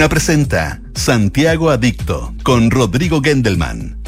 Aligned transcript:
Duna 0.00 0.08
presenta 0.08 0.80
Santiago 0.94 1.68
Adicto 1.68 2.34
con 2.42 2.70
Rodrigo 2.70 3.20
Gendelman. 3.20 3.98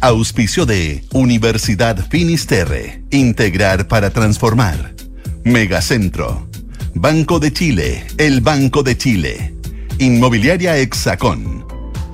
Auspicio 0.00 0.64
de 0.64 1.02
Universidad 1.12 2.08
Finisterre. 2.08 3.02
Integrar 3.10 3.88
para 3.88 4.10
transformar. 4.10 4.94
Megacentro. 5.42 6.48
Banco 6.94 7.40
de 7.40 7.52
Chile. 7.52 8.06
El 8.16 8.42
Banco 8.42 8.84
de 8.84 8.96
Chile. 8.96 9.52
Inmobiliaria 9.98 10.78
Hexacón. 10.78 11.66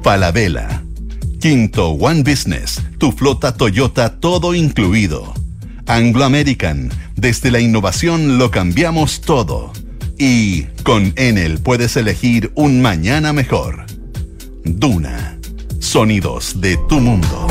Falabella. 0.02 0.82
Quinto 1.38 1.90
One 1.90 2.22
Business. 2.22 2.80
Tu 2.96 3.12
flota 3.12 3.52
Toyota 3.52 4.18
todo 4.18 4.54
incluido. 4.54 5.34
Anglo 5.84 6.24
American. 6.24 6.88
Desde 7.16 7.50
la 7.50 7.60
innovación 7.60 8.38
lo 8.38 8.50
cambiamos 8.50 9.20
todo. 9.20 9.74
Y 10.18 10.62
con 10.82 11.12
Enel 11.16 11.58
puedes 11.58 11.96
elegir 11.96 12.50
un 12.54 12.80
mañana 12.80 13.32
mejor. 13.32 13.84
Duna. 14.64 15.38
Sonidos 15.78 16.60
de 16.60 16.78
tu 16.88 17.00
mundo. 17.00 17.46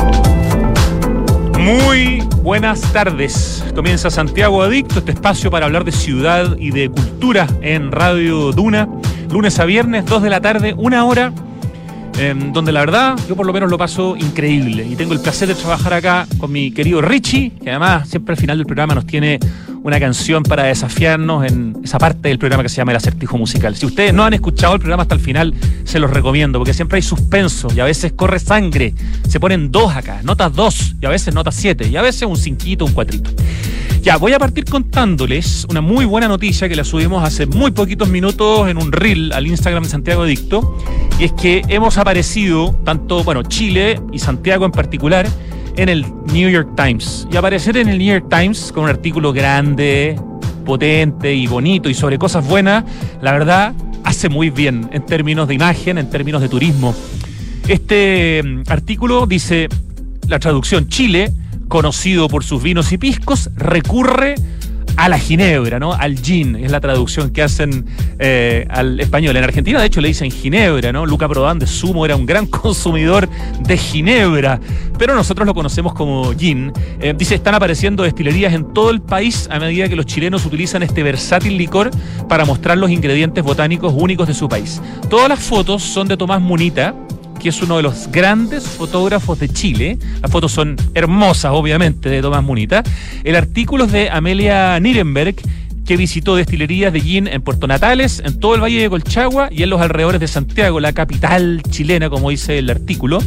Muy 1.58 2.22
buenas 2.42 2.80
tardes. 2.92 3.64
Comienza 3.74 4.10
Santiago 4.10 4.62
Adicto, 4.62 4.98
este 4.98 5.12
espacio 5.12 5.50
para 5.50 5.66
hablar 5.66 5.84
de 5.84 5.92
ciudad 5.92 6.56
y 6.58 6.70
de 6.70 6.88
cultura 6.90 7.46
en 7.62 7.92
Radio 7.92 8.52
Duna. 8.52 8.88
Lunes 9.30 9.58
a 9.60 9.64
viernes, 9.64 10.04
2 10.06 10.22
de 10.22 10.30
la 10.30 10.40
tarde, 10.40 10.74
una 10.76 11.04
hora 11.04 11.32
Em, 12.18 12.50
donde 12.52 12.72
la 12.72 12.80
verdad 12.80 13.18
yo 13.28 13.36
por 13.36 13.44
lo 13.44 13.52
menos 13.52 13.70
lo 13.70 13.76
paso 13.76 14.16
increíble 14.16 14.86
y 14.90 14.96
tengo 14.96 15.12
el 15.12 15.20
placer 15.20 15.48
de 15.48 15.54
trabajar 15.54 15.92
acá 15.92 16.26
con 16.38 16.50
mi 16.50 16.70
querido 16.70 17.02
Richie, 17.02 17.52
que 17.62 17.68
además 17.68 18.08
siempre 18.08 18.32
al 18.32 18.40
final 18.40 18.56
del 18.56 18.66
programa 18.66 18.94
nos 18.94 19.06
tiene 19.06 19.38
una 19.82 20.00
canción 20.00 20.42
para 20.42 20.64
desafiarnos 20.64 21.44
en 21.44 21.76
esa 21.84 21.98
parte 21.98 22.28
del 22.28 22.38
programa 22.38 22.62
que 22.62 22.70
se 22.70 22.76
llama 22.76 22.92
El 22.92 22.96
acertijo 22.96 23.36
musical. 23.36 23.76
Si 23.76 23.84
ustedes 23.86 24.14
no 24.14 24.24
han 24.24 24.32
escuchado 24.32 24.74
el 24.74 24.80
programa 24.80 25.02
hasta 25.02 25.14
el 25.14 25.20
final, 25.20 25.54
se 25.84 26.00
los 26.00 26.10
recomiendo, 26.10 26.58
porque 26.58 26.74
siempre 26.74 26.96
hay 26.96 27.02
suspenso 27.02 27.68
y 27.72 27.80
a 27.80 27.84
veces 27.84 28.12
corre 28.12 28.38
sangre. 28.38 28.94
Se 29.28 29.38
ponen 29.38 29.70
dos 29.70 29.94
acá, 29.94 30.22
notas 30.24 30.54
dos, 30.54 30.96
y 31.00 31.06
a 31.06 31.10
veces 31.10 31.34
notas 31.34 31.54
siete, 31.54 31.86
y 31.86 31.96
a 31.96 32.02
veces 32.02 32.22
un 32.22 32.36
cinquito, 32.36 32.84
un 32.84 32.92
cuatrito. 32.94 33.30
Ya, 34.02 34.18
voy 34.18 34.32
a 34.32 34.38
partir 34.38 34.64
contándoles 34.64 35.66
una 35.68 35.80
muy 35.80 36.04
buena 36.04 36.28
noticia 36.28 36.68
que 36.68 36.76
la 36.76 36.84
subimos 36.84 37.24
hace 37.24 37.46
muy 37.46 37.72
poquitos 37.72 38.08
minutos 38.08 38.68
en 38.68 38.76
un 38.76 38.92
reel 38.92 39.32
al 39.32 39.48
Instagram 39.48 39.82
de 39.82 39.88
Santiago 39.88 40.24
Dicto, 40.24 40.78
y 41.18 41.24
es 41.24 41.32
que 41.32 41.62
hemos 41.68 41.96
aparecido, 42.06 42.72
tanto, 42.84 43.24
bueno, 43.24 43.42
Chile 43.42 44.00
y 44.12 44.20
Santiago 44.20 44.64
en 44.64 44.70
particular, 44.70 45.26
en 45.74 45.88
el 45.88 46.06
New 46.32 46.48
York 46.48 46.68
Times. 46.76 47.26
Y 47.32 47.36
aparecer 47.36 47.76
en 47.78 47.88
el 47.88 47.98
New 47.98 48.06
York 48.06 48.26
Times 48.30 48.70
con 48.70 48.84
un 48.84 48.90
artículo 48.90 49.32
grande, 49.32 50.16
potente 50.64 51.34
y 51.34 51.48
bonito 51.48 51.88
y 51.88 51.94
sobre 51.94 52.16
cosas 52.16 52.46
buenas, 52.46 52.84
la 53.20 53.32
verdad, 53.32 53.74
hace 54.04 54.28
muy 54.28 54.50
bien 54.50 54.88
en 54.92 55.04
términos 55.04 55.48
de 55.48 55.54
imagen, 55.54 55.98
en 55.98 56.08
términos 56.08 56.40
de 56.40 56.48
turismo. 56.48 56.94
Este 57.66 58.40
mm, 58.40 58.62
artículo 58.68 59.26
dice, 59.26 59.68
la 60.28 60.38
traducción, 60.38 60.86
Chile 60.86 61.32
conocido 61.66 62.28
por 62.28 62.44
sus 62.44 62.62
vinos 62.62 62.92
y 62.92 62.98
piscos, 62.98 63.50
recurre 63.56 64.36
a 64.96 65.08
la 65.08 65.18
ginebra, 65.18 65.78
¿no? 65.78 65.92
Al 65.92 66.18
gin, 66.18 66.56
es 66.56 66.70
la 66.70 66.80
traducción 66.80 67.30
que 67.30 67.42
hacen 67.42 67.86
eh, 68.18 68.66
al 68.70 68.98
español. 68.98 69.36
En 69.36 69.44
Argentina, 69.44 69.80
de 69.80 69.86
hecho, 69.86 70.00
le 70.00 70.08
dicen 70.08 70.30
ginebra, 70.30 70.92
¿no? 70.92 71.06
Luca 71.06 71.28
Prodan 71.28 71.58
de 71.58 71.66
Sumo 71.66 72.04
era 72.04 72.16
un 72.16 72.26
gran 72.26 72.46
consumidor 72.46 73.28
de 73.60 73.76
ginebra, 73.76 74.58
pero 74.98 75.14
nosotros 75.14 75.46
lo 75.46 75.54
conocemos 75.54 75.92
como 75.94 76.32
gin. 76.34 76.72
Eh, 77.00 77.14
dice, 77.16 77.34
están 77.34 77.54
apareciendo 77.54 78.02
destilerías 78.02 78.54
en 78.54 78.72
todo 78.72 78.90
el 78.90 79.02
país 79.02 79.48
a 79.50 79.58
medida 79.58 79.88
que 79.88 79.96
los 79.96 80.06
chilenos 80.06 80.46
utilizan 80.46 80.82
este 80.82 81.02
versátil 81.02 81.56
licor 81.56 81.90
para 82.28 82.44
mostrar 82.44 82.78
los 82.78 82.90
ingredientes 82.90 83.44
botánicos 83.44 83.92
únicos 83.94 84.26
de 84.26 84.34
su 84.34 84.48
país. 84.48 84.80
Todas 85.10 85.28
las 85.28 85.40
fotos 85.40 85.82
son 85.82 86.08
de 86.08 86.16
Tomás 86.16 86.40
Munita, 86.40 86.94
que 87.38 87.50
es 87.50 87.62
uno 87.62 87.76
de 87.76 87.82
los 87.82 88.10
grandes 88.10 88.66
fotógrafos 88.66 89.38
de 89.38 89.48
Chile. 89.48 89.98
Las 90.22 90.30
fotos 90.30 90.52
son 90.52 90.76
hermosas, 90.94 91.52
obviamente, 91.54 92.08
de 92.08 92.22
Tomás 92.22 92.42
Munita. 92.42 92.82
El 93.24 93.36
artículo 93.36 93.84
es 93.84 93.92
de 93.92 94.10
Amelia 94.10 94.78
Nirenberg 94.80 95.36
que 95.86 95.96
visitó 95.96 96.34
destilerías 96.34 96.92
de 96.92 97.00
gin 97.00 97.28
en 97.28 97.42
Puerto 97.42 97.66
Natales, 97.66 98.20
en 98.24 98.40
todo 98.40 98.56
el 98.56 98.60
Valle 98.60 98.82
de 98.82 98.90
Colchagua 98.90 99.48
y 99.52 99.62
en 99.62 99.70
los 99.70 99.80
alrededores 99.80 100.20
de 100.20 100.26
Santiago, 100.26 100.80
la 100.80 100.92
capital 100.92 101.62
chilena, 101.70 102.10
como 102.10 102.30
dice 102.30 102.58
el 102.58 102.68
artículo. 102.68 103.20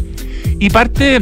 Y 0.59 0.69
parte 0.69 1.19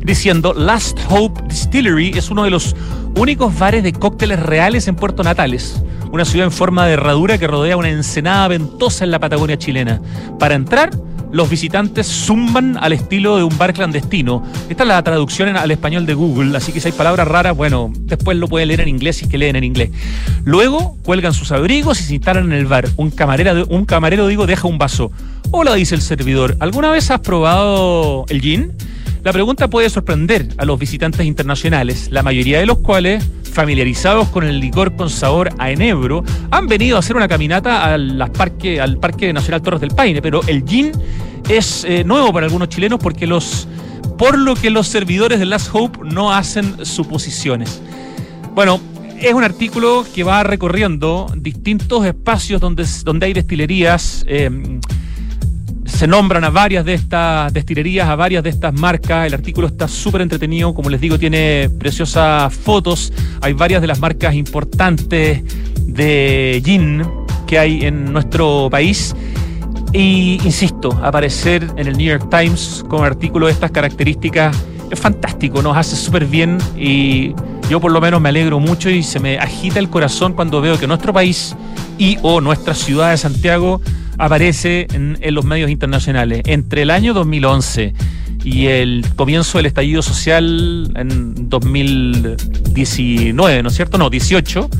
diciendo, 0.00 0.52
Last 0.54 0.98
Hope 1.08 1.42
Distillery 1.48 2.10
es 2.16 2.30
uno 2.30 2.44
de 2.44 2.50
los 2.50 2.76
únicos 3.16 3.58
bares 3.58 3.82
de 3.82 3.92
cócteles 3.92 4.40
reales 4.40 4.88
en 4.88 4.94
Puerto 4.94 5.22
Natales, 5.22 5.82
una 6.12 6.26
ciudad 6.26 6.46
en 6.46 6.52
forma 6.52 6.86
de 6.86 6.92
herradura 6.92 7.38
que 7.38 7.46
rodea 7.46 7.76
una 7.76 7.88
ensenada 7.88 8.48
ventosa 8.48 9.04
en 9.04 9.10
la 9.10 9.18
Patagonia 9.18 9.56
chilena. 9.56 10.00
Para 10.38 10.54
entrar, 10.54 10.90
los 11.30 11.50
visitantes 11.50 12.06
zumban 12.06 12.76
al 12.80 12.92
estilo 12.92 13.36
de 13.36 13.44
un 13.44 13.56
bar 13.58 13.72
clandestino. 13.72 14.42
Esta 14.68 14.84
es 14.84 14.88
la 14.88 15.02
traducción 15.02 15.56
al 15.56 15.70
español 15.70 16.06
de 16.06 16.14
Google, 16.14 16.56
así 16.56 16.72
que 16.72 16.80
si 16.80 16.88
hay 16.88 16.92
palabras 16.92 17.28
raras, 17.28 17.56
bueno, 17.56 17.92
después 17.94 18.36
lo 18.36 18.48
pueden 18.48 18.68
leer 18.68 18.80
en 18.80 18.88
inglés 18.88 19.16
si 19.16 19.24
es 19.24 19.30
que 19.30 19.38
leen 19.38 19.56
en 19.56 19.64
inglés. 19.64 19.90
Luego 20.44 20.96
cuelgan 21.02 21.34
sus 21.34 21.52
abrigos 21.52 22.00
y 22.00 22.04
se 22.04 22.14
instalan 22.14 22.46
en 22.46 22.52
el 22.52 22.66
bar. 22.66 22.88
Un 22.96 23.10
camarero, 23.10 23.66
un 23.68 23.84
camarero 23.84 24.26
digo, 24.26 24.46
deja 24.46 24.68
un 24.68 24.78
vaso. 24.78 25.10
Hola, 25.50 25.74
dice 25.74 25.94
el 25.94 26.02
servidor. 26.02 26.56
¿Alguna 26.60 26.90
vez 26.90 27.10
has 27.10 27.20
probado 27.20 28.24
el 28.28 28.40
gin? 28.40 28.72
La 29.28 29.32
pregunta 29.34 29.68
puede 29.68 29.90
sorprender 29.90 30.48
a 30.56 30.64
los 30.64 30.78
visitantes 30.78 31.26
internacionales, 31.26 32.08
la 32.10 32.22
mayoría 32.22 32.60
de 32.60 32.64
los 32.64 32.78
cuales, 32.78 33.22
familiarizados 33.42 34.28
con 34.28 34.42
el 34.42 34.58
licor 34.58 34.96
con 34.96 35.10
sabor 35.10 35.50
a 35.58 35.70
enebro, 35.70 36.24
han 36.50 36.66
venido 36.66 36.96
a 36.96 37.00
hacer 37.00 37.14
una 37.14 37.28
caminata 37.28 37.92
al, 37.92 38.32
parque, 38.32 38.80
al 38.80 38.96
Parque 38.96 39.30
Nacional 39.34 39.60
Torres 39.60 39.82
del 39.82 39.90
Paine, 39.90 40.22
pero 40.22 40.40
el 40.46 40.64
gin 40.64 40.92
es 41.46 41.84
eh, 41.84 42.04
nuevo 42.04 42.32
para 42.32 42.46
algunos 42.46 42.70
chilenos 42.70 43.00
porque 43.02 43.26
los 43.26 43.68
por 44.16 44.38
lo 44.38 44.54
que 44.54 44.70
los 44.70 44.88
servidores 44.88 45.38
de 45.38 45.44
Last 45.44 45.68
Hope 45.74 45.98
no 46.04 46.32
hacen 46.32 46.86
suposiciones. 46.86 47.82
Bueno, 48.54 48.80
es 49.20 49.34
un 49.34 49.44
artículo 49.44 50.06
que 50.14 50.24
va 50.24 50.42
recorriendo 50.42 51.30
distintos 51.36 52.06
espacios 52.06 52.62
donde, 52.62 52.86
hay 53.26 53.34
destilerías. 53.34 54.24
Eh, 54.26 54.80
se 55.88 56.06
nombran 56.06 56.44
a 56.44 56.50
varias 56.50 56.84
de 56.84 56.94
estas 56.94 57.52
destilerías, 57.52 58.08
a 58.08 58.14
varias 58.14 58.44
de 58.44 58.50
estas 58.50 58.72
marcas. 58.72 59.26
El 59.26 59.34
artículo 59.34 59.66
está 59.66 59.88
súper 59.88 60.20
entretenido, 60.20 60.74
como 60.74 60.90
les 60.90 61.00
digo, 61.00 61.18
tiene 61.18 61.70
preciosas 61.78 62.54
fotos. 62.54 63.12
Hay 63.40 63.54
varias 63.54 63.80
de 63.80 63.88
las 63.88 63.98
marcas 63.98 64.34
importantes 64.34 65.42
de 65.86 66.62
gin 66.64 67.02
que 67.46 67.58
hay 67.58 67.84
en 67.84 68.12
nuestro 68.12 68.68
país. 68.70 69.16
Y 69.92 70.38
insisto, 70.44 70.92
aparecer 71.02 71.66
en 71.76 71.88
el 71.88 71.96
New 71.96 72.06
York 72.06 72.28
Times 72.30 72.84
con 72.88 73.00
un 73.00 73.06
artículo 73.06 73.46
de 73.46 73.52
estas 73.52 73.70
características 73.70 74.54
es 74.90 75.00
fantástico, 75.00 75.62
nos 75.62 75.76
hace 75.76 75.96
súper 75.96 76.24
bien 76.24 76.58
y 76.76 77.34
yo 77.68 77.80
por 77.80 77.92
lo 77.92 78.00
menos 78.00 78.20
me 78.20 78.30
alegro 78.30 78.58
mucho 78.58 78.88
y 78.88 79.02
se 79.02 79.20
me 79.20 79.38
agita 79.38 79.78
el 79.78 79.90
corazón 79.90 80.32
cuando 80.32 80.60
veo 80.60 80.78
que 80.78 80.86
nuestro 80.86 81.12
país 81.12 81.54
y 81.98 82.16
o 82.22 82.40
nuestra 82.40 82.74
ciudad 82.74 83.10
de 83.10 83.18
Santiago 83.18 83.80
aparece 84.18 84.86
en, 84.92 85.16
los 85.34 85.44
medios 85.44 85.70
internacionales. 85.70 86.42
Entre 86.44 86.82
el 86.82 86.90
año 86.90 87.14
2011 87.14 87.94
y 88.50 88.66
el 88.66 89.04
comienzo 89.14 89.58
del 89.58 89.66
estallido 89.66 90.00
social 90.00 90.90
en 90.96 91.48
2019, 91.48 93.62
¿no 93.62 93.68
es 93.68 93.74
cierto? 93.74 93.98
No, 93.98 94.08
18 94.08 94.70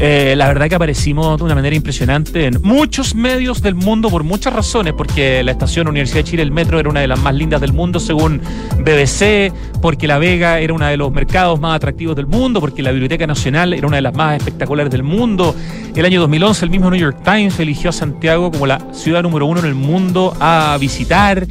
eh, 0.00 0.34
la 0.36 0.46
verdad 0.46 0.68
que 0.68 0.76
aparecimos 0.76 1.38
de 1.38 1.44
una 1.44 1.56
manera 1.56 1.74
impresionante 1.74 2.46
en 2.46 2.62
muchos 2.62 3.16
medios 3.16 3.62
del 3.62 3.74
mundo 3.74 4.10
por 4.10 4.22
muchas 4.22 4.52
razones, 4.52 4.92
porque 4.92 5.42
la 5.42 5.50
estación 5.50 5.88
Universidad 5.88 6.20
de 6.20 6.24
Chile, 6.24 6.42
el 6.44 6.52
metro, 6.52 6.78
era 6.78 6.88
una 6.88 7.00
de 7.00 7.08
las 7.08 7.18
más 7.18 7.34
lindas 7.34 7.60
del 7.60 7.72
mundo 7.72 7.98
según 7.98 8.40
BBC, 8.78 9.52
porque 9.82 10.06
La 10.06 10.18
Vega 10.18 10.60
era 10.60 10.72
uno 10.72 10.86
de 10.86 10.96
los 10.96 11.12
mercados 11.12 11.58
más 11.58 11.74
atractivos 11.74 12.14
del 12.14 12.28
mundo, 12.28 12.60
porque 12.60 12.80
la 12.80 12.92
Biblioteca 12.92 13.26
Nacional 13.26 13.74
era 13.74 13.88
una 13.88 13.96
de 13.96 14.02
las 14.02 14.14
más 14.14 14.36
espectaculares 14.36 14.92
del 14.92 15.02
mundo. 15.02 15.52
El 15.96 16.04
año 16.04 16.20
2011 16.20 16.64
el 16.64 16.70
mismo 16.70 16.90
New 16.90 17.00
York 17.00 17.24
Times 17.24 17.58
eligió 17.58 17.90
a 17.90 17.92
Santiago 17.92 18.52
como 18.52 18.68
la 18.68 18.78
ciudad 18.92 19.24
número 19.24 19.46
uno 19.46 19.58
en 19.58 19.66
el 19.66 19.74
mundo 19.74 20.32
a 20.38 20.78
visitar. 20.80 21.44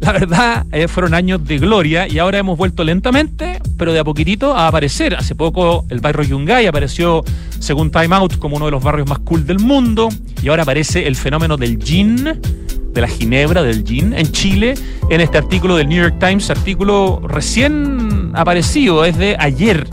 La 0.00 0.12
verdad, 0.12 0.66
eh, 0.72 0.88
fueron 0.88 1.12
años 1.12 1.44
de 1.44 1.58
gloria 1.58 2.08
y 2.08 2.18
ahora 2.18 2.38
hemos 2.38 2.56
vuelto 2.56 2.84
lentamente, 2.84 3.60
pero 3.76 3.92
de 3.92 3.98
a 3.98 4.04
poquitito, 4.04 4.56
a 4.56 4.66
aparecer. 4.66 5.14
Hace 5.14 5.34
poco 5.34 5.84
el 5.90 6.00
barrio 6.00 6.24
Yungay 6.24 6.66
apareció, 6.66 7.22
según 7.58 7.90
Time 7.90 8.16
Out, 8.16 8.38
como 8.38 8.56
uno 8.56 8.64
de 8.64 8.70
los 8.70 8.82
barrios 8.82 9.08
más 9.08 9.18
cool 9.20 9.46
del 9.46 9.58
mundo. 9.58 10.08
Y 10.42 10.48
ahora 10.48 10.62
aparece 10.62 11.06
el 11.06 11.16
fenómeno 11.16 11.58
del 11.58 11.82
gin, 11.82 12.24
de 12.24 13.00
la 13.00 13.08
ginebra, 13.08 13.62
del 13.62 13.84
gin, 13.84 14.14
en 14.14 14.32
Chile, 14.32 14.74
en 15.10 15.20
este 15.20 15.36
artículo 15.36 15.76
del 15.76 15.88
New 15.88 16.02
York 16.02 16.16
Times, 16.18 16.48
artículo 16.48 17.20
recién 17.22 18.32
aparecido, 18.34 19.04
es 19.04 19.18
de 19.18 19.36
ayer. 19.38 19.86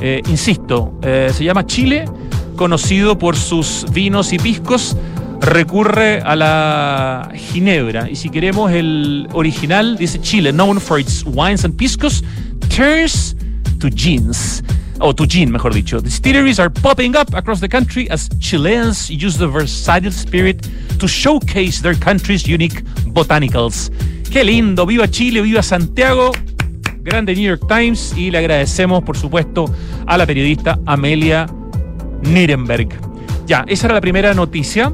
Eh, 0.00 0.20
insisto, 0.28 0.98
eh, 1.02 1.30
se 1.32 1.44
llama 1.44 1.64
Chile, 1.64 2.04
conocido 2.56 3.18
por 3.18 3.36
sus 3.36 3.86
vinos 3.90 4.34
y 4.34 4.38
piscos 4.38 4.96
recurre 5.40 6.20
a 6.20 6.36
la 6.36 7.30
ginebra. 7.34 8.10
Y 8.10 8.16
si 8.16 8.30
queremos 8.30 8.72
el 8.72 9.28
original, 9.32 9.96
dice 9.96 10.20
Chile, 10.20 10.52
known 10.52 10.80
for 10.80 10.98
its 10.98 11.24
wines 11.24 11.64
and 11.64 11.74
piscos, 11.76 12.22
turns 12.68 13.36
to 13.78 13.88
gins. 13.88 14.62
or 15.00 15.14
Tuchin, 15.14 15.50
mejor 15.50 15.72
dicho. 15.72 16.00
Distilleries 16.00 16.58
are 16.58 16.70
popping 16.70 17.16
up 17.16 17.34
across 17.34 17.60
the 17.60 17.68
country 17.68 18.08
as 18.10 18.28
Chileans 18.38 19.10
use 19.10 19.38
the 19.38 19.46
versatile 19.46 20.12
spirit 20.12 20.66
to 20.98 21.06
showcase 21.06 21.82
their 21.82 21.94
country's 21.94 22.46
unique 22.46 22.82
botanicals. 23.06 23.90
Qué 24.30 24.44
lindo, 24.44 24.86
viva 24.86 25.08
Chile, 25.08 25.42
viva 25.42 25.62
Santiago. 25.62 26.32
Grande 27.02 27.34
New 27.34 27.44
York 27.44 27.68
Times 27.68 28.14
y 28.16 28.30
le 28.30 28.38
agradecemos, 28.38 29.04
por 29.04 29.16
supuesto, 29.16 29.66
a 30.06 30.18
la 30.18 30.26
periodista 30.26 30.78
Amelia 30.86 31.46
Nirenberg. 32.22 32.88
Ya, 33.46 33.64
esa 33.68 33.86
era 33.86 33.94
la 33.94 34.00
primera 34.00 34.34
noticia. 34.34 34.92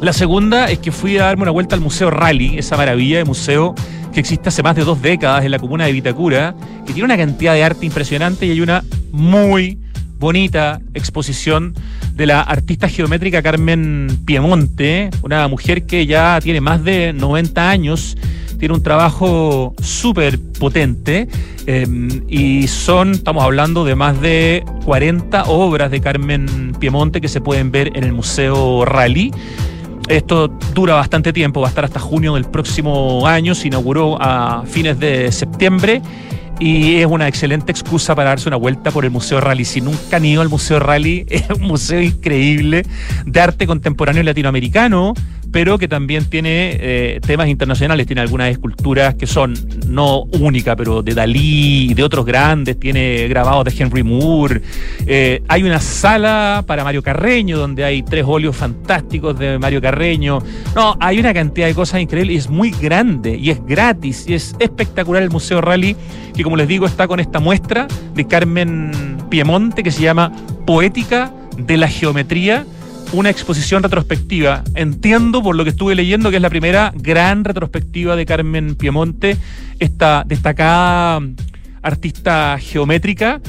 La 0.00 0.12
segunda 0.12 0.70
es 0.70 0.78
que 0.80 0.92
fui 0.92 1.16
a 1.18 1.24
darme 1.24 1.42
una 1.42 1.50
vuelta 1.50 1.74
al 1.74 1.80
Museo 1.80 2.10
Rally, 2.10 2.58
esa 2.58 2.76
maravilla 2.76 3.18
de 3.18 3.24
museo 3.24 3.74
que 4.12 4.20
existe 4.20 4.48
hace 4.48 4.62
más 4.62 4.76
de 4.76 4.84
dos 4.84 5.02
décadas 5.02 5.44
en 5.44 5.50
la 5.50 5.58
comuna 5.58 5.86
de 5.86 5.92
Vitacura, 5.92 6.54
que 6.86 6.92
tiene 6.92 7.04
una 7.04 7.16
cantidad 7.16 7.54
de 7.54 7.64
arte 7.64 7.86
impresionante 7.86 8.46
y 8.46 8.50
hay 8.50 8.60
una 8.60 8.84
muy 9.12 9.78
bonita 10.18 10.80
exposición 10.94 11.74
de 12.14 12.26
la 12.26 12.40
artista 12.40 12.88
geométrica 12.88 13.42
Carmen 13.42 14.20
Piemonte, 14.24 15.10
una 15.22 15.48
mujer 15.48 15.84
que 15.84 16.06
ya 16.06 16.38
tiene 16.42 16.60
más 16.60 16.84
de 16.84 17.12
90 17.12 17.68
años, 17.68 18.16
tiene 18.58 18.74
un 18.74 18.82
trabajo 18.82 19.74
súper 19.82 20.38
potente 20.58 21.28
em, 21.66 22.22
y 22.28 22.68
son, 22.68 23.12
estamos 23.12 23.42
hablando 23.42 23.84
de 23.84 23.96
más 23.96 24.20
de 24.20 24.64
40 24.84 25.44
obras 25.44 25.90
de 25.90 26.00
Carmen 26.00 26.72
Piemonte 26.78 27.20
que 27.20 27.28
se 27.28 27.40
pueden 27.40 27.70
ver 27.72 27.90
en 27.94 28.04
el 28.04 28.12
Museo 28.12 28.84
Rally. 28.84 29.32
Esto 30.08 30.48
dura 30.74 30.94
bastante 30.94 31.32
tiempo, 31.32 31.60
va 31.60 31.68
a 31.68 31.70
estar 31.70 31.84
hasta 31.84 31.98
junio 31.98 32.34
del 32.34 32.44
próximo 32.44 33.26
año, 33.26 33.54
se 33.54 33.68
inauguró 33.68 34.18
a 34.20 34.64
fines 34.66 34.98
de 35.00 35.32
septiembre 35.32 36.02
y 36.60 36.96
es 36.96 37.06
una 37.06 37.26
excelente 37.26 37.72
excusa 37.72 38.14
para 38.14 38.30
darse 38.30 38.48
una 38.48 38.56
vuelta 38.56 38.90
por 38.90 39.04
el 39.04 39.10
Museo 39.10 39.40
Rally. 39.40 39.64
Si 39.64 39.80
nunca 39.80 40.18
han 40.18 40.24
ido 40.24 40.42
al 40.42 40.48
Museo 40.48 40.78
Rally, 40.78 41.24
es 41.30 41.48
un 41.50 41.62
museo 41.62 42.00
increíble 42.00 42.82
de 43.24 43.40
arte 43.40 43.66
contemporáneo 43.66 44.22
latinoamericano, 44.22 45.14
pero 45.54 45.78
que 45.78 45.86
también 45.86 46.24
tiene 46.24 46.76
eh, 46.80 47.20
temas 47.24 47.46
internacionales. 47.46 48.08
Tiene 48.08 48.22
algunas 48.22 48.50
esculturas 48.50 49.14
que 49.14 49.28
son 49.28 49.54
no 49.86 50.22
únicas, 50.22 50.74
pero 50.74 51.00
de 51.00 51.14
Dalí 51.14 51.94
de 51.94 52.02
otros 52.02 52.26
grandes. 52.26 52.80
Tiene 52.80 53.28
grabados 53.28 53.64
de 53.64 53.72
Henry 53.80 54.02
Moore. 54.02 54.62
Eh, 55.06 55.44
hay 55.46 55.62
una 55.62 55.78
sala 55.78 56.64
para 56.66 56.82
Mario 56.82 57.04
Carreño, 57.04 57.56
donde 57.56 57.84
hay 57.84 58.02
tres 58.02 58.24
óleos 58.26 58.56
fantásticos 58.56 59.38
de 59.38 59.56
Mario 59.60 59.80
Carreño. 59.80 60.40
No, 60.74 60.96
hay 60.98 61.20
una 61.20 61.32
cantidad 61.32 61.68
de 61.68 61.74
cosas 61.74 62.00
increíbles 62.00 62.34
y 62.34 62.38
es 62.38 62.50
muy 62.50 62.72
grande 62.72 63.36
y 63.36 63.50
es 63.50 63.64
gratis 63.64 64.24
y 64.26 64.34
es 64.34 64.56
espectacular 64.58 65.22
el 65.22 65.30
Museo 65.30 65.60
Rally, 65.60 65.94
que 66.34 66.42
como 66.42 66.56
les 66.56 66.66
digo 66.66 66.84
está 66.84 67.06
con 67.06 67.20
esta 67.20 67.38
muestra 67.38 67.86
de 68.12 68.26
Carmen 68.26 68.90
Piemonte 69.30 69.84
que 69.84 69.92
se 69.92 70.02
llama 70.02 70.32
Poética 70.66 71.32
de 71.56 71.76
la 71.76 71.86
Geometría 71.86 72.66
una 73.14 73.30
exposición 73.30 73.82
retrospectiva. 73.82 74.64
Entiendo 74.74 75.42
por 75.42 75.56
lo 75.56 75.64
que 75.64 75.70
estuve 75.70 75.94
leyendo 75.94 76.30
que 76.30 76.36
es 76.36 76.42
la 76.42 76.50
primera 76.50 76.92
gran 76.94 77.44
retrospectiva 77.44 78.16
de 78.16 78.26
Carmen 78.26 78.74
Piemonte, 78.74 79.36
esta 79.78 80.24
destacada 80.26 81.20
artista 81.82 82.58
geométrica 82.58 83.40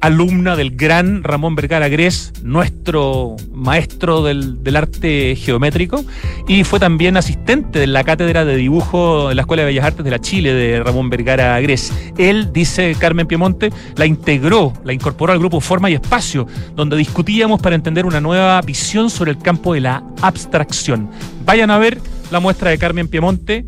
alumna 0.00 0.56
del 0.56 0.76
gran 0.76 1.22
Ramón 1.22 1.54
Vergara 1.54 1.88
Gres, 1.88 2.32
nuestro 2.42 3.36
maestro 3.52 4.22
del, 4.22 4.58
arte 4.74 5.36
geométrico, 5.36 6.04
y 6.48 6.64
fue 6.64 6.80
también 6.80 7.16
asistente 7.16 7.78
de 7.78 7.86
la 7.86 8.02
cátedra 8.02 8.44
de 8.44 8.56
dibujo 8.56 9.28
de 9.28 9.34
la 9.34 9.42
Escuela 9.42 9.62
de 9.62 9.66
Bellas 9.66 9.84
Artes 9.84 10.04
de 10.04 10.10
la 10.10 10.18
Chile 10.18 10.54
de 10.54 10.82
Ramón 10.82 11.10
Vergara 11.10 11.60
Gres. 11.60 11.92
Él, 12.16 12.52
dice 12.52 12.96
Carmen 12.98 13.26
Piemonte, 13.26 13.70
la 13.96 14.06
integró, 14.06 14.72
la 14.84 14.92
incorporó 14.92 15.32
al 15.32 15.38
grupo 15.38 15.60
Forma 15.60 15.90
y 15.90 15.94
Espacio, 15.94 16.46
donde 16.74 16.96
discutíamos 16.96 17.60
para 17.60 17.76
entender 17.76 18.06
una 18.06 18.20
nueva 18.20 18.60
visión 18.62 19.10
sobre 19.10 19.32
el 19.32 19.38
campo 19.38 19.74
de 19.74 19.80
la 19.80 20.02
abstracción. 20.22 21.10
Vayan 21.44 21.70
a 21.70 21.78
ver 21.78 22.00
la 22.30 22.40
muestra 22.40 22.70
de 22.70 22.78
Carmen 22.78 23.08
Piemonte 23.08 23.66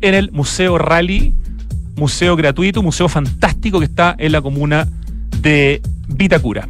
en 0.00 0.14
el 0.14 0.32
Museo 0.32 0.78
Rally, 0.78 1.34
museo 1.96 2.36
gratuito, 2.36 2.82
museo 2.82 3.08
fantástico 3.08 3.78
que 3.78 3.86
está 3.86 4.14
en 4.18 4.32
la 4.32 4.40
comuna 4.40 4.88
de 5.40 5.80
Vitacura. 6.08 6.68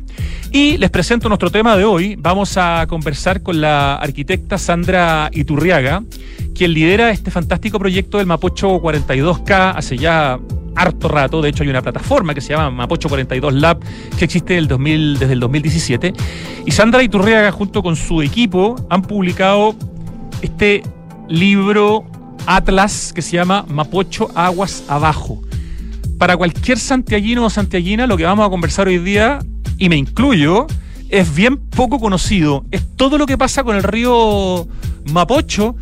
Y 0.52 0.78
les 0.78 0.90
presento 0.90 1.28
nuestro 1.28 1.50
tema 1.50 1.76
de 1.76 1.84
hoy. 1.84 2.16
Vamos 2.16 2.56
a 2.56 2.86
conversar 2.88 3.42
con 3.42 3.60
la 3.60 3.96
arquitecta 3.96 4.56
Sandra 4.56 5.28
Iturriaga, 5.32 6.04
quien 6.54 6.72
lidera 6.72 7.10
este 7.10 7.32
fantástico 7.32 7.78
proyecto 7.78 8.18
del 8.18 8.28
Mapocho 8.28 8.80
42K 8.80 9.74
hace 9.76 9.98
ya 9.98 10.38
harto 10.76 11.08
rato. 11.08 11.42
De 11.42 11.48
hecho, 11.48 11.64
hay 11.64 11.70
una 11.70 11.82
plataforma 11.82 12.34
que 12.34 12.40
se 12.40 12.50
llama 12.50 12.70
Mapocho 12.70 13.08
42 13.08 13.54
Lab 13.54 13.80
que 14.16 14.24
existe 14.24 14.54
desde 14.54 15.32
el 15.32 15.40
2017. 15.40 16.12
Y 16.66 16.70
Sandra 16.70 17.02
Iturriaga, 17.02 17.50
junto 17.50 17.82
con 17.82 17.96
su 17.96 18.22
equipo, 18.22 18.76
han 18.90 19.02
publicado 19.02 19.74
este 20.40 20.84
libro 21.28 22.04
Atlas 22.46 23.12
que 23.12 23.22
se 23.22 23.36
llama 23.36 23.64
Mapocho 23.68 24.30
Aguas 24.36 24.84
Abajo 24.86 25.40
para 26.18 26.36
cualquier 26.36 26.78
santiaguino 26.78 27.44
o 27.44 27.50
santiaguina, 27.50 28.06
lo 28.06 28.16
que 28.16 28.24
vamos 28.24 28.46
a 28.46 28.50
conversar 28.50 28.88
hoy 28.88 28.98
día, 28.98 29.38
y 29.78 29.88
me 29.88 29.96
incluyo, 29.96 30.66
es 31.08 31.34
bien 31.34 31.56
poco 31.56 31.98
conocido. 31.98 32.64
Es 32.70 32.84
todo 32.96 33.18
lo 33.18 33.26
que 33.26 33.38
pasa 33.38 33.64
con 33.64 33.76
el 33.76 33.82
río 33.82 34.66
Mapocho, 35.12 35.76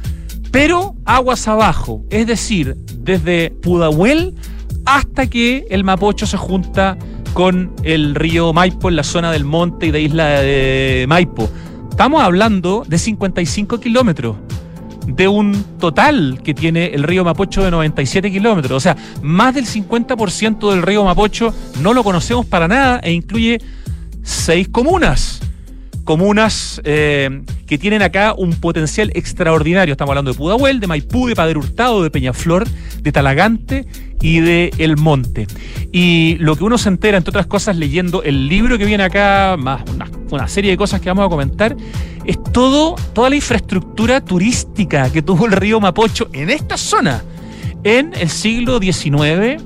pero 0.50 0.94
aguas 1.04 1.48
abajo. 1.48 2.04
Es 2.10 2.26
decir, 2.26 2.76
desde 2.98 3.50
Pudahuel 3.50 4.34
hasta 4.84 5.28
que 5.28 5.66
el 5.70 5.84
Mapocho 5.84 6.26
se 6.26 6.36
junta 6.36 6.98
con 7.34 7.72
el 7.82 8.14
río 8.14 8.52
Maipo 8.52 8.88
en 8.88 8.96
la 8.96 9.04
zona 9.04 9.32
del 9.32 9.44
monte 9.44 9.86
y 9.86 9.90
de 9.90 10.00
isla 10.02 10.40
de 10.40 11.06
Maipo. 11.08 11.48
Estamos 11.90 12.22
hablando 12.22 12.84
de 12.86 12.98
55 12.98 13.80
kilómetros 13.80 14.36
de 15.06 15.28
un 15.28 15.64
total 15.78 16.40
que 16.42 16.54
tiene 16.54 16.86
el 16.86 17.02
río 17.02 17.24
Mapocho 17.24 17.62
de 17.62 17.70
97 17.70 18.30
kilómetros. 18.30 18.72
O 18.72 18.80
sea, 18.80 18.96
más 19.22 19.54
del 19.54 19.66
50% 19.66 20.70
del 20.70 20.82
río 20.82 21.04
Mapocho 21.04 21.54
no 21.80 21.94
lo 21.94 22.04
conocemos 22.04 22.46
para 22.46 22.68
nada 22.68 23.00
e 23.02 23.12
incluye 23.12 23.60
seis 24.22 24.68
comunas. 24.68 25.40
Comunas 26.04 26.80
eh, 26.84 27.42
que 27.66 27.78
tienen 27.78 28.02
acá 28.02 28.34
un 28.36 28.54
potencial 28.54 29.12
extraordinario. 29.14 29.92
Estamos 29.92 30.10
hablando 30.10 30.32
de 30.32 30.36
Pudahuel, 30.36 30.80
de 30.80 30.88
Maipú, 30.88 31.28
de 31.28 31.36
Padre 31.36 31.58
Hurtado, 31.58 32.02
de 32.02 32.10
Peñaflor, 32.10 32.66
de 33.00 33.12
Talagante 33.12 33.86
y 34.22 34.40
de 34.40 34.72
El 34.78 34.96
Monte. 34.96 35.46
Y 35.92 36.36
lo 36.38 36.56
que 36.56 36.64
uno 36.64 36.78
se 36.78 36.88
entera, 36.88 37.18
entre 37.18 37.30
otras 37.30 37.46
cosas, 37.46 37.76
leyendo 37.76 38.22
el 38.22 38.48
libro 38.48 38.78
que 38.78 38.86
viene 38.86 39.02
acá, 39.02 39.56
más 39.58 39.82
una, 39.92 40.08
una 40.30 40.48
serie 40.48 40.70
de 40.70 40.76
cosas 40.78 41.00
que 41.00 41.10
vamos 41.10 41.26
a 41.26 41.28
comentar, 41.28 41.76
es 42.24 42.38
todo, 42.52 42.94
toda 43.12 43.28
la 43.28 43.36
infraestructura 43.36 44.24
turística 44.24 45.10
que 45.10 45.20
tuvo 45.20 45.46
el 45.46 45.52
río 45.52 45.80
Mapocho 45.80 46.28
en 46.32 46.48
esta 46.50 46.76
zona 46.76 47.22
en 47.84 48.12
el 48.14 48.28
siglo 48.28 48.78
XIX 48.78 49.62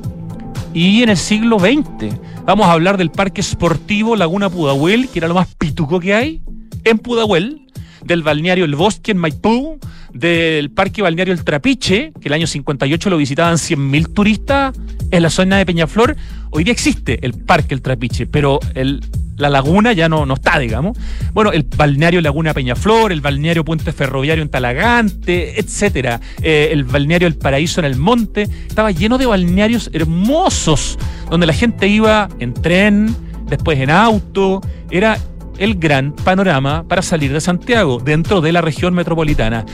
y 0.72 1.02
en 1.02 1.10
el 1.10 1.16
siglo 1.16 1.58
XX. 1.58 2.16
Vamos 2.44 2.66
a 2.66 2.72
hablar 2.72 2.96
del 2.96 3.10
Parque 3.10 3.40
Esportivo 3.40 4.16
Laguna 4.16 4.48
Pudahuel, 4.48 5.08
que 5.08 5.18
era 5.18 5.28
lo 5.28 5.34
más 5.34 5.54
pituco 5.54 6.00
que 6.00 6.14
hay 6.14 6.42
en 6.84 6.98
Pudahuel, 6.98 7.66
del 8.04 8.22
balneario 8.22 8.64
El 8.64 8.76
Bosque 8.76 9.10
en 9.10 9.18
Maipú, 9.18 9.78
del 10.12 10.70
Parque 10.70 11.02
Balneario 11.02 11.32
El 11.32 11.44
Trapiche, 11.44 12.12
que 12.20 12.28
el 12.28 12.32
año 12.32 12.46
58 12.46 13.10
lo 13.10 13.16
visitaban 13.16 13.54
100.000 13.54 14.12
turistas 14.12 14.76
en 15.10 15.22
la 15.22 15.30
zona 15.30 15.58
de 15.58 15.66
Peñaflor. 15.66 16.16
Hoy 16.50 16.64
día 16.64 16.72
existe 16.72 17.25
el 17.25 17.34
Parque 17.34 17.75
El 17.75 17.82
Trapiche, 17.82 18.26
pero 18.26 18.60
el, 18.75 19.00
la 19.36 19.50
laguna 19.50 19.92
ya 19.92 20.08
no, 20.08 20.26
no 20.26 20.34
está, 20.34 20.58
digamos. 20.58 20.96
Bueno, 21.32 21.52
el 21.52 21.64
balneario 21.64 22.20
Laguna 22.20 22.54
Peñaflor, 22.54 23.12
el 23.12 23.20
balneario 23.20 23.64
Puente 23.64 23.92
Ferroviario 23.92 24.42
en 24.42 24.48
Talagante, 24.48 25.60
etcétera. 25.60 26.20
Eh, 26.42 26.68
el 26.72 26.84
balneario 26.84 27.28
El 27.28 27.36
Paraíso 27.36 27.80
en 27.80 27.86
el 27.86 27.96
Monte. 27.96 28.48
Estaba 28.66 28.90
lleno 28.90 29.18
de 29.18 29.26
balnearios 29.26 29.90
hermosos, 29.92 30.98
donde 31.30 31.46
la 31.46 31.52
gente 31.52 31.86
iba 31.88 32.28
en 32.38 32.54
tren, 32.54 33.14
después 33.46 33.78
en 33.78 33.90
auto. 33.90 34.62
Era 34.90 35.18
el 35.58 35.76
gran 35.76 36.12
panorama 36.12 36.84
para 36.88 37.02
salir 37.02 37.32
de 37.32 37.40
Santiago, 37.40 38.00
dentro 38.04 38.40
de 38.40 38.52
la 38.52 38.60
región 38.60 38.94
metropolitana. 38.94 39.64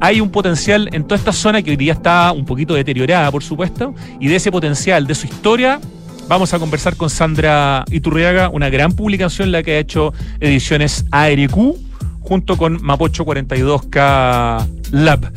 Hay 0.00 0.20
un 0.20 0.30
potencial 0.30 0.88
en 0.92 1.04
toda 1.04 1.16
esta 1.16 1.32
zona 1.32 1.62
que 1.62 1.70
hoy 1.70 1.76
día 1.76 1.92
está 1.92 2.32
un 2.32 2.44
poquito 2.44 2.74
deteriorada, 2.74 3.30
por 3.30 3.42
supuesto, 3.42 3.94
y 4.20 4.28
de 4.28 4.36
ese 4.36 4.52
potencial, 4.52 5.06
de 5.06 5.14
su 5.14 5.26
historia, 5.26 5.80
vamos 6.28 6.54
a 6.54 6.58
conversar 6.58 6.96
con 6.96 7.10
Sandra 7.10 7.84
Iturriaga, 7.90 8.48
una 8.48 8.70
gran 8.70 8.92
publicación 8.92 9.50
la 9.50 9.62
que 9.62 9.72
ha 9.72 9.78
hecho 9.78 10.12
Ediciones 10.40 11.04
ARQ, 11.10 11.76
junto 12.20 12.56
con 12.56 12.82
Mapocho 12.82 13.24
42K 13.24 14.66
Lab. 14.92 15.32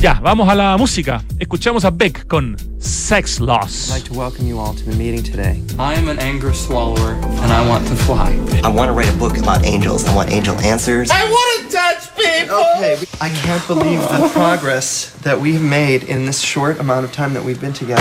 Ya, 0.00 0.18
vamos 0.22 0.48
a 0.48 0.54
la 0.54 0.78
música. 0.78 1.22
Escuchamos 1.38 1.84
a 1.84 1.90
Beck 1.90 2.26
con 2.26 2.56
Sex 2.78 3.38
Loss. 3.38 3.90
I'd 3.90 3.96
like 3.96 4.08
to 4.08 4.14
welcome 4.14 4.46
you 4.46 4.58
all 4.58 4.72
to 4.72 4.82
the 4.82 4.96
meeting 4.96 5.22
today. 5.22 5.62
I 5.78 5.92
am 5.92 6.08
an 6.08 6.18
anger 6.18 6.54
swallower 6.54 7.12
and 7.12 7.52
I 7.52 7.68
want 7.68 7.86
to 7.86 7.94
fly. 7.94 8.32
I 8.64 8.68
want 8.68 8.88
to 8.88 8.94
write 8.94 9.10
a 9.10 9.16
book 9.18 9.36
about 9.36 9.62
angels. 9.62 10.06
I 10.08 10.14
want 10.14 10.30
angel 10.32 10.58
answers. 10.60 11.10
I 11.10 11.22
want 11.24 11.70
to 11.70 11.76
touch 11.76 12.16
people. 12.16 12.64
Okay, 12.78 12.96
I 13.20 13.28
can't 13.28 13.66
believe 13.66 14.00
the 14.00 14.30
progress 14.32 15.10
that 15.22 15.38
we've 15.38 15.60
made 15.60 16.04
in 16.04 16.24
this 16.24 16.40
short 16.40 16.80
amount 16.80 17.04
of 17.04 17.12
time 17.12 17.34
that 17.34 17.44
we've 17.44 17.60
been 17.60 17.74
together. 17.74 18.00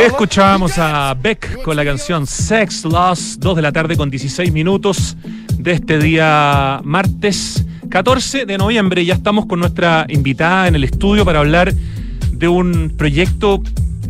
Escuchábamos 0.00 0.78
a 0.78 1.14
Beck 1.14 1.62
con 1.62 1.76
la 1.76 1.84
canción 1.84 2.26
Sex 2.26 2.84
Loss, 2.84 3.38
2 3.38 3.56
de 3.56 3.62
la 3.62 3.72
tarde 3.72 3.96
con 3.96 4.08
16 4.08 4.50
minutos 4.50 5.16
de 5.58 5.72
este 5.72 5.98
día 5.98 6.80
martes 6.82 7.64
14 7.90 8.46
de 8.46 8.56
noviembre. 8.56 9.04
Ya 9.04 9.14
estamos 9.14 9.44
con 9.44 9.60
nuestra 9.60 10.06
invitada 10.08 10.66
en 10.68 10.76
el 10.76 10.84
estudio 10.84 11.26
para 11.26 11.40
hablar 11.40 11.74
de 11.74 12.48
un 12.48 12.94
proyecto 12.96 13.62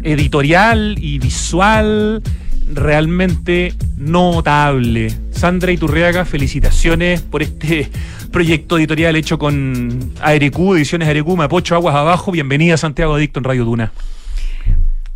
editorial 0.04 0.96
y 1.00 1.18
visual 1.18 2.22
realmente 2.72 3.74
notable. 3.96 5.12
Sandra 5.32 5.72
Iturriaga, 5.72 6.24
felicitaciones 6.24 7.22
por 7.22 7.42
este 7.42 7.90
proyecto 8.30 8.78
editorial 8.78 9.16
hecho 9.16 9.36
con 9.38 10.12
ARQ, 10.20 10.76
Ediciones 10.76 11.08
ARQ, 11.08 11.26
Mapocho 11.36 11.74
Aguas 11.74 11.96
Abajo. 11.96 12.30
Bienvenida 12.30 12.76
Santiago 12.76 13.14
Adicto 13.14 13.40
en 13.40 13.44
Radio 13.44 13.64
Duna. 13.64 13.92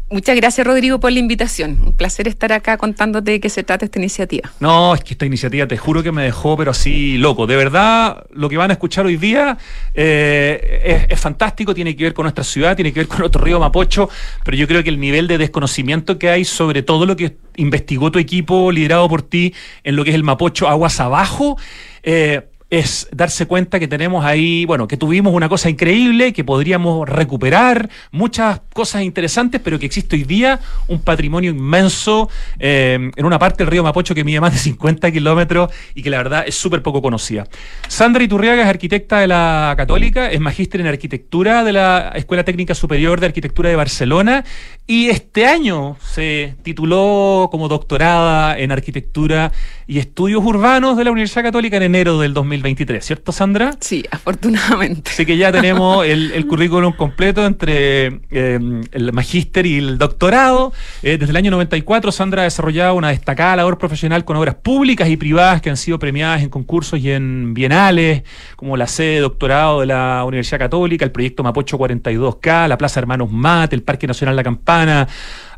Muchas 0.09 0.37
gracias, 0.37 0.65
Rodrigo, 0.65 1.01
por 1.01 1.11
la 1.11 1.19
invitación. 1.19 1.81
Un 1.85 1.93
placer 1.93 2.29
estar 2.29 2.53
acá 2.53 2.77
contándote 2.77 3.33
de 3.33 3.41
qué 3.41 3.49
se 3.49 3.65
trata 3.65 3.85
esta 3.85 3.99
iniciativa. 3.99 4.53
No, 4.61 4.95
es 4.95 5.03
que 5.03 5.15
esta 5.15 5.27
iniciativa 5.27 5.67
te 5.67 5.77
juro 5.77 6.01
que 6.05 6.13
me 6.13 6.23
dejó, 6.23 6.57
pero 6.57 6.71
así 6.71 7.19
loco. 7.19 7.49
De 7.49 7.57
verdad, 7.57 8.25
lo 8.31 8.49
que 8.49 8.57
van 8.57 8.71
a 8.71 8.75
escuchar 8.75 9.05
hoy 9.07 9.17
día 9.17 9.59
eh, 9.95 10.81
es, 10.85 11.07
es 11.11 11.21
fantástico, 11.21 11.75
tiene 11.75 11.97
que 11.97 12.05
ver 12.05 12.15
con 12.15 12.23
nuestra 12.23 12.45
ciudad, 12.45 12.77
tiene 12.77 12.93
que 12.93 13.01
ver 13.01 13.09
con 13.09 13.19
nuestro 13.19 13.43
río 13.43 13.59
Mapocho, 13.59 14.09
pero 14.45 14.57
yo 14.57 14.69
creo 14.69 14.85
que 14.85 14.91
el 14.91 15.01
nivel 15.01 15.27
de 15.27 15.39
desconocimiento 15.39 16.21
que 16.21 16.31
hay 16.31 16.45
sobre 16.45 16.85
todo 16.85 17.05
lo 17.05 17.17
que 17.17 17.37
investigó 17.57 18.13
tu 18.13 18.21
equipo, 18.21 18.71
liderado 18.71 19.09
por 19.09 19.23
ti, 19.23 19.55
en 19.83 19.97
lo 19.97 20.05
que 20.05 20.11
es 20.11 20.17
el 20.17 20.23
Mapocho 20.23 20.69
aguas 20.69 21.01
abajo, 21.01 21.59
eh, 22.05 22.43
es 22.69 23.09
darse 23.13 23.47
cuenta 23.47 23.79
que 23.79 23.87
tenemos 23.87 24.25
ahí, 24.25 24.65
bueno, 24.65 24.89
que 24.89 24.97
tuvimos 24.97 25.33
una 25.33 25.49
cosa 25.49 25.71
increíble, 25.71 26.33
que 26.33 26.43
podríamos 26.43 27.09
recuperar, 27.09 27.89
muchas 28.11 28.61
cosas 28.73 29.03
interesantes, 29.03 29.61
pero 29.63 29.79
que 29.79 29.87
existe 29.87 30.17
hoy 30.17 30.25
día 30.25 30.59
un 30.89 31.01
patrimonio 31.01 31.51
inmenso 31.51 32.29
eh, 32.59 33.11
en 33.15 33.25
una 33.25 33.39
parte 33.39 33.59
del 33.59 33.71
río 33.71 33.85
Mapocho 33.85 34.15
que 34.15 34.25
mide 34.25 34.41
más 34.41 34.53
de 34.53 34.59
50 34.59 35.13
kilómetros 35.13 35.71
y 35.95 36.03
que 36.03 36.11
la 36.11 36.19
verdad 36.19 36.45
es 36.47 36.57
súper 36.57 36.83
poco 36.83 37.01
conocida. 37.01 37.47
Sandra 37.87 38.25
Iturriaga 38.25 38.63
es 38.63 38.69
arquitecta 38.69 39.21
de 39.21 39.29
la 39.29 39.75
Católica, 39.77 40.31
es 40.31 40.41
magíster 40.41 40.81
en 40.81 40.89
arquitectura 40.89 41.63
de 41.63 41.73
la 41.73 42.13
Escuela 42.17 42.45
Técnica 42.45 42.75
Superior 42.75 43.21
de 43.21 43.27
Arquitectura 43.27 43.71
de 43.71 43.77
Barcelona 43.77 44.45
y 44.89 45.09
este 45.09 45.47
año 45.47 45.97
se 46.01 46.57
tituló 46.63 47.49
como 47.51 47.69
doctorada 47.69 48.59
en 48.59 48.73
arquitectura 48.73 49.53
y 49.87 49.99
estudios 49.99 50.45
urbanos 50.45 50.97
de 50.97 51.05
la 51.05 51.13
Universidad 51.13 51.45
Católica 51.45 51.77
en 51.77 51.85
enero 51.85 52.19
del 52.19 52.35
2023, 52.63 53.05
¿cierto 53.05 53.33
Sandra? 53.33 53.73
Sí, 53.81 54.05
afortunadamente. 54.11 55.11
Así 55.11 55.25
que 55.27 55.37
ya 55.37 55.53
tenemos 55.53 56.05
el, 56.05 56.33
el 56.33 56.47
currículum 56.47 56.93
completo 56.93 57.45
entre 57.45 58.21
eh, 58.31 58.59
el 58.93 59.13
magíster 59.13 59.67
y 59.67 59.79
el 59.79 59.99
doctorado. 59.99 60.73
Eh, 61.03 61.19
desde 61.19 61.31
el 61.31 61.37
año 61.37 61.51
94, 61.51 62.13
Sandra 62.13 62.43
ha 62.43 62.45
desarrollado 62.45 62.95
una 62.95 63.11
destacada 63.11 63.57
labor 63.57 63.79
profesional 63.79 64.25
con 64.25 64.37
obras 64.37 64.55
públicas 64.57 65.09
y 65.09 65.17
privadas 65.17 65.63
que 65.63 65.71
han 65.71 65.77
sido 65.77 65.99
premiadas 65.99 66.43
en 66.43 66.49
concursos 66.49 66.99
y 67.01 67.11
en 67.11 67.55
bienales, 67.55 68.23
como 68.57 68.77
la 68.77 68.87
sede 68.87 69.15
de 69.15 69.21
doctorado 69.21 69.81
de 69.81 69.87
la 69.87 70.25
Universidad 70.25 70.59
Católica, 70.59 71.05
el 71.05 71.13
proyecto 71.13 71.43
Mapocho 71.43 71.79
42K, 71.79 72.69
la 72.69 72.79
Plaza 72.79 73.01
Hermanos 73.01 73.31
Mate, 73.31 73.77
el 73.77 73.83
Parque 73.83 74.07
Nacional 74.07 74.37
La 74.37 74.43
Campana. 74.43 75.09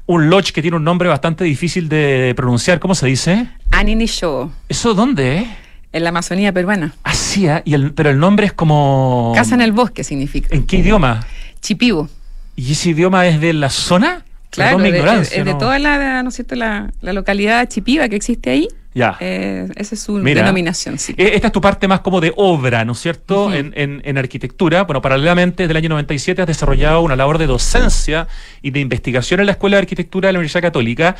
Un 0.07 0.31
lodge 0.31 0.53
que 0.53 0.63
tiene 0.63 0.77
un 0.79 0.85
nombre 0.85 1.09
bastante 1.09 1.45
difícil 1.45 1.89
de 1.89 2.33
pronunciar. 2.35 2.79
¿Cómo 2.79 2.95
se 2.95 3.07
dice? 3.07 3.49
Anini 3.71 4.07
Show, 4.07 4.51
¿Eso 4.69 4.95
dónde 4.95 5.39
es? 5.39 5.47
En 5.93 6.03
la 6.03 6.11
Amazonía 6.11 6.53
peruana. 6.53 6.95
Así, 7.03 7.47
¿eh? 7.47 7.63
y 7.65 7.75
el, 7.75 7.93
pero 7.93 8.11
el 8.11 8.19
nombre 8.19 8.47
es 8.47 8.53
como... 8.53 9.33
Casa 9.35 9.55
en 9.55 9.61
el 9.61 9.73
bosque 9.73 10.05
significa. 10.05 10.49
¿En 10.55 10.67
qué 10.67 10.79
idioma? 10.79 11.27
Chipibo. 11.61 12.09
¿Y 12.57 12.73
ese 12.73 12.91
idioma 12.91 13.27
es 13.27 13.41
de 13.41 13.53
la 13.53 13.71
zona? 13.71 14.25
Claro, 14.51 14.79
de, 14.79 15.21
es 15.21 15.45
de 15.45 15.55
toda 15.55 15.79
la, 15.79 16.23
¿no 16.23 16.31
es 16.31 16.35
cierto? 16.35 16.55
La, 16.55 16.91
la 17.03 17.13
localidad 17.13 17.69
chipiva 17.69 18.09
que 18.09 18.17
existe 18.17 18.51
ahí. 18.51 18.69
Ya. 18.99 19.17
Eh, 19.21 19.69
esa 19.77 19.95
es 19.95 20.01
su 20.03 20.13
Mira. 20.15 20.43
denominación, 20.43 20.99
sí. 20.99 21.15
Eh, 21.17 21.31
Esta 21.35 21.47
es 21.47 21.53
tu 21.53 21.61
parte 21.61 21.87
más 21.87 22.01
como 22.01 22.21
de 22.21 22.33
obra, 22.37 22.85
¿no 22.85 22.93
es 22.93 22.99
cierto? 22.99 23.53
En, 23.55 23.73
en- 23.77 24.03
en 24.05 24.19
arquitectura. 24.19 24.83
Bueno, 24.85 25.01
paralelamente, 25.01 25.63
desde 25.63 25.71
el 25.71 25.77
año 25.77 25.89
97 25.91 26.43
has 26.43 26.49
desarrollado 26.49 27.01
una 27.03 27.15
labor 27.15 27.39
de 27.39 27.47
docencia 27.47 28.27
y 28.61 28.71
de 28.71 28.81
investigación 28.81 29.41
en 29.41 29.47
la 29.47 29.53
Escuela 29.53 29.77
de 29.77 29.83
Arquitectura 29.83 30.27
de 30.29 30.33
la 30.33 30.41
Universidad 30.41 30.63
Católica. 30.63 31.15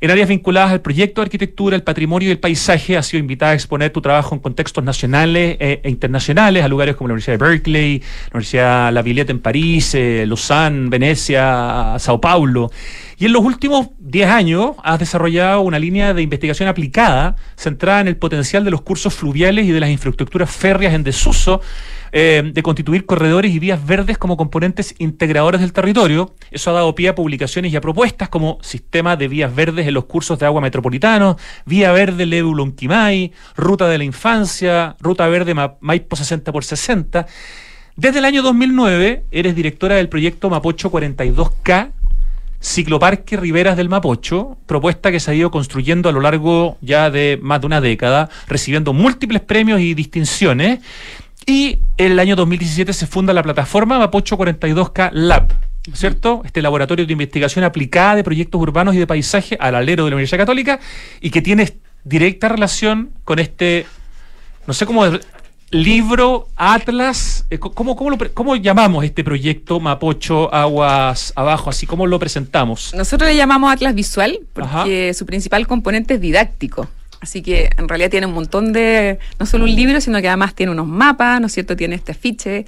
En 0.00 0.10
áreas 0.10 0.28
vinculadas 0.28 0.70
al 0.72 0.80
proyecto 0.82 1.20
de 1.20 1.24
arquitectura, 1.24 1.74
el 1.74 1.82
patrimonio 1.82 2.28
y 2.28 2.32
el 2.32 2.38
paisaje, 2.38 2.96
has 2.96 3.06
sido 3.06 3.18
invitada 3.20 3.52
a 3.52 3.54
exponer 3.54 3.90
tu 3.90 4.00
trabajo 4.00 4.34
en 4.34 4.40
contextos 4.40 4.84
nacionales 4.84 5.56
eh, 5.58 5.80
e 5.82 5.90
internacionales, 5.90 6.62
a 6.62 6.68
lugares 6.68 6.94
como 6.96 7.08
la 7.08 7.14
Universidad 7.14 7.38
de 7.38 7.44
Berkeley, 7.44 7.98
la 7.98 8.30
Universidad 8.34 8.92
La 8.92 9.02
Villette 9.02 9.30
en 9.30 9.40
París, 9.40 9.94
eh, 9.94 10.24
Lausanne, 10.26 10.88
Venecia, 10.90 11.96
Sao 11.98 12.20
Paulo. 12.20 12.70
Y 13.18 13.24
en 13.24 13.32
los 13.32 13.42
últimos 13.42 13.88
10 13.98 14.28
años 14.28 14.72
has 14.84 14.98
desarrollado 14.98 15.62
una 15.62 15.78
línea 15.78 16.12
de 16.12 16.20
investigación 16.20 16.68
aplicada 16.68 17.36
centrada 17.56 18.02
en 18.02 18.08
el 18.08 18.16
potencial 18.18 18.62
de 18.62 18.70
los 18.70 18.82
cursos 18.82 19.14
fluviales 19.14 19.64
y 19.64 19.72
de 19.72 19.80
las 19.80 19.88
infraestructuras 19.88 20.50
férreas 20.50 20.92
en 20.92 21.02
desuso, 21.02 21.62
eh, 22.12 22.42
de 22.52 22.62
constituir 22.62 23.06
corredores 23.06 23.54
y 23.54 23.58
vías 23.58 23.84
verdes 23.86 24.18
como 24.18 24.36
componentes 24.36 24.94
integradores 24.98 25.62
del 25.62 25.72
territorio. 25.72 26.34
Eso 26.50 26.70
ha 26.70 26.74
dado 26.74 26.94
pie 26.94 27.08
a 27.08 27.14
publicaciones 27.14 27.72
y 27.72 27.76
a 27.76 27.80
propuestas 27.80 28.28
como 28.28 28.58
sistema 28.60 29.16
de 29.16 29.28
vías 29.28 29.54
verdes 29.54 29.86
en 29.86 29.94
los 29.94 30.04
cursos 30.04 30.38
de 30.38 30.44
agua 30.44 30.60
metropolitanos, 30.60 31.36
Vía 31.64 31.92
Verde 31.92 32.26
Lebu 32.26 32.54
Lonquimay, 32.54 33.32
Ruta 33.56 33.88
de 33.88 33.96
la 33.96 34.04
Infancia, 34.04 34.94
Ruta 35.00 35.26
Verde 35.28 35.54
Ma- 35.54 35.76
Maipo 35.80 36.16
60 36.16 36.52
por 36.52 36.64
60. 36.64 37.26
Desde 37.98 38.18
el 38.18 38.26
año 38.26 38.42
2009 38.42 39.24
eres 39.30 39.56
directora 39.56 39.94
del 39.94 40.10
proyecto 40.10 40.50
Mapocho 40.50 40.92
42K, 40.92 41.92
Cicloparque 42.66 43.36
Riberas 43.36 43.76
del 43.76 43.88
Mapocho, 43.88 44.58
propuesta 44.66 45.12
que 45.12 45.20
se 45.20 45.30
ha 45.30 45.34
ido 45.34 45.52
construyendo 45.52 46.08
a 46.08 46.12
lo 46.12 46.20
largo 46.20 46.78
ya 46.80 47.10
de 47.10 47.38
más 47.40 47.60
de 47.60 47.66
una 47.68 47.80
década, 47.80 48.28
recibiendo 48.48 48.92
múltiples 48.92 49.40
premios 49.40 49.80
y 49.80 49.94
distinciones. 49.94 50.80
Y 51.46 51.78
en 51.96 52.10
el 52.10 52.18
año 52.18 52.34
2017 52.34 52.92
se 52.92 53.06
funda 53.06 53.32
la 53.32 53.44
plataforma 53.44 54.00
Mapocho 54.00 54.36
42K 54.36 55.10
Lab, 55.12 55.54
¿cierto? 55.92 56.42
Este 56.44 56.60
laboratorio 56.60 57.06
de 57.06 57.12
investigación 57.12 57.64
aplicada 57.64 58.16
de 58.16 58.24
proyectos 58.24 58.60
urbanos 58.60 58.96
y 58.96 58.98
de 58.98 59.06
paisaje 59.06 59.56
al 59.60 59.76
alero 59.76 60.04
de 60.04 60.10
la 60.10 60.16
Universidad 60.16 60.40
Católica 60.40 60.80
y 61.20 61.30
que 61.30 61.42
tiene 61.42 61.72
directa 62.02 62.48
relación 62.48 63.10
con 63.22 63.38
este, 63.38 63.86
no 64.66 64.74
sé 64.74 64.86
cómo, 64.86 65.04
libro, 65.70 66.48
atlas, 66.56 67.44
eh, 67.50 67.58
¿cómo, 67.58 67.96
cómo, 67.96 68.10
lo 68.10 68.18
cómo 68.34 68.56
llamamos 68.56 69.04
este 69.04 69.24
proyecto 69.24 69.80
Mapocho 69.80 70.52
Aguas 70.54 71.32
Abajo? 71.36 71.70
Así 71.70 71.86
como 71.86 72.06
lo 72.06 72.18
presentamos. 72.18 72.94
Nosotros 72.94 73.28
le 73.30 73.36
llamamos 73.36 73.72
Atlas 73.72 73.94
Visual 73.94 74.40
porque 74.52 75.12
su 75.14 75.26
principal 75.26 75.66
componente 75.66 76.14
es 76.14 76.20
didáctico. 76.20 76.88
Así 77.20 77.42
que 77.42 77.70
en 77.76 77.88
realidad 77.88 78.10
tiene 78.10 78.26
un 78.26 78.34
montón 78.34 78.72
de, 78.72 79.18
no 79.38 79.46
solo 79.46 79.64
un 79.64 79.74
libro, 79.74 80.00
sino 80.00 80.20
que 80.20 80.28
además 80.28 80.54
tiene 80.54 80.72
unos 80.72 80.86
mapas, 80.86 81.40
¿no 81.40 81.46
es 81.46 81.52
cierto? 81.52 81.74
Tiene 81.74 81.96
este 81.96 82.12
afiche, 82.12 82.66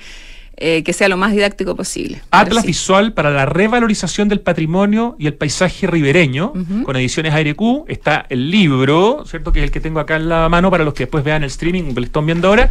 eh, 0.60 0.82
que 0.82 0.92
sea 0.92 1.08
lo 1.08 1.16
más 1.16 1.32
didáctico 1.32 1.76
posible. 1.76 2.20
Atlas 2.30 2.62
sí. 2.62 2.68
Visual 2.68 3.12
para 3.12 3.30
la 3.30 3.46
revalorización 3.46 4.28
del 4.28 4.40
patrimonio 4.40 5.16
y 5.18 5.26
el 5.26 5.34
paisaje 5.34 5.86
ribereño, 5.86 6.52
con 6.84 6.96
ediciones 6.96 7.32
ARQ. 7.32 7.84
Está 7.88 8.26
el 8.28 8.50
libro, 8.50 9.24
¿cierto? 9.26 9.52
Que 9.52 9.60
es 9.60 9.64
el 9.64 9.70
que 9.70 9.80
tengo 9.80 10.00
acá 10.00 10.16
en 10.16 10.28
la 10.28 10.48
mano 10.48 10.70
para 10.70 10.84
los 10.84 10.94
que 10.94 11.04
después 11.04 11.22
vean 11.24 11.42
el 11.42 11.48
streaming, 11.48 11.94
que 11.94 12.00
lo 12.00 12.06
están 12.06 12.26
viendo 12.26 12.48
ahora. 12.48 12.68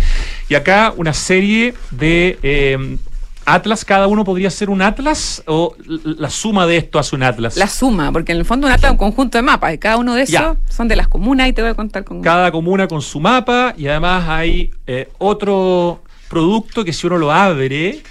Y 0.49 0.55
acá 0.55 0.93
una 0.97 1.13
serie 1.13 1.73
de 1.91 2.37
eh, 2.43 2.97
atlas. 3.45 3.85
Cada 3.85 4.07
uno 4.07 4.23
podría 4.25 4.49
ser 4.49 4.69
un 4.69 4.81
atlas 4.81 5.41
o 5.47 5.73
la 5.85 6.29
suma 6.29 6.67
de 6.67 6.77
esto 6.77 6.99
hace 6.99 7.15
un 7.15 7.23
atlas. 7.23 7.55
La 7.57 7.67
suma, 7.67 8.11
porque 8.11 8.33
en 8.33 8.39
el 8.39 8.45
fondo 8.45 8.67
un 8.67 8.73
atlas 8.73 8.89
es 8.89 8.91
un 8.91 8.97
conjunto 8.97 9.37
de 9.37 9.41
mapas, 9.41 9.73
y 9.73 9.77
cada 9.77 9.97
uno 9.97 10.13
de 10.15 10.23
esos 10.23 10.33
Ya. 10.33 10.55
son 10.69 10.87
de 10.87 10.95
las 10.97 11.07
comunas 11.07 11.47
y 11.47 11.53
te 11.53 11.61
voy 11.61 11.71
a 11.71 11.73
contar 11.73 12.03
con... 12.03 12.21
Cada 12.21 12.51
comuna 12.51 12.87
con 12.87 13.01
su 13.01 13.19
mapa 13.19 13.73
y 13.77 13.87
además 13.87 14.27
hay 14.27 14.71
eh, 14.85 15.09
otro 15.17 16.01
producto 16.29 16.83
que 16.85 16.93
si 16.93 17.07
uno 17.07 17.17
lo 17.17 17.31
abre 17.31 18.01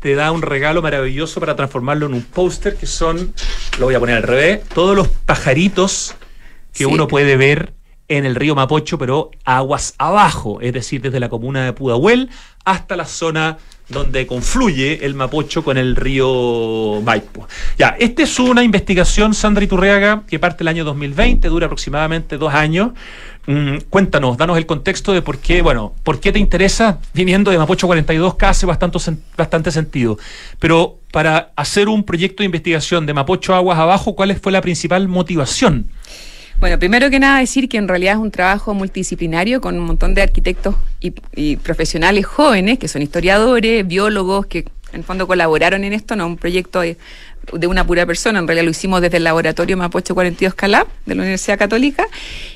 te 0.00 0.14
da 0.14 0.32
un 0.32 0.42
regalo 0.42 0.82
maravilloso 0.82 1.40
para 1.40 1.56
transformarlo 1.56 2.06
en 2.06 2.14
un 2.14 2.22
póster 2.22 2.76
que 2.76 2.86
son, 2.86 3.32
lo 3.78 3.86
voy 3.86 3.94
a 3.94 4.00
poner 4.00 4.16
al 4.16 4.22
revés, 4.22 4.60
todos 4.74 4.94
los 4.94 5.08
pajaritos 5.08 6.14
que 6.72 6.84
Sí. 6.84 6.84
uno 6.84 7.08
puede 7.08 7.36
ver 7.36 7.72
en 8.08 8.26
el 8.26 8.34
río 8.34 8.54
Mapocho, 8.54 8.98
pero 8.98 9.30
aguas 9.44 9.94
abajo, 9.96 10.60
es 10.60 10.74
decir, 10.74 11.00
desde 11.00 11.20
la 11.20 11.30
comuna 11.30 11.64
de 11.64 11.72
Pudahuel 11.72 12.28
hasta 12.66 12.96
la 12.96 13.06
zona 13.06 13.56
donde 13.88 14.26
confluye 14.26 15.04
el 15.06 15.14
Mapocho 15.14 15.62
con 15.64 15.76
el 15.78 15.94
río 15.96 17.00
Maipo. 17.02 17.46
Ya, 17.78 17.96
esta 17.98 18.22
es 18.22 18.38
una 18.38 18.62
investigación, 18.62 19.34
Sandra 19.34 19.64
Iturriaga, 19.64 20.22
que 20.26 20.38
parte 20.38 20.64
el 20.64 20.68
año 20.68 20.84
2020, 20.84 21.48
dura 21.48 21.66
aproximadamente 21.66 22.36
dos 22.38 22.52
años. 22.52 22.92
Mm, 23.46 23.76
cuéntanos, 23.90 24.38
danos 24.38 24.56
el 24.56 24.64
contexto 24.64 25.12
de 25.12 25.20
por 25.20 25.38
qué, 25.38 25.60
bueno, 25.60 25.92
por 26.02 26.18
qué 26.18 26.32
te 26.32 26.38
interesa 26.38 26.98
viniendo 27.12 27.50
de 27.50 27.58
Mapocho 27.58 27.86
42K 27.86 28.48
hace 28.48 28.64
bastante, 28.64 28.98
bastante 29.36 29.70
sentido. 29.70 30.18
Pero 30.58 30.98
para 31.10 31.52
hacer 31.54 31.88
un 31.88 32.04
proyecto 32.04 32.42
de 32.42 32.46
investigación 32.46 33.04
de 33.04 33.12
Mapocho 33.12 33.54
Aguas 33.54 33.78
Abajo, 33.78 34.14
¿cuál 34.14 34.34
fue 34.36 34.50
la 34.50 34.62
principal 34.62 35.08
motivación? 35.08 35.88
Bueno, 36.58 36.78
primero 36.78 37.10
que 37.10 37.18
nada 37.18 37.40
decir 37.40 37.68
que 37.68 37.76
en 37.76 37.88
realidad 37.88 38.14
es 38.14 38.20
un 38.20 38.30
trabajo 38.30 38.72
multidisciplinario 38.72 39.60
con 39.60 39.78
un 39.78 39.84
montón 39.84 40.14
de 40.14 40.22
arquitectos 40.22 40.76
y, 41.00 41.12
y 41.34 41.56
profesionales 41.56 42.24
jóvenes, 42.24 42.78
que 42.78 42.88
son 42.88 43.02
historiadores, 43.02 43.86
biólogos, 43.86 44.46
que 44.46 44.64
en 44.92 45.00
el 45.00 45.04
fondo 45.04 45.26
colaboraron 45.26 45.84
en 45.84 45.92
esto, 45.92 46.14
no 46.16 46.26
un 46.26 46.36
proyecto 46.36 46.80
de, 47.52 47.66
una 47.66 47.86
pura 47.86 48.06
persona, 48.06 48.38
en 48.38 48.46
realidad 48.46 48.64
lo 48.64 48.70
hicimos 48.70 49.00
desde 49.00 49.18
el 49.18 49.24
laboratorio 49.24 49.76
Mapocho 49.76 50.14
42 50.14 50.54
Calab 50.54 50.86
de 51.06 51.14
la 51.14 51.22
Universidad 51.22 51.58
Católica 51.58 52.06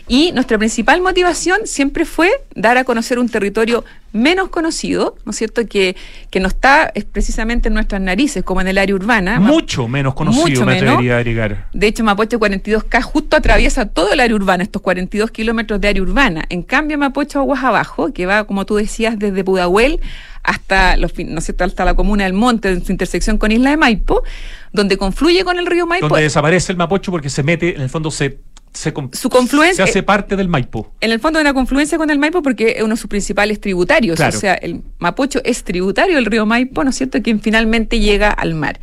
y 0.07 0.33
nuestra 0.33 0.59
principal 0.59 1.01
motivación 1.01 1.61
siempre 1.64 2.05
fue 2.05 2.31
dar 2.55 2.79
a 2.79 2.85
conocer 2.85 3.18
un 3.18 3.29
territorio 3.29 3.85
menos 4.12 4.48
conocido, 4.48 5.16
¿no 5.24 5.31
es 5.31 5.37
cierto?, 5.37 5.66
que, 5.66 5.96
que 6.31 6.40
no 6.40 6.48
está 6.48 6.90
es 6.94 7.05
precisamente 7.05 7.68
en 7.68 7.74
nuestras 7.74 8.01
narices, 8.01 8.42
como 8.42 8.61
en 8.61 8.68
el 8.68 8.79
área 8.79 8.94
urbana. 8.94 9.38
Mucho 9.38 9.87
menos 9.87 10.14
conocido, 10.14 10.46
Mucho 10.46 10.61
me 10.64 10.74
menos. 10.74 10.94
atrevería 10.94 11.16
a 11.16 11.18
agregar. 11.18 11.68
De 11.72 11.87
hecho, 11.87 12.05
Mapocho 12.05 12.38
42K 12.38 13.03
justo 13.03 13.37
atraviesa 13.37 13.87
todo 13.87 14.12
el 14.12 14.20
área 14.20 14.35
urbana, 14.35 14.62
estos 14.62 14.81
42 14.83 15.31
kilómetros 15.31 15.81
de 15.81 15.88
área 15.88 16.03
urbana. 16.03 16.44
En 16.48 16.62
cambio, 16.62 16.96
Mapocho 16.98 17.40
Aguas 17.40 17.62
Abajo, 17.62 18.12
que 18.12 18.27
va, 18.27 18.44
como 18.44 18.64
tú 18.64 18.77
decías, 18.77 19.18
desde 19.18 19.44
Pudahuel 19.44 20.01
hasta, 20.48 20.96
los, 20.96 21.12
fin- 21.12 21.32
¿no 21.32 21.38
es 21.40 21.44
cierto? 21.44 21.64
hasta 21.64 21.84
la 21.84 21.94
comuna 21.94 22.24
del 22.24 22.32
Monte, 22.32 22.70
en 22.70 22.84
su 22.84 22.90
intersección 22.92 23.37
con 23.38 23.52
Isla 23.52 23.70
de 23.70 23.76
Maipo, 23.76 24.22
donde 24.72 24.96
confluye 24.96 25.44
con 25.44 25.58
el 25.58 25.66
río 25.66 25.87
Maipo. 25.87 26.08
Donde 26.08 26.22
desaparece 26.22 26.72
el 26.72 26.78
Mapocho 26.78 27.11
porque 27.11 27.28
se 27.30 27.42
mete, 27.42 27.74
en 27.76 27.82
el 27.82 27.88
fondo 27.90 28.11
se, 28.11 28.38
se, 28.72 28.92
Su 29.12 29.28
confluencia- 29.28 29.84
se 29.84 29.90
hace 29.90 30.02
parte 30.02 30.37
del 30.37 30.48
Maipo. 30.48 30.92
En 31.00 31.11
el 31.12 31.20
fondo 31.20 31.38
de 31.38 31.42
una 31.42 31.54
confluencia 31.54 31.98
con 31.98 32.08
el 32.11 32.18
Maipo 32.18 32.42
porque 32.42 32.74
es 32.78 32.82
uno 32.82 32.94
de 32.94 33.00
sus 33.00 33.08
principales 33.11 33.61
tributarios. 33.61 34.16
Claro. 34.16 34.37
O 34.37 34.40
sea, 34.40 34.54
el 34.54 34.82
Mapocho 34.98 35.40
es 35.44 35.64
tributario 35.64 36.16
del 36.16 36.24
río 36.26 36.46
Maipo, 36.46 36.82
¿no 36.82 36.90
es 36.90 36.96
cierto?, 36.96 37.20
quien 37.22 37.40
finalmente 37.40 37.98
llega 38.00 38.30
al 38.30 38.54
mar. 38.54 38.80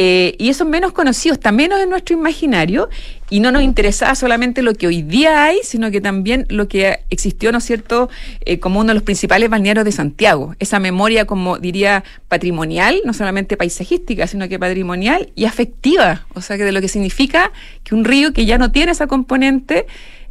Eh, 0.00 0.36
y 0.38 0.48
eso 0.48 0.62
es 0.62 0.70
menos 0.70 0.92
conocido, 0.92 1.34
está 1.34 1.50
menos 1.50 1.80
en 1.80 1.90
nuestro 1.90 2.16
imaginario 2.16 2.88
y 3.30 3.40
no 3.40 3.50
nos 3.50 3.64
interesaba 3.64 4.14
solamente 4.14 4.62
lo 4.62 4.72
que 4.74 4.86
hoy 4.86 5.02
día 5.02 5.42
hay, 5.42 5.58
sino 5.64 5.90
que 5.90 6.00
también 6.00 6.46
lo 6.50 6.68
que 6.68 7.00
existió, 7.10 7.50
¿no 7.50 7.58
es 7.58 7.64
cierto?, 7.64 8.08
eh, 8.44 8.60
como 8.60 8.78
uno 8.78 8.90
de 8.90 8.94
los 8.94 9.02
principales 9.02 9.50
balnearios 9.50 9.84
de 9.84 9.90
Santiago. 9.90 10.54
Esa 10.60 10.78
memoria, 10.78 11.24
como 11.24 11.58
diría, 11.58 12.04
patrimonial, 12.28 13.00
no 13.04 13.12
solamente 13.12 13.56
paisajística, 13.56 14.28
sino 14.28 14.48
que 14.48 14.56
patrimonial 14.56 15.32
y 15.34 15.46
afectiva. 15.46 16.28
O 16.32 16.42
sea, 16.42 16.56
que 16.56 16.62
de 16.62 16.70
lo 16.70 16.80
que 16.80 16.86
significa 16.86 17.50
que 17.82 17.96
un 17.96 18.04
río 18.04 18.32
que 18.32 18.46
ya 18.46 18.56
no 18.56 18.70
tiene 18.70 18.92
esa 18.92 19.08
componente 19.08 19.86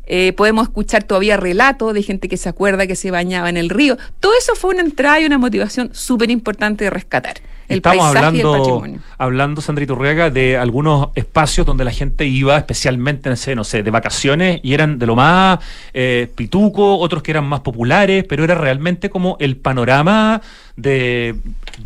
eh, 0.06 0.32
podemos 0.32 0.70
escuchar 0.70 1.04
todavía 1.04 1.36
relatos 1.36 1.94
de 1.94 2.04
gente 2.04 2.30
que 2.30 2.38
se 2.38 2.48
acuerda 2.48 2.88
que 2.88 2.96
se 2.96 3.12
bañaba 3.12 3.50
en 3.50 3.58
el 3.58 3.68
río. 3.68 3.98
Todo 4.22 4.32
eso 4.40 4.56
fue 4.56 4.70
una 4.70 4.84
entrada 4.84 5.20
y 5.20 5.26
una 5.26 5.38
motivación 5.38 5.90
súper 5.92 6.32
importante 6.32 6.86
de 6.86 6.90
rescatar. 6.90 7.42
El 7.68 7.78
Estamos 7.78 7.98
paisaje 7.98 8.14
y 8.14 8.42
hablando, 8.42 8.56
el 8.56 8.62
patrimonio. 8.62 9.00
hablando, 9.18 9.62
Sandrita 9.62 9.94
Urriaga, 9.94 10.30
de 10.30 10.58
algunos 10.58 11.10
espacios 11.16 11.66
donde 11.66 11.84
la 11.84 11.92
gente 11.92 12.26
iba 12.26 12.58
especialmente, 12.58 13.30
no 13.30 13.36
sé, 13.36 13.56
no 13.56 13.64
sé, 13.64 13.84
de 13.84 13.92
vacaciones 13.92 14.62
y 14.64 14.74
eran 14.74 15.00
de 15.00 15.06
lo 15.06 15.16
más 15.16 15.60
eh, 15.94 16.32
pituco, 16.34 16.98
otros 16.98 17.24
que 17.24 17.32
eran 17.32 17.46
más 17.46 17.60
populares, 17.60 18.24
pero 18.28 18.46
era 18.46 18.56
realmente 18.56 19.10
como 19.10 19.36
el 19.40 19.58
panorama 19.58 20.42
de 20.78 21.36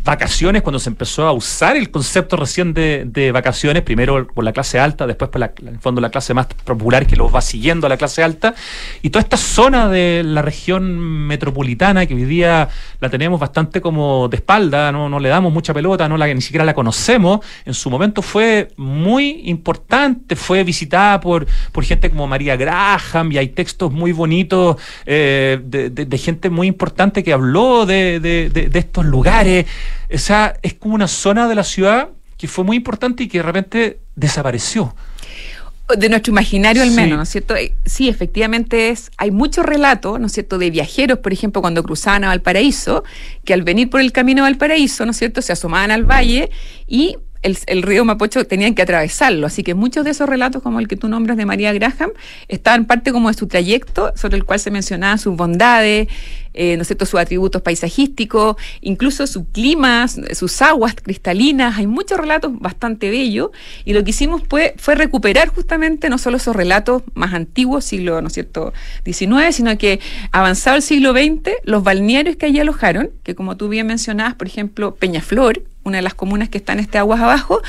vacaciones 0.04 0.62
cuando 0.62 0.78
se 0.78 0.88
empezó 0.90 1.26
a 1.26 1.32
usar 1.32 1.76
el 1.76 1.90
concepto 1.90 2.36
recién 2.36 2.72
de, 2.74 3.04
de 3.06 3.32
vacaciones, 3.32 3.82
primero 3.82 4.26
por 4.26 4.44
la 4.44 4.52
clase 4.52 4.78
alta, 4.78 5.06
después 5.06 5.30
por 5.30 5.40
la, 5.40 5.52
el 5.66 5.78
fondo 5.80 6.00
la 6.00 6.10
clase 6.10 6.34
más 6.34 6.46
popular 6.46 7.06
que 7.06 7.16
los 7.16 7.34
va 7.34 7.40
siguiendo 7.40 7.86
a 7.86 7.90
la 7.90 7.96
clase 7.96 8.22
alta, 8.22 8.54
y 9.02 9.10
toda 9.10 9.22
esta 9.22 9.36
zona 9.36 9.88
de 9.88 10.22
la 10.24 10.42
región 10.42 10.98
metropolitana 11.26 12.06
que 12.06 12.14
hoy 12.14 12.24
día 12.24 12.68
la 13.00 13.08
tenemos 13.10 13.40
bastante 13.40 13.80
como 13.80 14.28
de 14.28 14.36
espalda, 14.36 14.92
no, 14.92 15.08
no 15.08 15.18
le 15.20 15.28
damos 15.28 15.52
mucha 15.52 15.72
pelota, 15.74 16.08
no 16.08 16.16
la, 16.16 16.26
ni 16.32 16.40
siquiera 16.40 16.64
la 16.64 16.74
conocemos, 16.74 17.40
en 17.64 17.74
su 17.74 17.90
momento 17.90 18.22
fue 18.22 18.68
muy 18.76 19.42
importante, 19.44 20.36
fue 20.36 20.64
visitada 20.64 21.20
por, 21.20 21.46
por 21.72 21.84
gente 21.84 22.10
como 22.10 22.26
María 22.26 22.56
Graham 22.56 23.32
y 23.32 23.38
hay 23.38 23.48
textos 23.48 23.90
muy 23.90 24.12
bonitos 24.12 24.76
eh, 25.06 25.58
de, 25.64 25.90
de- 25.90 26.18
gente 26.18 26.50
muy 26.50 26.68
importante 26.68 27.24
que 27.24 27.32
habló 27.32 27.84
de 27.84 28.20
estos 28.82 29.04
lugares. 29.04 29.66
O 30.12 30.18
sea, 30.18 30.54
es 30.62 30.74
como 30.74 30.94
una 30.94 31.08
zona 31.08 31.48
de 31.48 31.54
la 31.54 31.64
ciudad 31.64 32.10
que 32.36 32.48
fue 32.48 32.64
muy 32.64 32.76
importante 32.76 33.22
y 33.24 33.28
que 33.28 33.38
de 33.38 33.42
repente 33.44 33.98
desapareció. 34.16 34.94
de 35.98 36.08
nuestro 36.08 36.30
imaginario 36.30 36.80
al 36.82 36.88
Sí. 36.88 36.94
menos, 36.96 37.16
¿no 37.18 37.22
es 37.24 37.28
cierto? 37.28 37.54
Eh, 37.54 37.74
Sí, 37.84 38.08
efectivamente 38.08 38.88
es, 38.88 39.10
hay 39.18 39.30
muchos 39.30 39.66
relatos, 39.66 40.18
¿no 40.18 40.26
es 40.26 40.32
cierto?, 40.32 40.56
de 40.56 40.70
viajeros, 40.70 41.18
por 41.18 41.34
ejemplo, 41.34 41.60
cuando 41.60 41.82
cruzaban 41.82 42.24
a 42.24 42.28
Valparaíso, 42.28 43.04
que 43.44 43.52
al 43.52 43.62
venir 43.62 43.90
por 43.90 44.00
el 44.00 44.10
camino 44.10 44.40
a 44.42 44.44
Valparaíso, 44.48 45.04
¿no 45.04 45.10
es 45.10 45.18
cierto?, 45.18 45.42
se 45.42 45.52
asomaban 45.52 45.90
al 45.90 46.04
valle 46.04 46.48
y 46.86 47.18
el, 47.42 47.82
río 47.82 48.04
Mapocho 48.04 48.46
tenían 48.46 48.74
que 48.74 48.82
atravesarlo. 48.82 49.46
Así 49.46 49.62
que 49.62 49.74
muchos 49.74 50.04
de 50.04 50.12
esos 50.12 50.28
relatos, 50.28 50.62
como 50.62 50.80
el 50.80 50.88
que 50.88 50.96
tú 50.96 51.08
nombras 51.08 51.36
de 51.36 51.44
María 51.44 51.72
Graham, 51.72 52.10
estaban 52.48 52.84
parte 52.84 53.12
como 53.12 53.28
de 53.28 53.34
su 53.34 53.46
trayecto, 53.46 54.12
sobre 54.16 54.36
el 54.36 54.44
cual 54.44 54.60
se 54.60 54.70
mencionaban 54.70 55.18
sus 55.18 55.36
bondades, 55.36 56.08
eh, 56.54 56.76
¿no 56.76 56.84
cierto?, 56.84 57.06
sus 57.06 57.18
atributos 57.18 57.62
paisajísticos, 57.62 58.56
incluso 58.80 59.26
su 59.26 59.46
clima, 59.46 60.06
sus 60.08 60.62
aguas 60.62 60.94
cristalinas. 60.94 61.78
Hay 61.78 61.86
muchos 61.86 62.18
relatos 62.18 62.52
bastante 62.58 63.10
bellos. 63.10 63.50
Y 63.84 63.92
lo 63.92 64.04
que 64.04 64.10
hicimos 64.10 64.42
fue, 64.48 64.74
fue 64.76 64.94
recuperar 64.94 65.48
justamente 65.48 66.08
no 66.08 66.18
solo 66.18 66.36
esos 66.36 66.54
relatos 66.54 67.02
más 67.14 67.34
antiguos, 67.34 67.84
siglo, 67.84 68.22
¿no 68.22 68.30
XIX, 68.30 69.54
sino 69.54 69.76
que 69.78 70.00
avanzado 70.30 70.76
el 70.76 70.82
siglo 70.82 71.12
XX, 71.12 71.50
los 71.64 71.82
balnearios 71.82 72.36
que 72.36 72.46
allí 72.46 72.60
alojaron, 72.60 73.10
que 73.22 73.34
como 73.34 73.56
tú 73.56 73.68
bien 73.68 73.86
mencionabas, 73.86 74.34
por 74.34 74.46
ejemplo, 74.46 74.94
Peñaflor, 74.94 75.62
una 75.84 75.98
de 75.98 76.02
las 76.02 76.14
comunas 76.14 76.48
que 76.48 76.58
están 76.58 76.78
este 76.78 76.98
aguas 76.98 77.20
abajo, 77.20 77.60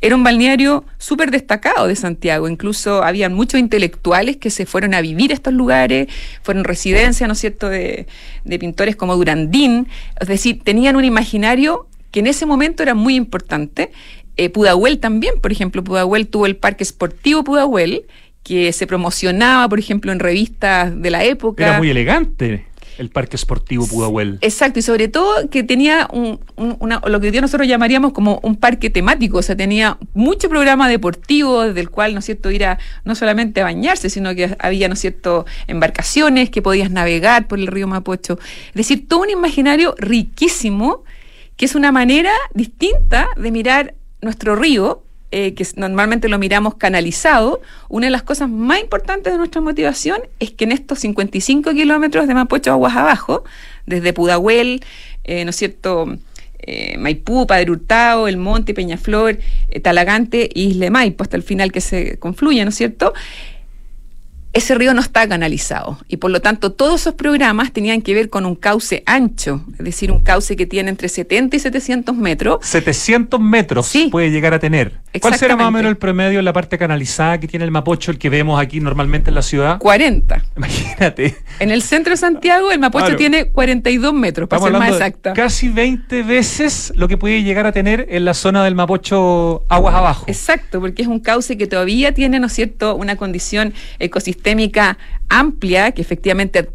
era 0.00 0.16
un 0.16 0.24
balneario 0.24 0.84
súper 0.98 1.30
destacado 1.30 1.86
de 1.86 1.96
Santiago. 1.96 2.48
Incluso 2.48 3.02
habían 3.02 3.34
muchos 3.34 3.60
intelectuales 3.60 4.36
que 4.36 4.50
se 4.50 4.66
fueron 4.66 4.94
a 4.94 5.00
vivir 5.00 5.30
a 5.30 5.34
estos 5.34 5.52
lugares, 5.52 6.08
fueron 6.42 6.64
residencia, 6.64 7.26
¿no 7.26 7.34
es 7.34 7.38
cierto?, 7.38 7.68
de, 7.68 8.06
de 8.44 8.58
pintores 8.58 8.96
como 8.96 9.16
Durandín. 9.16 9.88
Es 10.20 10.28
decir, 10.28 10.62
tenían 10.62 10.96
un 10.96 11.04
imaginario 11.04 11.86
que 12.10 12.20
en 12.20 12.26
ese 12.26 12.46
momento 12.46 12.82
era 12.82 12.94
muy 12.94 13.14
importante. 13.14 13.92
Eh, 14.36 14.48
Pudahuel 14.50 14.98
también, 14.98 15.34
por 15.40 15.52
ejemplo, 15.52 15.84
Pudahuel 15.84 16.26
tuvo 16.28 16.46
el 16.46 16.56
Parque 16.56 16.82
Esportivo 16.82 17.44
Pudahuel, 17.44 18.06
que 18.42 18.72
se 18.72 18.86
promocionaba, 18.86 19.68
por 19.68 19.78
ejemplo, 19.78 20.12
en 20.12 20.18
revistas 20.18 21.00
de 21.00 21.10
la 21.10 21.24
época. 21.24 21.66
Era 21.66 21.78
muy 21.78 21.90
elegante 21.90 22.69
el 22.98 23.10
Parque 23.10 23.36
Esportivo 23.36 23.86
Pudahuel. 23.86 24.38
Exacto, 24.40 24.78
y 24.78 24.82
sobre 24.82 25.08
todo 25.08 25.48
que 25.50 25.62
tenía 25.62 26.08
un, 26.12 26.40
un- 26.56 26.76
una, 26.80 27.00
lo 27.06 27.20
que 27.20 27.30
día 27.30 27.40
nosotros 27.40 27.66
llamaríamos 27.66 28.12
como 28.12 28.40
un 28.42 28.56
parque 28.56 28.90
temático, 28.90 29.38
o 29.38 29.42
sea, 29.42 29.56
tenía 29.56 29.96
mucho 30.14 30.48
programa 30.48 30.88
deportivo, 30.88 31.62
desde 31.62 31.80
el 31.80 31.90
cual, 31.90 32.12
¿no 32.14 32.20
es 32.20 32.26
cierto?, 32.26 32.50
ir 32.50 32.64
a 32.64 32.78
no 33.04 33.14
solamente 33.14 33.60
a 33.60 33.64
bañarse, 33.64 34.10
sino 34.10 34.34
que 34.34 34.56
había, 34.58 34.88
¿no 34.88 34.94
es 34.94 35.00
cierto?, 35.00 35.46
embarcaciones 35.66 36.50
que 36.50 36.62
podías 36.62 36.90
navegar 36.90 37.48
por 37.48 37.58
el 37.58 37.66
río 37.66 37.86
Mapocho. 37.86 38.38
Es 38.68 38.74
decir, 38.74 39.08
todo 39.08 39.20
un 39.20 39.30
imaginario 39.30 39.94
riquísimo, 39.98 41.04
que 41.56 41.64
es 41.66 41.74
una 41.74 41.92
manera 41.92 42.32
distinta 42.54 43.28
de 43.36 43.50
mirar 43.50 43.94
nuestro 44.22 44.56
río, 44.56 45.02
eh, 45.32 45.54
que 45.54 45.64
normalmente 45.76 46.28
lo 46.28 46.38
miramos 46.38 46.74
canalizado, 46.74 47.60
una 47.88 48.06
de 48.06 48.10
las 48.10 48.22
cosas 48.24 48.48
más 48.48 48.80
importantes 48.80 49.32
de 49.32 49.38
nuestra 49.38 49.60
motivación 49.60 50.20
es 50.40 50.50
que 50.50 50.64
en 50.64 50.72
estos 50.72 50.98
55 50.98 51.72
kilómetros 51.72 52.26
de 52.26 52.34
Mapocho 52.34 52.72
aguas 52.72 52.96
abajo, 52.96 53.44
desde 53.86 54.12
Pudahuel, 54.12 54.82
eh, 55.24 55.44
¿no 55.44 55.50
es 55.50 55.56
cierto?, 55.56 56.16
eh, 56.58 56.98
Maipú, 56.98 57.46
Padre 57.46 57.70
Hurtado, 57.70 58.28
El 58.28 58.36
Monte, 58.36 58.74
Peñaflor, 58.74 59.38
Talagante 59.82 60.50
de 60.54 60.90
Maipo, 60.90 61.22
hasta 61.22 61.36
el 61.36 61.42
final 61.42 61.72
que 61.72 61.80
se 61.80 62.18
confluye, 62.18 62.62
¿no 62.64 62.70
es 62.70 62.76
cierto?, 62.76 63.14
ese 64.52 64.74
río 64.74 64.94
no 64.94 65.00
está 65.00 65.28
canalizado 65.28 65.98
y 66.08 66.16
por 66.16 66.30
lo 66.30 66.40
tanto 66.40 66.72
todos 66.72 67.00
esos 67.02 67.14
programas 67.14 67.72
tenían 67.72 68.02
que 68.02 68.14
ver 68.14 68.30
con 68.30 68.46
un 68.46 68.56
cauce 68.56 69.02
ancho, 69.06 69.64
es 69.78 69.84
decir, 69.84 70.10
un 70.10 70.20
cauce 70.20 70.56
que 70.56 70.66
tiene 70.66 70.90
entre 70.90 71.08
70 71.08 71.56
y 71.56 71.60
700 71.60 72.16
metros 72.16 72.58
700 72.62 73.40
metros 73.40 73.86
Sí. 73.86 74.08
puede 74.10 74.30
llegar 74.30 74.52
a 74.54 74.58
tener. 74.58 75.00
¿Cuál 75.20 75.34
será 75.36 75.56
más 75.56 75.66
o 75.66 75.70
menos 75.72 75.90
el 75.90 75.96
promedio 75.96 76.38
en 76.38 76.44
la 76.44 76.52
parte 76.52 76.78
canalizada 76.78 77.38
que 77.40 77.48
tiene 77.48 77.64
el 77.64 77.70
Mapocho, 77.72 78.10
el 78.12 78.18
que 78.18 78.28
vemos 78.30 78.60
aquí 78.60 78.78
normalmente 78.80 79.30
en 79.30 79.34
la 79.34 79.42
ciudad? 79.42 79.78
40. 79.78 80.44
Imagínate. 80.56 81.36
En 81.58 81.70
el 81.70 81.82
centro 81.82 82.12
de 82.12 82.16
Santiago, 82.16 82.70
el 82.70 82.78
Mapocho 82.78 83.06
Claro. 83.06 83.18
tiene 83.18 83.46
42 83.46 84.14
metros, 84.14 84.48
para 84.48 84.60
Estamos 84.60 84.80
ser 84.82 84.90
más 84.92 85.00
exacta. 85.00 85.32
casi 85.32 85.68
20 85.68 86.22
veces 86.22 86.92
lo 86.96 87.08
que 87.08 87.16
puede 87.16 87.42
llegar 87.42 87.66
a 87.66 87.72
tener 87.72 88.06
en 88.10 88.24
la 88.24 88.34
zona 88.34 88.62
del 88.64 88.74
Mapocho 88.76 89.64
aguas 89.68 89.94
abajo. 89.94 90.24
Exacto, 90.28 90.80
porque 90.80 91.02
es 91.02 91.08
un 91.08 91.18
cauce 91.20 91.56
que 91.58 91.66
todavía 91.66 92.12
tiene, 92.14 92.38
¿no 92.40 92.46
es 92.46 92.52
cierto?, 92.52 92.94
una 92.94 93.16
condición 93.16 93.74
ecosistémica 93.98 94.39
amplia, 95.28 95.92
que 95.92 96.02
efectivamente 96.02 96.68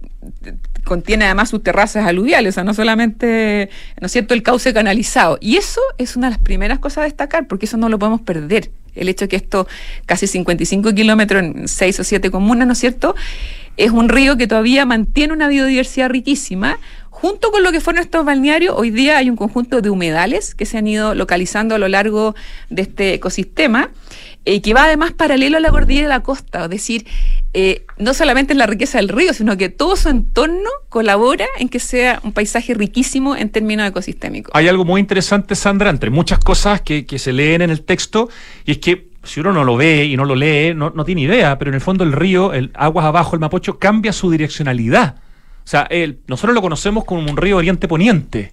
contiene 0.84 1.26
además 1.26 1.50
sus 1.50 1.62
terrazas 1.62 2.06
aluviales, 2.06 2.54
o 2.54 2.56
sea, 2.56 2.64
no 2.64 2.74
solamente, 2.74 3.70
¿no 4.00 4.06
es 4.06 4.12
cierto?, 4.12 4.34
el 4.34 4.44
cauce 4.44 4.74
canalizado. 4.74 5.38
Y 5.42 5.58
eso 5.58 5.82
es 5.98 6.16
una 6.16 6.28
de 6.28 6.32
las 6.32 6.40
primeras 6.40 6.80
cosas 6.80 7.00
a 7.00 7.04
destacar, 7.04 7.48
porque 7.48 7.66
eso 7.66 7.78
no 7.78 7.90
lo 7.90 8.00
podemos 8.00 8.22
perder. 8.22 8.72
El 8.94 9.10
hecho 9.10 9.26
de 9.26 9.30
que 9.30 9.36
esto, 9.36 9.68
casi 10.06 10.28
55 10.28 10.94
kilómetros 10.94 11.44
en 11.44 11.68
6 11.68 12.00
o 12.00 12.04
7 12.04 12.32
comunas, 12.32 12.68
¿no 12.68 12.74
es 12.74 12.80
cierto?, 12.80 13.16
es 13.78 13.92
un 13.92 14.08
río 14.08 14.38
que 14.38 14.48
todavía 14.48 14.86
mantiene 14.86 15.34
una 15.34 15.50
biodiversidad 15.50 16.10
riquísima. 16.10 16.80
Junto 17.10 17.52
con 17.52 17.64
lo 17.64 17.72
que 17.72 17.82
fueron 17.82 18.04
estos 18.04 18.26
balnearios, 18.26 18.76
hoy 18.78 18.90
día 18.90 19.18
hay 19.18 19.30
un 19.30 19.36
conjunto 19.36 19.82
de 19.82 19.90
humedales 19.90 20.54
que 20.54 20.66
se 20.66 20.78
han 20.78 20.88
ido 20.88 21.16
localizando 21.16 21.76
a 21.76 21.78
lo 21.78 21.88
largo 21.88 22.36
de 22.70 22.84
este 22.84 23.14
ecosistema, 23.14 23.90
eh, 24.46 24.62
que 24.62 24.74
va 24.74 24.86
además 24.86 25.12
paralelo 25.12 25.58
a 25.58 25.60
la 25.60 25.70
cordillera 25.72 26.08
de 26.08 26.14
la 26.14 26.24
costa, 26.24 26.66
es 26.66 26.70
decir, 26.70 27.06
eh, 27.54 27.86
no 27.98 28.14
solamente 28.14 28.54
en 28.54 28.60
la 28.60 28.68
riqueza 28.68 28.98
del 29.00 29.10
río, 29.10 29.34
sino 29.34 29.58
que 29.58 29.70
todo 29.70 29.96
su 29.96 30.10
entorno 30.10 30.70
colabora 30.90 31.46
en 31.58 31.70
que 31.70 31.80
sea 31.80 32.20
un 32.24 32.32
paisaje 32.32 32.74
riquísimo 32.74 33.36
en 33.36 33.50
términos 33.50 33.88
ecosistémicos. 33.88 34.52
Hay 34.54 34.68
algo 34.68 34.86
muy 34.86 35.02
interesante, 35.02 35.56
Sandra, 35.56 35.90
entre 35.90 36.10
muchas 36.10 36.40
cosas 36.40 36.82
que, 36.82 37.06
se 37.18 37.34
leen 37.34 37.62
en 37.62 37.70
el 37.70 37.82
texto, 37.82 38.30
y 38.66 38.72
es 38.72 38.78
que 38.80 39.08
si 39.24 39.40
uno 39.40 39.52
no 39.54 39.64
lo 39.64 39.76
ve 39.78 40.06
y 40.06 40.16
no 40.18 40.26
lo 40.26 40.36
lee, 40.36 40.74
no, 40.76 40.92
no 40.92 41.04
tiene 41.06 41.22
idea, 41.22 41.58
pero 41.58 41.72
en 41.72 41.76
el 41.76 41.82
fondo 41.82 42.04
el 42.04 42.12
río, 42.12 42.54
el 42.54 42.72
aguas 42.76 43.06
abajo, 43.06 43.36
el 43.36 43.40
Mapocho, 43.40 43.80
cambia 43.80 44.14
su 44.14 44.30
direccionalidad. 44.30 45.16
O 45.64 45.68
sea, 45.68 45.88
el- 45.90 46.20
nosotros 46.28 46.54
lo 46.54 46.62
conocemos 46.62 47.06
como 47.06 47.22
un 47.22 47.36
río 47.38 47.58
oriente-poniente. 47.58 48.52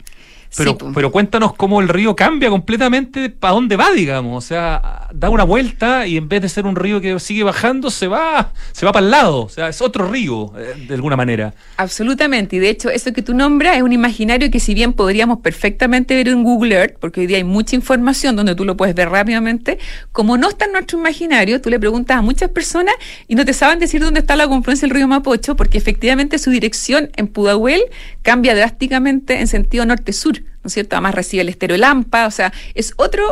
Pero, 0.57 0.73
Sí, 0.73 0.87
pero 0.95 1.11
cuéntanos 1.11 1.55
cómo 1.55 1.81
el 1.81 1.88
río 1.88 2.15
cambia 2.15 2.51
completamente 2.51 3.31
para 3.31 3.55
dónde 3.55 3.77
va, 3.77 3.91
digamos. 3.93 4.45
O 4.45 4.47
sea, 4.47 5.09
da 5.12 5.31
una 5.31 5.45
vuelta 5.45 6.07
y 6.07 6.17
en 6.17 6.29
vez 6.29 6.43
de 6.43 6.49
ser 6.49 6.67
un 6.67 6.77
río 6.77 7.01
que 7.01 7.19
sigue 7.21 7.43
bajando, 7.43 7.91
se 7.91 8.09
va, 8.09 8.53
se 8.73 8.85
va 8.85 8.93
para 8.93 9.05
el 9.05 9.11
lado. 9.11 9.43
O 9.43 9.49
sea, 9.49 9.69
es 9.69 9.81
otro 9.81 10.11
río, 10.11 10.53
eh, 10.59 10.87
de 10.88 10.95
alguna 10.95 11.17
manera. 11.17 11.55
Absolutamente, 11.77 12.57
y 12.57 12.59
de 12.59 12.71
hecho 12.71 12.91
eso 12.91 13.12
que 13.12 13.23
tú 13.23 13.35
nombras 13.35 13.77
es 13.77 13.83
un 13.83 13.93
imaginario 13.93 14.51
que 14.51 14.61
si 14.61 14.75
bien 14.75 14.93
podríamos 14.93 15.41
perfectamente 15.41 16.15
ver 16.15 16.29
en 16.29 16.43
Google 16.43 16.75
Earth, 16.75 16.97
porque 17.01 17.21
hoy 17.21 17.27
día 17.27 17.38
hay 17.38 17.45
mucha 17.45 17.77
información 17.77 18.37
donde 18.37 18.55
tú 18.55 18.65
lo 18.65 18.77
puedes 18.77 18.95
ver 18.95 19.09
rápidamente, 19.09 19.79
como 20.12 20.37
no 20.37 20.49
está 20.49 20.67
en 20.67 20.73
nuestro 20.73 20.99
imaginario, 20.99 21.61
tú 21.61 21.71
le 21.71 21.81
preguntas 21.81 22.19
a 22.19 22.23
muchas 22.23 22.51
personas 22.51 22.95
y 23.29 23.35
no 23.35 23.45
te 23.45 23.53
saben 23.53 23.79
decir 23.79 24.01
dónde 24.01 24.21
está 24.21 24.37
la 24.37 24.47
confluencia 24.49 24.87
del 24.87 24.95
río 24.95 25.09
Mapocho, 25.09 25.57
porque 25.57 25.79
efectivamente 25.79 26.38
su 26.38 26.51
dirección 26.51 27.11
en 27.17 27.29
Pudahuel 27.29 27.83
cambia 28.23 28.55
drásticamente 28.55 29.41
en 29.41 29.49
sentido 29.49 29.85
norte-sur, 29.87 30.41
¿no 30.62 30.68
es 30.68 30.74
cierto? 30.74 30.96
Además 30.96 31.14
recibe 31.14 31.42
el 31.42 31.48
estero 31.48 31.76
Lampa, 31.76 32.26
o 32.26 32.31
sea, 32.31 32.52
es 32.74 32.94
otro, 32.96 33.24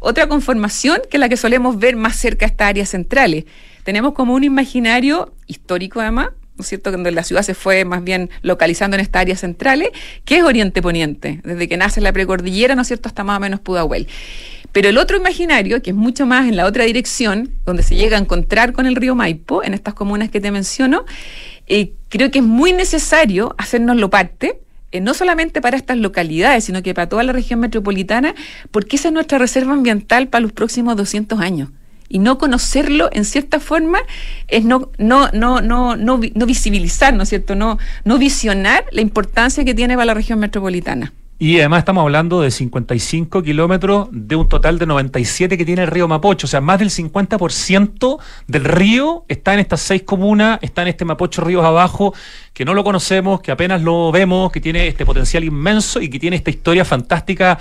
otra 0.00 0.28
conformación 0.28 1.00
que 1.10 1.18
la 1.18 1.28
que 1.28 1.36
solemos 1.36 1.78
ver 1.78 1.96
más 1.96 2.16
cerca 2.16 2.46
a 2.46 2.48
estas 2.48 2.68
áreas 2.68 2.90
centrales. 2.90 3.44
Tenemos 3.84 4.14
como 4.14 4.34
un 4.34 4.44
imaginario 4.44 5.32
histórico 5.46 6.00
además, 6.00 6.30
¿no 6.56 6.64
cierto?, 6.64 6.90
donde 6.90 7.12
la 7.12 7.22
ciudad 7.22 7.42
se 7.42 7.54
fue 7.54 7.84
más 7.84 8.02
bien 8.02 8.30
localizando 8.42 8.96
en 8.96 9.00
estas 9.00 9.22
áreas 9.22 9.40
centrales, 9.40 9.90
que 10.24 10.38
es 10.38 10.42
Oriente-Poniente, 10.42 11.40
desde 11.44 11.68
que 11.68 11.76
nace 11.76 12.00
la 12.00 12.12
precordillera, 12.12 12.74
¿no 12.74 12.82
es 12.82 12.88
cierto?, 12.88 13.08
hasta 13.08 13.24
más 13.24 13.36
o 13.36 13.40
menos 13.40 13.60
Pudahuel. 13.60 14.08
Pero 14.72 14.88
el 14.88 14.98
otro 14.98 15.16
imaginario, 15.16 15.80
que 15.80 15.90
es 15.90 15.96
mucho 15.96 16.26
más 16.26 16.48
en 16.48 16.56
la 16.56 16.66
otra 16.66 16.84
dirección, 16.84 17.50
donde 17.64 17.82
se 17.82 17.94
llega 17.94 18.16
a 18.16 18.20
encontrar 18.20 18.72
con 18.72 18.86
el 18.86 18.96
río 18.96 19.14
Maipo, 19.14 19.62
en 19.62 19.74
estas 19.74 19.94
comunas 19.94 20.30
que 20.30 20.40
te 20.40 20.50
menciono, 20.50 21.04
eh, 21.66 21.92
creo 22.08 22.30
que 22.30 22.40
es 22.40 22.44
muy 22.44 22.72
necesario 22.72 23.54
hacernoslo 23.58 24.10
parte, 24.10 24.60
eh, 24.92 25.00
no 25.00 25.14
solamente 25.14 25.60
para 25.60 25.76
estas 25.76 25.98
localidades, 25.98 26.64
sino 26.64 26.82
que 26.82 26.94
para 26.94 27.08
toda 27.08 27.22
la 27.22 27.32
región 27.32 27.60
metropolitana, 27.60 28.34
porque 28.70 28.96
esa 28.96 29.08
es 29.08 29.14
nuestra 29.14 29.38
reserva 29.38 29.72
ambiental 29.72 30.28
para 30.28 30.42
los 30.42 30.52
próximos 30.52 30.96
200 30.96 31.40
años. 31.40 31.70
Y 32.08 32.20
no 32.20 32.38
conocerlo, 32.38 33.08
en 33.12 33.24
cierta 33.24 33.58
forma, 33.58 33.98
es 34.46 34.64
no, 34.64 34.90
no, 34.96 35.28
no, 35.32 35.60
no, 35.60 35.96
no, 35.96 36.20
no 36.34 36.46
visibilizar, 36.46 37.12
¿no 37.12 37.24
es 37.24 37.28
cierto? 37.30 37.56
No, 37.56 37.78
no 38.04 38.18
visionar 38.18 38.84
la 38.92 39.00
importancia 39.00 39.64
que 39.64 39.74
tiene 39.74 39.94
para 39.94 40.06
la 40.06 40.14
región 40.14 40.38
metropolitana. 40.38 41.12
Y 41.38 41.58
además 41.58 41.80
estamos 41.80 42.00
hablando 42.00 42.40
de 42.40 42.50
55 42.50 43.42
kilómetros 43.42 44.08
de 44.10 44.36
un 44.36 44.48
total 44.48 44.78
de 44.78 44.86
97 44.86 45.58
que 45.58 45.66
tiene 45.66 45.82
el 45.82 45.88
río 45.88 46.08
Mapocho. 46.08 46.46
O 46.46 46.48
sea, 46.48 46.62
más 46.62 46.78
del 46.78 46.88
50% 46.88 48.18
del 48.46 48.64
río 48.64 49.26
está 49.28 49.52
en 49.52 49.60
estas 49.60 49.82
seis 49.82 50.02
comunas, 50.02 50.58
está 50.62 50.80
en 50.80 50.88
este 50.88 51.04
Mapocho 51.04 51.42
Ríos 51.42 51.62
Abajo, 51.62 52.14
que 52.54 52.64
no 52.64 52.72
lo 52.72 52.82
conocemos, 52.82 53.42
que 53.42 53.52
apenas 53.52 53.82
lo 53.82 54.10
vemos, 54.12 54.50
que 54.50 54.62
tiene 54.62 54.88
este 54.88 55.04
potencial 55.04 55.44
inmenso 55.44 56.00
y 56.00 56.08
que 56.08 56.18
tiene 56.18 56.36
esta 56.36 56.48
historia 56.48 56.86
fantástica 56.86 57.58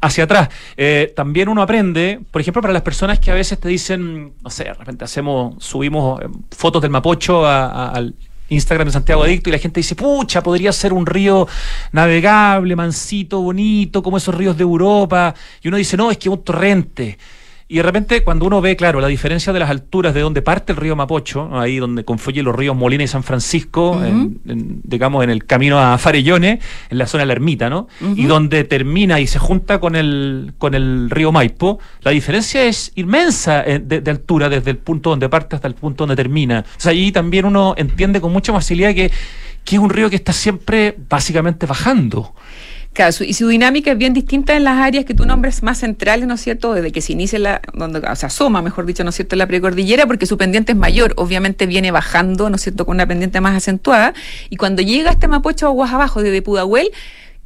hacia 0.00 0.22
atrás. 0.22 0.48
Eh, 0.76 1.12
también 1.16 1.48
uno 1.48 1.62
aprende, 1.62 2.20
por 2.30 2.40
ejemplo, 2.40 2.62
para 2.62 2.72
las 2.72 2.82
personas 2.82 3.18
que 3.18 3.32
a 3.32 3.34
veces 3.34 3.58
te 3.58 3.68
dicen, 3.68 4.34
no 4.40 4.50
sé, 4.50 4.64
de 4.64 4.74
repente 4.74 5.04
hacemos, 5.04 5.56
subimos 5.64 6.22
eh, 6.22 6.28
fotos 6.52 6.80
del 6.80 6.92
Mapocho 6.92 7.44
al 7.44 8.14
Instagram 8.48 8.88
de 8.88 8.92
Santiago 8.92 9.22
Adicto 9.22 9.48
y 9.48 9.52
la 9.52 9.58
gente 9.58 9.80
dice, 9.80 9.94
pucha, 9.94 10.42
podría 10.42 10.72
ser 10.72 10.92
un 10.92 11.06
río 11.06 11.48
navegable, 11.92 12.76
mansito, 12.76 13.40
bonito, 13.40 14.02
como 14.02 14.16
esos 14.16 14.34
ríos 14.34 14.56
de 14.56 14.62
Europa. 14.62 15.34
Y 15.62 15.68
uno 15.68 15.76
dice, 15.76 15.96
no, 15.96 16.10
es 16.10 16.18
que 16.18 16.28
un 16.28 16.42
torrente. 16.42 17.18
Y 17.68 17.78
de 17.78 17.82
repente, 17.82 18.22
cuando 18.22 18.46
uno 18.46 18.60
ve, 18.60 18.76
claro, 18.76 19.00
la 19.00 19.08
diferencia 19.08 19.52
de 19.52 19.58
las 19.58 19.68
alturas 19.70 20.14
de 20.14 20.20
donde 20.20 20.40
parte 20.40 20.70
el 20.72 20.78
río 20.78 20.94
Mapocho, 20.94 21.58
ahí 21.58 21.78
donde 21.78 22.04
confluyen 22.04 22.44
los 22.44 22.54
ríos 22.54 22.76
Molina 22.76 23.02
y 23.02 23.08
San 23.08 23.24
Francisco, 23.24 24.00
en- 24.04 24.38
en, 24.46 24.80
digamos, 24.84 25.24
en 25.24 25.30
el 25.30 25.46
camino 25.46 25.80
a 25.80 25.98
Farellones, 25.98 26.60
en 26.90 26.98
la 26.98 27.08
zona 27.08 27.22
de 27.22 27.26
la 27.26 27.32
ermita, 27.32 27.68
¿no? 27.68 27.88
Y 28.16 28.26
donde 28.26 28.62
termina 28.62 29.18
y 29.18 29.26
se 29.26 29.40
junta 29.40 29.80
con 29.80 29.96
el, 29.96 30.52
con 30.58 30.74
el 30.74 31.10
río 31.10 31.32
Maipo, 31.32 31.80
la 32.02 32.12
diferencia 32.12 32.64
es 32.64 32.92
inmensa 32.94 33.64
eh, 33.64 33.80
de, 33.80 34.00
de 34.00 34.10
altura, 34.12 34.48
desde 34.48 34.70
el 34.70 34.78
punto 34.78 35.10
donde 35.10 35.28
parte 35.28 35.56
hasta 35.56 35.66
el 35.66 35.74
punto 35.74 36.06
donde 36.06 36.14
termina. 36.22 36.60
O 36.60 36.80
sea, 36.80 36.92
ahí 36.92 37.10
también 37.10 37.46
uno 37.46 37.74
entiende 37.76 38.20
con 38.20 38.32
mucha 38.32 38.52
facilidad 38.52 38.94
que, 38.94 39.10
que 39.64 39.74
es 39.74 39.82
un 39.82 39.90
río 39.90 40.08
que 40.08 40.14
está 40.14 40.32
siempre 40.32 40.96
básicamente 41.08 41.66
bajando. 41.66 42.32
Y 43.24 43.34
su 43.34 43.48
dinámica 43.48 43.92
es 43.92 43.98
bien 43.98 44.14
distinta 44.14 44.56
en 44.56 44.64
las 44.64 44.78
áreas 44.78 45.04
que 45.04 45.12
tú 45.14 45.26
nombres 45.26 45.62
más 45.62 45.78
centrales, 45.78 46.26
¿no 46.26 46.34
es 46.34 46.40
cierto? 46.40 46.72
Desde 46.72 46.92
que 46.92 47.00
se 47.02 47.12
inicia 47.12 47.38
la, 47.38 47.60
donde 47.74 47.98
o 47.98 48.16
sea, 48.16 48.28
asoma, 48.28 48.62
mejor 48.62 48.86
dicho, 48.86 49.04
¿no 49.04 49.10
es 49.10 49.16
cierto?, 49.16 49.36
la 49.36 49.46
precordillera, 49.46 50.06
porque 50.06 50.24
su 50.24 50.38
pendiente 50.38 50.72
es 50.72 50.78
mayor, 50.78 51.12
obviamente 51.16 51.66
viene 51.66 51.90
bajando, 51.90 52.48
¿no 52.48 52.56
es 52.56 52.62
cierto?, 52.62 52.86
con 52.86 52.96
una 52.96 53.06
pendiente 53.06 53.40
más 53.40 53.54
acentuada, 53.54 54.14
y 54.48 54.56
cuando 54.56 54.80
llega 54.82 55.10
este 55.10 55.28
Mapocho 55.28 55.66
aguas 55.66 55.92
abajo, 55.92 56.22
desde 56.22 56.40
Pudahuel, 56.40 56.90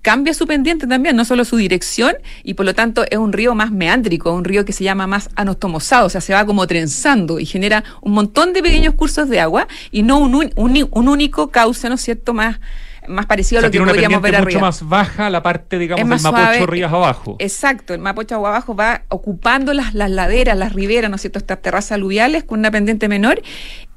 cambia 0.03 0.33
su 0.33 0.47
pendiente 0.47 0.87
también, 0.87 1.15
no 1.17 1.25
solo 1.25 1.45
su 1.45 1.57
dirección, 1.57 2.15
y 2.43 2.55
por 2.55 2.65
lo 2.65 2.75
tanto 2.75 3.05
es 3.11 3.19
un 3.19 3.33
río 3.33 3.55
más 3.55 3.71
meándrico, 3.71 4.33
un 4.33 4.45
río 4.45 4.65
que 4.65 4.73
se 4.73 4.85
llama 4.85 5.07
más 5.07 5.29
anostomosado, 5.35 6.07
o 6.07 6.11
sea, 6.11 6.21
se 6.21 6.33
va 6.33 6.47
como 6.47 6.67
trenzando 6.67 7.39
y 7.41 7.45
genera 7.45 7.85
un 8.01 8.13
montón 8.13 8.53
de 8.53 8.63
pequeños 8.63 8.95
cursos 8.95 9.29
de 9.29 9.41
agua 9.41 9.67
y 9.91 10.03
no 10.03 10.19
un, 10.19 10.35
un- 10.37 10.53
un- 10.57 10.89
un 10.91 11.09
único 11.09 11.49
cauce, 11.51 11.89
¿no 11.89 11.97
es 11.97 12.01
cierto?, 12.01 12.33
más, 12.33 12.61
más 13.09 13.27
parecido 13.27 13.59
O 13.59 13.61
sea, 13.61 13.67
a 13.67 13.69
lo 13.69 13.73
que 13.73 13.81
una 13.81 13.93
podríamos 13.93 14.23
ver 14.23 14.33
pendiente 14.33 14.57
mucho 14.57 14.59
arriba. 14.59 14.69
más 14.69 14.89
baja 14.89 15.31
la 15.31 15.43
parte, 15.43 15.79
digamos, 15.79 16.03
Es 16.03 16.09
del 16.09 16.33
Mapocho 16.33 16.55
suave, 16.55 16.67
rías 16.67 16.93
abajo. 16.93 17.37
Exacto, 17.39 17.95
el 17.95 18.01
Mapocho 18.01 18.35
agua 18.35 18.51
abajo 18.51 18.75
va 18.75 19.03
ocupando 19.09 19.73
las, 19.73 19.95
las 19.95 20.11
laderas, 20.11 20.57
las 20.57 20.73
riberas, 20.73 21.11
¿no 21.11 21.17
es 21.17 21.23
cierto?, 21.23 21.39
estas 21.39 21.63
terrazas 21.63 21.93
aluviales 21.93 22.45
con 22.45 22.59
una 22.59 22.71
pendiente 22.71 23.09
menor, 23.09 23.43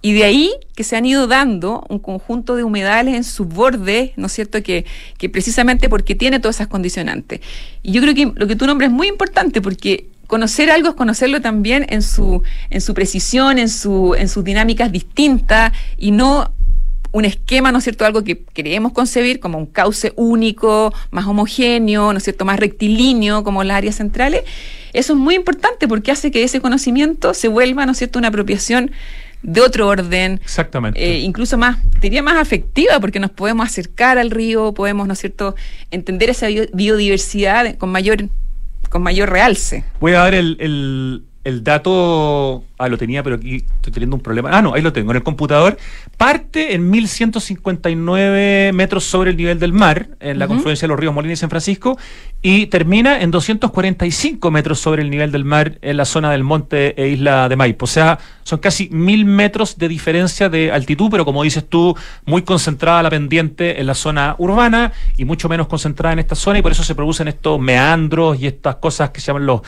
y 0.01 0.13
de 0.13 0.23
ahí 0.25 0.51
que 0.75 0.83
se 0.83 0.95
han 0.97 1.05
ido 1.05 1.27
dando 1.27 1.85
un 1.89 1.99
conjunto 1.99 2.55
de 2.55 2.63
humedales 2.63 3.15
en 3.15 3.23
sus 3.23 3.47
bordes, 3.47 4.11
¿no 4.15 4.27
es 4.27 4.33
cierto?, 4.33 4.61
que, 4.61 4.85
que 5.17 5.29
precisamente 5.29 5.89
porque 5.89 6.15
tiene 6.15 6.39
todas 6.39 6.57
esas 6.57 6.67
condicionantes. 6.67 7.41
Y 7.81 7.91
yo 7.91 8.01
creo 8.01 8.13
que 8.13 8.31
lo 8.35 8.47
que 8.47 8.55
tú 8.55 8.65
nombras 8.65 8.89
es 8.89 8.95
muy 8.95 9.07
importante 9.07 9.61
porque 9.61 10.09
conocer 10.27 10.71
algo 10.71 10.89
es 10.89 10.95
conocerlo 10.95 11.41
también 11.41 11.85
en 11.89 12.01
su, 12.01 12.41
en 12.69 12.81
su 12.81 12.93
precisión, 12.93 13.59
en, 13.59 13.69
su, 13.69 14.15
en 14.15 14.29
sus 14.29 14.43
dinámicas 14.43 14.91
distintas, 14.91 15.73
y 15.97 16.11
no 16.11 16.53
un 17.13 17.23
esquema, 17.25 17.71
¿no 17.71 17.77
es 17.77 17.85
cierto?, 17.85 18.05
algo 18.05 18.23
que 18.25 18.43
queremos 18.53 18.91
concebir 18.91 19.39
como 19.39 19.57
un 19.57 19.67
cauce 19.67 20.11
único, 20.17 20.93
más 21.11 21.25
homogéneo, 21.25 22.11
¿no 22.11 22.17
es 22.17 22.23
cierto?, 22.23 22.43
más 22.43 22.59
rectilíneo 22.59 23.43
como 23.45 23.63
las 23.63 23.77
áreas 23.77 23.95
centrales. 23.95 24.41
Eso 24.91 25.13
es 25.13 25.19
muy 25.19 25.35
importante 25.35 25.87
porque 25.87 26.11
hace 26.11 26.31
que 26.31 26.43
ese 26.43 26.59
conocimiento 26.59 27.33
se 27.33 27.47
vuelva, 27.47 27.85
¿no 27.85 27.91
es 27.93 27.99
cierto?, 27.99 28.19
una 28.19 28.27
apropiación 28.29 28.91
de 29.43 29.61
otro 29.61 29.87
orden, 29.87 30.39
Exactamente. 30.43 30.99
eh, 31.03 31.19
incluso 31.19 31.57
más, 31.57 31.77
diría 32.01 32.23
más 32.23 32.37
afectiva, 32.37 32.99
porque 32.99 33.19
nos 33.19 33.29
podemos 33.29 33.65
acercar 33.67 34.17
al 34.17 34.31
río, 34.31 34.73
podemos, 34.73 35.05
¿no 35.05 35.13
es 35.13 35.19
cierto?, 35.19 35.55
entender 35.91 36.29
esa 36.31 36.47
bio- 36.47 36.67
biodiversidad 36.73 37.77
con 37.77 37.89
mayor, 37.91 38.27
con 38.89 39.01
mayor 39.03 39.29
realce. 39.29 39.83
Voy 39.99 40.13
a 40.13 40.19
dar 40.19 40.33
el, 40.33 40.57
el- 40.59 41.23
el 41.43 41.63
dato. 41.63 42.63
Ah, 42.77 42.89
lo 42.89 42.97
tenía, 42.97 43.23
pero 43.23 43.37
aquí 43.37 43.57
estoy 43.57 43.93
teniendo 43.93 44.15
un 44.15 44.21
problema. 44.21 44.49
Ah, 44.51 44.61
no, 44.61 44.73
ahí 44.73 44.81
lo 44.81 44.91
tengo, 44.91 45.11
en 45.11 45.17
el 45.17 45.23
computador. 45.23 45.77
Parte 46.17 46.73
en 46.73 46.89
1159 46.89 48.71
metros 48.73 49.03
sobre 49.05 49.31
el 49.31 49.37
nivel 49.37 49.59
del 49.59 49.73
mar, 49.73 50.09
en 50.19 50.39
la 50.39 50.47
confluencia 50.47 50.85
de 50.85 50.89
los 50.89 50.99
ríos 50.99 51.13
Molina 51.13 51.33
y 51.33 51.37
San 51.37 51.49
Francisco, 51.49 51.97
y 52.41 52.67
termina 52.67 53.21
en 53.21 53.31
245 53.31 54.51
metros 54.51 54.79
sobre 54.79 55.01
el 55.01 55.09
nivel 55.09 55.31
del 55.31 55.45
mar 55.45 55.77
en 55.81 55.95
la 55.95 56.03
zona 56.03 56.31
del 56.31 56.43
monte 56.43 57.01
e 57.01 57.07
isla 57.07 57.47
de 57.47 57.55
Maipo. 57.55 57.85
O 57.85 57.87
sea, 57.87 58.19
son 58.43 58.59
casi 58.59 58.89
mil 58.89 59.23
metros 59.23 59.77
de 59.77 59.87
diferencia 59.87 60.49
de 60.49 60.71
altitud, 60.71 61.09
pero 61.09 61.23
como 61.23 61.43
dices 61.43 61.65
tú, 61.67 61.95
muy 62.25 62.41
concentrada 62.41 63.03
la 63.03 63.09
pendiente 63.09 63.79
en 63.79 63.87
la 63.87 63.95
zona 63.95 64.35
urbana 64.37 64.91
y 65.17 65.23
mucho 65.23 65.47
menos 65.47 65.67
concentrada 65.67 66.11
en 66.13 66.19
esta 66.19 66.35
zona, 66.35 66.59
y 66.59 66.61
por 66.61 66.73
eso 66.73 66.83
se 66.83 66.95
producen 66.95 67.29
estos 67.29 67.59
meandros 67.61 68.39
y 68.41 68.47
estas 68.47 68.75
cosas 68.75 69.11
que 69.11 69.21
se 69.21 69.27
llaman 69.27 69.45
los 69.45 69.61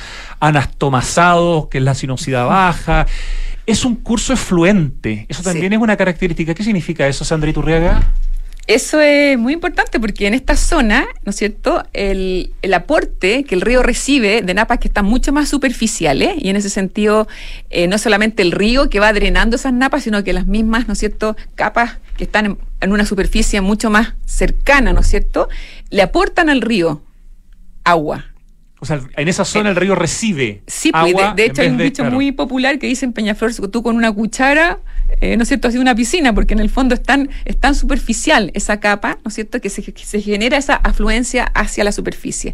que 1.70 1.78
es 1.80 1.84
la 1.84 1.96
sinuosidad 1.96 2.48
baja. 2.48 3.06
Es 3.66 3.84
un 3.86 3.96
curso 3.96 4.34
efluente. 4.34 5.26
Eso 5.30 5.42
también 5.44 5.70
Sí. 5.72 5.76
es 5.76 5.82
una 5.82 5.98
característica. 5.98 6.54
¿Qué 6.54 6.64
significa 6.64 7.08
eso, 7.08 7.26
Sandra 7.26 7.50
Iturriaga? 7.50 8.04
Eso 8.68 9.00
es 9.00 9.38
muy 9.38 9.54
importante 9.54 10.00
porque 10.00 10.26
en 10.26 10.34
esta 10.34 10.56
zona, 10.56 11.06
¿no 11.24 11.30
es 11.30 11.36
cierto?, 11.36 11.84
el, 11.94 12.52
el 12.64 12.74
aporte 12.74 13.44
que 13.44 13.54
el 13.54 13.62
río 13.62 13.84
recibe 13.84 14.42
de 14.42 14.54
napas 14.56 14.80
que 14.80 14.88
están 14.88 15.06
mucho 15.06 15.32
más 15.32 15.50
superficiales 15.50 16.32
y 16.40 16.50
en 16.50 16.56
ese 16.56 16.72
sentido 16.72 17.28
eh, 17.70 17.88
no 17.88 18.00
solamente 18.00 18.42
el 18.42 18.52
río 18.52 18.90
que 18.90 19.00
va 19.00 19.14
drenando 19.14 19.56
esas 19.56 19.72
napas, 19.72 20.04
sino 20.04 20.24
que 20.24 20.34
las 20.34 20.48
mismas, 20.48 20.88
¿no 20.88 20.94
es 20.94 21.00
cierto?, 21.00 21.36
capas 21.54 21.98
que 22.18 22.24
están 22.24 22.46
en, 22.48 22.58
en 22.82 22.92
una 22.92 23.06
superficie 23.06 23.62
mucho 23.62 23.92
más 23.92 24.14
cercana, 24.26 24.94
¿no 24.94 25.02
es 25.02 25.08
cierto?, 25.08 25.48
le 25.92 26.02
aportan 26.02 26.50
al 26.50 26.62
río 26.62 27.04
agua. 27.84 28.26
O 28.86 28.88
sea, 28.88 29.02
en 29.18 29.28
esa 29.28 29.44
zona 29.46 29.72
el 29.72 29.76
río 29.76 29.96
recibe 29.96 30.62
Sí, 30.68 30.92
pues, 30.92 31.14
agua. 31.16 31.34
de, 31.36 31.46
hecho 31.46 31.64
hay 31.64 31.70
un 31.70 31.78
de- 31.78 31.86
dicho 31.86 32.04
claro. 32.04 32.16
muy 32.16 32.32
popular 32.32 32.78
que 32.78 32.86
dice 32.86 33.04
en 33.06 33.14
Peñaflor, 33.14 33.52
tú 33.72 33.82
con 33.82 33.96
una 33.96 34.12
cuchara, 34.12 34.78
eh, 35.22 35.36
¿no 35.38 35.42
es 35.44 35.48
cierto?, 35.48 35.68
así 35.68 35.80
una 35.80 35.96
piscina, 35.96 36.34
porque 36.34 36.54
en 36.54 36.60
el 36.60 36.70
fondo 36.70 36.94
es 36.94 37.02
tan, 37.02 37.30
es 37.46 37.60
tan 37.60 37.74
superficial 37.74 38.52
esa 38.54 38.80
capa, 38.80 39.18
¿no 39.24 39.30
es 39.30 39.34
cierto?, 39.34 39.60
que 39.60 39.70
se, 39.72 39.82
que 39.82 40.06
se 40.06 40.22
genera 40.22 40.58
esa 40.58 40.76
afluencia 40.76 41.46
hacia 41.46 41.84
la 41.84 41.92
superficie. 41.92 42.54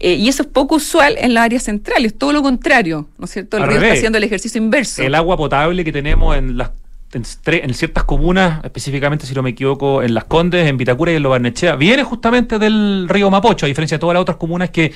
Eh, 0.00 0.14
y 0.14 0.28
eso 0.28 0.42
es 0.42 0.48
poco 0.48 0.76
usual 0.76 1.16
en 1.18 1.34
las 1.34 1.44
áreas 1.44 1.64
centrales, 1.64 2.16
todo 2.16 2.32
lo 2.32 2.40
contrario, 2.42 3.08
¿no 3.18 3.26
es 3.26 3.30
cierto? 3.32 3.58
El 3.58 3.64
Al 3.64 3.68
río 3.68 3.80
está 3.82 3.92
haciendo 3.94 4.16
el 4.16 4.24
ejercicio 4.24 4.60
inverso. 4.62 5.02
El 5.02 5.14
agua 5.14 5.36
potable 5.36 5.84
que 5.84 5.92
tenemos 5.92 6.36
en 6.36 6.56
las 6.56 6.70
en 7.10 7.72
ciertas 7.72 8.04
comunas, 8.04 8.62
específicamente 8.64 9.24
si 9.24 9.34
no 9.34 9.42
me 9.42 9.50
equivoco, 9.50 10.02
en 10.02 10.12
Las 10.12 10.24
Condes, 10.24 10.66
en 10.68 10.76
Vitacura 10.76 11.10
y 11.10 11.14
en 11.16 11.22
Lo 11.22 11.30
Barnechea, 11.30 11.74
viene 11.74 12.02
justamente 12.02 12.58
del 12.58 13.06
río 13.08 13.30
Mapocho, 13.30 13.64
a 13.64 13.68
diferencia 13.68 13.96
de 13.96 14.00
todas 14.00 14.12
las 14.12 14.20
otras 14.20 14.36
comunas 14.36 14.68
que 14.68 14.92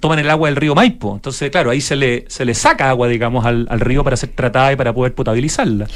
toman 0.00 0.18
el 0.18 0.28
agua 0.30 0.48
del 0.48 0.56
río 0.56 0.74
Maipo. 0.74 1.14
Entonces, 1.14 1.50
claro, 1.50 1.70
ahí 1.70 1.80
se 1.80 1.96
le, 1.96 2.24
se 2.28 2.44
le 2.44 2.54
saca 2.54 2.88
agua, 2.90 3.08
digamos, 3.08 3.44
al, 3.46 3.66
al 3.70 3.80
río 3.80 4.04
para 4.04 4.16
ser 4.16 4.30
tratada 4.30 4.72
y 4.72 4.76
para 4.76 4.92
poder 4.92 5.14
potabilizarla. 5.14 5.86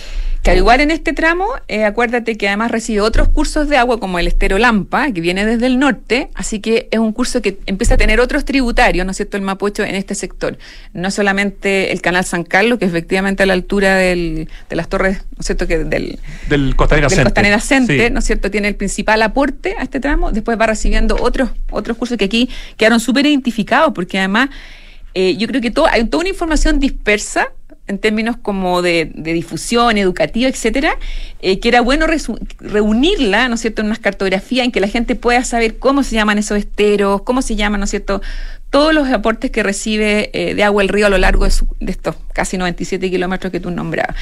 Claro, 0.43 0.59
igual 0.59 0.81
en 0.81 0.91
este 0.91 1.13
tramo, 1.13 1.47
eh, 1.69 1.85
acuérdate 1.85 2.37
que 2.37 2.49
además 2.49 2.73
recibe 2.73 3.01
otros 3.01 3.29
cursos 3.29 3.69
de 3.69 3.77
agua 3.77 4.01
como 4.01 4.19
el 4.19 4.27
estero 4.27 4.59
Lampa, 4.59 5.13
que 5.13 5.21
viene 5.21 5.47
desde 5.47 5.67
el 5.67 5.79
norte, 5.79 6.31
así 6.35 6.59
que 6.59 6.89
es 6.91 6.99
un 6.99 7.13
curso 7.13 7.41
que 7.43 7.59
empieza 7.67 7.95
a 7.95 7.97
tener 7.97 8.19
otros 8.19 8.45
tributarios, 8.45 9.05
¿no 9.07 9.13
es 9.13 9.17
cierto?, 9.19 9.37
el 9.37 9.45
Mapocho 9.45 9.85
en 9.85 9.95
este 9.95 10.17
sector. 10.17 10.59
No 10.95 11.13
solamente 11.13 11.93
el 11.93 12.01
canal 12.01 12.25
San 12.25 12.43
Carlos, 12.43 12.81
que 12.81 12.87
efectivamente 12.87 13.45
a 13.45 13.47
la 13.47 13.53
altura 13.53 13.95
del- 13.97 14.49
de 14.69 14.77
las 14.77 14.89
torres, 14.89 15.19
¿no 15.37 15.41
es 15.41 15.47
cierto?, 15.47 15.69
que 15.69 15.79
del, 15.85 16.19
Del 16.49 16.75
Costanera 16.75 17.07
del 17.07 17.11
Center. 17.17 17.25
Costanera 17.33 17.61
Center, 17.61 18.07
Sí. 18.09 18.13
¿no 18.13 18.19
es 18.19 18.25
cierto?, 18.25 18.51
tiene 18.51 18.67
el 18.69 18.75
principal 18.75 19.23
aporte 19.23 19.77
a 19.79 19.83
este 19.85 20.01
tramo, 20.01 20.33
después 20.33 20.59
va 20.59 20.67
recibiendo 20.67 21.17
otros, 21.21 21.51
otros 21.71 21.97
cursos 21.97 22.19
que 22.19 22.25
aquí 22.25 22.49
quedaron 22.77 22.99
súper 22.99 23.27
identificados, 23.27 23.82
porque 23.91 24.19
además 24.19 24.51
eh, 25.15 25.37
yo 25.37 25.47
creo 25.49 25.61
que 25.61 25.71
todo, 25.71 25.87
hay 25.87 26.05
toda 26.05 26.23
una 26.23 26.31
información 26.31 26.79
dispersa 26.79 27.49
en 27.89 27.99
términos 27.99 28.37
como 28.41 28.81
de, 28.81 29.11
difusión 29.15 29.99
educativa, 29.99 30.49
etcétera, 30.49 30.97
eh, 31.41 31.59
que 31.59 31.69
era 31.69 31.81
bueno 31.81 32.07
reunirla, 32.61 33.49
¿no 33.49 33.57
es 33.57 33.61
cierto?, 33.61 33.83
en 33.83 33.87
unas 33.87 33.99
cartografías 33.99 34.65
en 34.65 34.73
que 34.73 34.81
la 34.81 34.89
gente 34.89 35.15
pueda 35.17 35.45
saber 35.45 35.79
cómo 35.79 36.03
se 36.03 36.15
llaman 36.15 36.39
esos 36.39 36.59
esteros, 36.59 37.23
cómo 37.23 37.43
se 37.43 37.57
llaman, 37.57 37.81
¿no 37.81 37.85
es 37.85 37.91
cierto?, 37.91 38.23
todos 38.71 38.95
los 38.95 39.09
aportes 39.09 39.51
que 39.51 39.63
recibe 39.63 40.31
eh, 40.33 40.55
de 40.55 40.65
agua 40.65 40.83
el 40.83 40.89
río 40.89 41.07
a 41.07 41.11
lo 41.11 41.19
largo 41.19 41.45
de, 41.45 41.51
su- 41.51 41.67
estos 41.81 42.17
casi 42.33 42.57
97 42.57 43.11
kilómetros 43.11 43.51
que 43.53 43.61
tú 43.61 43.71
nombrabas. 43.71 44.17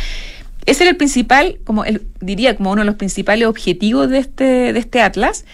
Ese 0.67 0.85
era 0.85 0.91
el 0.91 0.97
principal, 0.97 1.59
como 1.65 1.85
el, 1.85 2.03
diría, 2.21 2.57
como 2.57 2.73
uno 2.73 2.81
de 2.83 2.87
los 2.87 2.97
principales 2.97 3.47
objetivos 3.47 4.09
de 4.11 4.19
este, 4.19 4.73
de 4.73 4.79
este 4.79 5.01
atlas, 5.03 5.45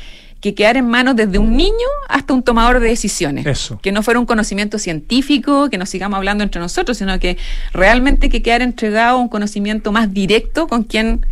que 0.40 0.54
quedara 0.54 0.78
en 0.78 0.88
manos 0.88 1.16
desde 1.16 1.38
un 1.38 1.56
niño 1.56 1.72
hasta 2.08 2.32
un 2.32 2.42
tomador 2.42 2.80
de 2.80 2.88
decisiones. 2.88 3.46
Eso. 3.46 3.78
Que 3.82 3.92
no 3.92 4.02
fuera 4.02 4.20
un 4.20 4.26
conocimiento 4.26 4.78
científico, 4.78 5.70
que 5.70 5.78
nos 5.78 5.88
sigamos 5.88 6.16
hablando 6.16 6.44
entre 6.44 6.60
nosotros, 6.60 6.98
sino 6.98 7.18
que 7.18 7.36
realmente 7.72 8.28
que 8.28 8.42
quedara 8.42 8.64
entregado 8.64 9.18
un 9.18 9.28
conocimiento 9.28 9.92
más 9.92 10.12
directo 10.12 10.66
con 10.66 10.84
quien, 10.84 11.26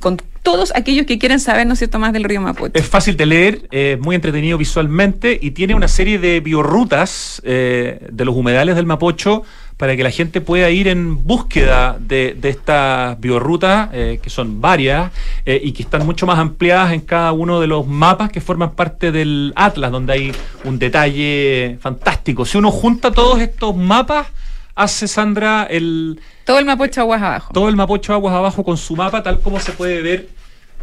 con 0.00 0.18
todos 0.42 0.72
aquellos 0.74 1.06
que 1.06 1.18
quieren 1.18 1.38
saber, 1.38 1.66
¿no 1.66 1.74
es 1.74 1.78
cierto?, 1.78 1.98
más 1.98 2.12
del 2.12 2.24
río 2.24 2.40
Mapocho. 2.40 2.72
Es 2.74 2.86
fácil 2.86 3.16
de 3.16 3.26
leer, 3.26 3.68
es 3.70 3.98
muy 4.00 4.16
entretenido 4.16 4.58
visualmente 4.58 5.38
y 5.40 5.52
tiene 5.52 5.74
una 5.74 5.88
serie 5.88 6.18
de 6.18 6.40
biorrutas 6.40 7.40
eh, 7.44 8.08
de 8.10 8.24
los 8.24 8.34
humedales 8.34 8.74
del 8.74 8.86
Mapocho 8.86 9.44
para 9.76 9.96
que 9.96 10.02
la 10.02 10.10
gente 10.10 10.40
pueda 10.40 10.70
ir 10.70 10.88
en 10.88 11.24
búsqueda 11.24 11.96
de, 11.98 12.36
de 12.38 12.50
estas 12.50 13.18
biorrutas, 13.20 13.90
eh, 13.92 14.20
que 14.22 14.30
son 14.30 14.60
varias 14.60 15.10
eh, 15.44 15.60
y 15.62 15.72
que 15.72 15.82
están 15.82 16.06
mucho 16.06 16.26
más 16.26 16.38
ampliadas 16.38 16.92
en 16.92 17.00
cada 17.00 17.32
uno 17.32 17.60
de 17.60 17.66
los 17.66 17.86
mapas 17.86 18.30
que 18.30 18.40
forman 18.40 18.72
parte 18.72 19.12
del 19.12 19.52
Atlas, 19.56 19.90
donde 19.90 20.12
hay 20.12 20.32
un 20.64 20.78
detalle 20.78 21.78
fantástico. 21.80 22.44
Si 22.44 22.58
uno 22.58 22.70
junta 22.70 23.10
todos 23.10 23.40
estos 23.40 23.76
mapas, 23.76 24.28
hace 24.74 25.08
Sandra 25.08 25.66
el, 25.68 26.20
Todo 26.44 26.58
el 26.58 26.64
Mapocho 26.64 27.00
aguas 27.00 27.22
abajo. 27.22 27.52
todo 27.52 27.68
el 27.68 27.76
Mapocho 27.76 28.12
aguas 28.12 28.34
abajo 28.34 28.64
con 28.64 28.76
su 28.76 28.96
mapa, 28.96 29.22
tal 29.22 29.40
como 29.40 29.60
se 29.60 29.72
puede 29.72 30.02
ver 30.02 30.28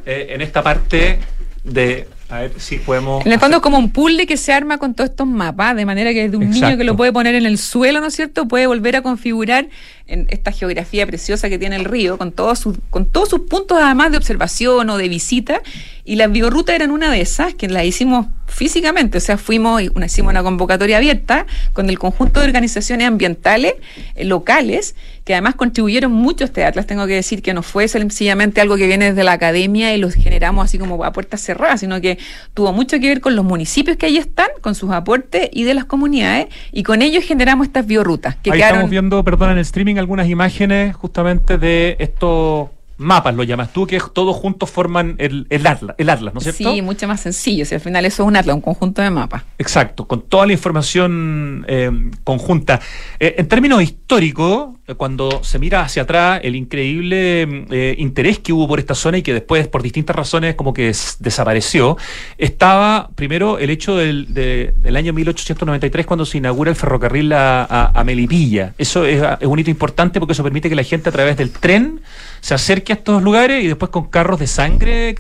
eh, 0.06 0.28
en 0.32 0.42
esta 0.42 0.64
parte 0.64 1.20
de 1.64 2.08
A 2.30 2.42
ver 2.42 2.60
si 2.60 2.78
podemos. 2.78 3.26
En 3.26 3.32
el 3.32 3.40
fondo 3.40 3.58
es 3.58 3.64
como 3.64 3.80
un 3.80 3.90
puzzle 3.90 4.28
que 4.28 4.38
se 4.38 4.54
arma 4.54 4.78
con 4.78 4.94
todos 4.94 5.10
estos 5.10 5.26
mapas, 5.26 5.76
de 5.76 5.86
manera 5.86 6.14
que 6.14 6.24
desde 6.24 6.38
un 6.38 6.50
niño 6.50 6.78
que 6.78 6.84
lo 6.84 6.96
puede 6.96 7.12
poner 7.12 7.34
en 7.34 7.48
el 7.48 7.58
suelo, 7.58 8.02
¿no 8.02 8.08
es 8.08 8.16
cierto?, 8.16 8.48
puede 8.48 8.68
volver 8.68 8.96
a 8.96 9.02
configurar 9.02 9.68
en 10.10 10.28
esta 10.30 10.52
geografía 10.52 11.06
preciosa 11.06 11.50
que 11.50 11.60
tiene 11.60 11.76
el 11.76 11.86
río, 11.86 12.18
con 12.18 12.32
todos 12.32 12.60
sus, 12.60 12.78
con 12.90 13.06
todos 13.06 13.30
sus 13.30 13.42
puntos 13.42 13.78
además 13.82 14.12
de 14.12 14.18
observación 14.18 14.90
o 14.90 14.98
de 14.98 15.08
visita. 15.08 15.62
Y 16.04 16.16
las 16.16 16.32
biorrutas 16.32 16.76
eran 16.76 16.92
una 16.92 17.12
de 17.12 17.22
esas, 17.22 17.54
que 17.54 17.70
las 17.70 17.86
hicimos 17.86 18.26
físicamente, 18.50 19.20
o 19.20 19.22
sea, 19.22 19.38
fuimos 19.38 19.82
y 19.82 19.92
una, 19.94 20.08
hicimos 20.08 20.32
una 20.32 20.42
convocatoria 20.42 20.98
abierta 20.98 21.46
con 21.74 21.88
el 21.90 22.00
conjunto 22.00 22.40
de 22.40 22.48
organizaciones 22.48 23.08
ambientales 23.08 23.76
eh, 24.16 24.26
locales, 24.26 24.96
que 25.24 25.34
además 25.34 25.54
contribuyeron 25.54 26.12
mucho 26.12 26.44
a 26.44 26.48
este 26.48 26.66
atlas. 26.66 26.88
Tengo 26.88 27.06
que 27.06 27.14
decir 27.14 27.44
que 27.44 27.54
no 27.54 27.62
fue 27.62 27.88
sencillamente 27.88 28.60
algo 28.60 28.76
que 28.76 28.88
viene 28.88 29.10
desde 29.10 29.24
la 29.24 29.34
academia 29.34 29.96
y 29.96 30.00
los 30.00 30.16
generamos 30.16 30.66
así 30.66 30.80
como 30.80 31.04
a 31.04 31.14
puertas 31.14 31.42
cerradas, 31.42 31.82
sino 31.82 32.02
que 32.02 32.18
tuvo 32.56 32.74
mucho 32.74 33.00
que 33.00 33.08
ver 33.08 33.22
con 33.22 33.36
los 33.36 33.46
municipios 33.46 33.96
que 33.98 34.08
ahí 34.08 34.18
están, 34.18 34.48
con 34.62 34.74
sus 34.74 34.90
aportes 34.90 35.50
y 35.54 35.64
de 35.64 35.76
las 35.76 35.86
comunidades, 35.86 36.48
y 36.72 36.82
con 36.82 37.04
ellos 37.04 37.24
generamos 37.24 37.68
estas 37.68 37.86
biorrutas 37.86 38.36
que 38.38 38.52
Ahí 38.52 38.58
quedaron 38.58 38.80
estamos 38.80 38.90
viendo, 38.90 39.24
perdón, 39.24 39.52
en 39.52 39.58
el 39.58 39.62
streaming 39.62 39.96
algunas 40.00 40.28
imágenes 40.28 40.96
justamente 40.96 41.58
de 41.58 41.96
estos 42.00 42.70
mapas, 43.00 43.34
lo 43.34 43.44
llamas 43.44 43.74
tú, 43.74 43.88
que 43.88 44.00
todos 44.14 44.36
juntos 44.36 44.70
forman 44.70 45.16
el, 45.18 45.48
el 45.50 45.66
atlas, 45.66 45.96
el 45.98 46.10
atlas, 46.10 46.34
¿no 46.34 46.40
es 46.40 46.44
cierto? 46.44 46.74
Sí, 46.74 46.82
mucho 46.82 47.08
más 47.08 47.22
sencillo. 47.22 47.66
Si 47.66 47.74
al 47.74 47.82
final 47.82 48.06
eso 48.06 48.24
es 48.24 48.28
un 48.28 48.36
atlas, 48.36 48.56
un 48.56 48.62
conjunto 48.62 49.02
de 49.02 49.10
mapas. 49.10 49.44
Exacto, 49.58 50.06
con 50.06 50.22
toda 50.24 50.46
la 50.46 50.54
información 50.54 51.66
eh, 51.68 51.90
conjunta. 52.24 52.80
Eh, 53.20 53.36
en 53.38 53.48
términos 53.48 53.82
históricos, 53.82 54.79
cuando 54.98 55.44
se 55.44 55.60
mira 55.60 55.82
hacia 55.82 56.04
atrás, 56.04 56.42
el 56.44 56.56
increíble 56.56 57.66
eh, 57.72 57.96
interés 57.98 58.40
que 58.40 58.54
hubo 58.54 58.68
por 58.68 58.80
esta 58.80 58.96
zona 58.96 59.18
y 59.18 59.22
que 59.22 59.34
después, 59.34 59.68
por 59.68 59.82
distintas 59.84 60.16
razones, 60.16 60.56
como 60.56 60.74
que 60.74 60.92
desapareció, 61.20 61.98
estaba 62.38 63.10
primero 63.16 63.60
el 63.60 63.70
hecho 63.70 63.96
del, 63.96 64.34
de- 64.34 64.74
del 64.78 64.96
año 64.96 65.14
1893 65.14 66.06
cuando 66.06 66.26
se 66.26 66.38
inaugura 66.38 66.70
el 66.72 66.76
ferrocarril 66.76 67.34
a, 67.34 67.64
a- 67.64 67.92
a 68.00 68.04
Melipilla. 68.04 68.74
Eso 68.78 69.06
es, 69.06 69.22
es 69.40 69.48
un 69.48 69.60
hito 69.60 69.70
importante 69.70 70.20
porque 70.20 70.34
eso 70.34 70.44
permite 70.44 70.70
que 70.70 70.76
la 70.76 70.84
gente 70.84 71.10
a 71.10 71.12
través 71.12 71.38
del 71.38 71.52
tren 71.52 72.02
se 72.42 72.54
acerque 72.54 72.94
a 72.94 72.96
estos 72.96 73.22
lugares 73.22 73.64
y 73.64 73.68
después 73.68 73.92
con 73.92 74.06
carros 74.10 74.40
de 74.40 74.48
sangre 74.48 75.16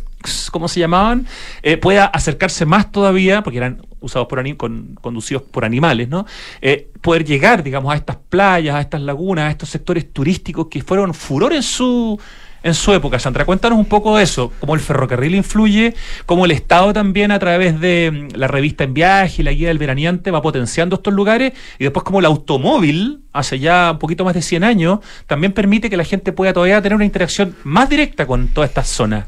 ¿cómo 0.51 0.67
se 0.67 0.79
llamaban? 0.79 1.27
Eh, 1.63 1.77
pueda 1.77 2.05
acercarse 2.05 2.65
más 2.65 2.91
todavía, 2.91 3.43
porque 3.43 3.57
eran 3.57 3.81
usados 3.99 4.27
por 4.27 4.57
con, 4.57 4.97
conducidos 5.01 5.43
por 5.43 5.65
animales, 5.65 6.09
¿no? 6.09 6.25
Eh, 6.61 6.89
poder 7.01 7.25
llegar, 7.25 7.63
digamos, 7.63 7.93
a 7.93 7.97
estas 7.97 8.17
playas, 8.17 8.75
a 8.75 8.81
estas 8.81 9.01
lagunas, 9.01 9.45
a 9.45 9.51
estos 9.51 9.69
sectores 9.69 10.11
turísticos 10.11 10.67
que 10.67 10.81
fueron 10.81 11.13
furor 11.13 11.53
en 11.53 11.63
su 11.63 12.19
en 12.63 12.73
su 12.73 12.93
época. 12.93 13.19
Sandra, 13.19 13.45
cuéntanos 13.45 13.77
un 13.77 13.85
poco 13.85 14.17
de 14.17 14.23
eso, 14.23 14.51
cómo 14.59 14.75
el 14.75 14.81
ferrocarril 14.81 15.35
influye, 15.35 15.95
cómo 16.25 16.45
el 16.45 16.51
Estado 16.51 16.93
también 16.93 17.31
a 17.31 17.39
través 17.39 17.79
de 17.79 18.29
mm, 18.33 18.37
la 18.37 18.47
revista 18.47 18.83
En 18.83 18.93
Viaje 18.93 19.41
y 19.41 19.45
la 19.45 19.51
guía 19.51 19.69
del 19.69 19.77
veraneante 19.77 20.31
va 20.31 20.41
potenciando 20.41 20.97
estos 20.97 21.13
lugares 21.13 21.53
y 21.77 21.83
después 21.83 22.03
como 22.03 22.19
el 22.19 22.25
automóvil, 22.25 23.21
hace 23.33 23.59
ya 23.59 23.91
un 23.93 23.99
poquito 23.99 24.25
más 24.25 24.33
de 24.33 24.41
100 24.41 24.63
años, 24.63 24.99
también 25.27 25.53
permite 25.53 25.89
que 25.89 25.97
la 25.97 26.03
gente 26.03 26.31
pueda 26.31 26.53
todavía 26.53 26.81
tener 26.81 26.95
una 26.95 27.05
interacción 27.05 27.55
más 27.63 27.89
directa 27.89 28.25
con 28.25 28.47
todas 28.49 28.69
estas 28.69 28.87
zonas. 28.87 29.25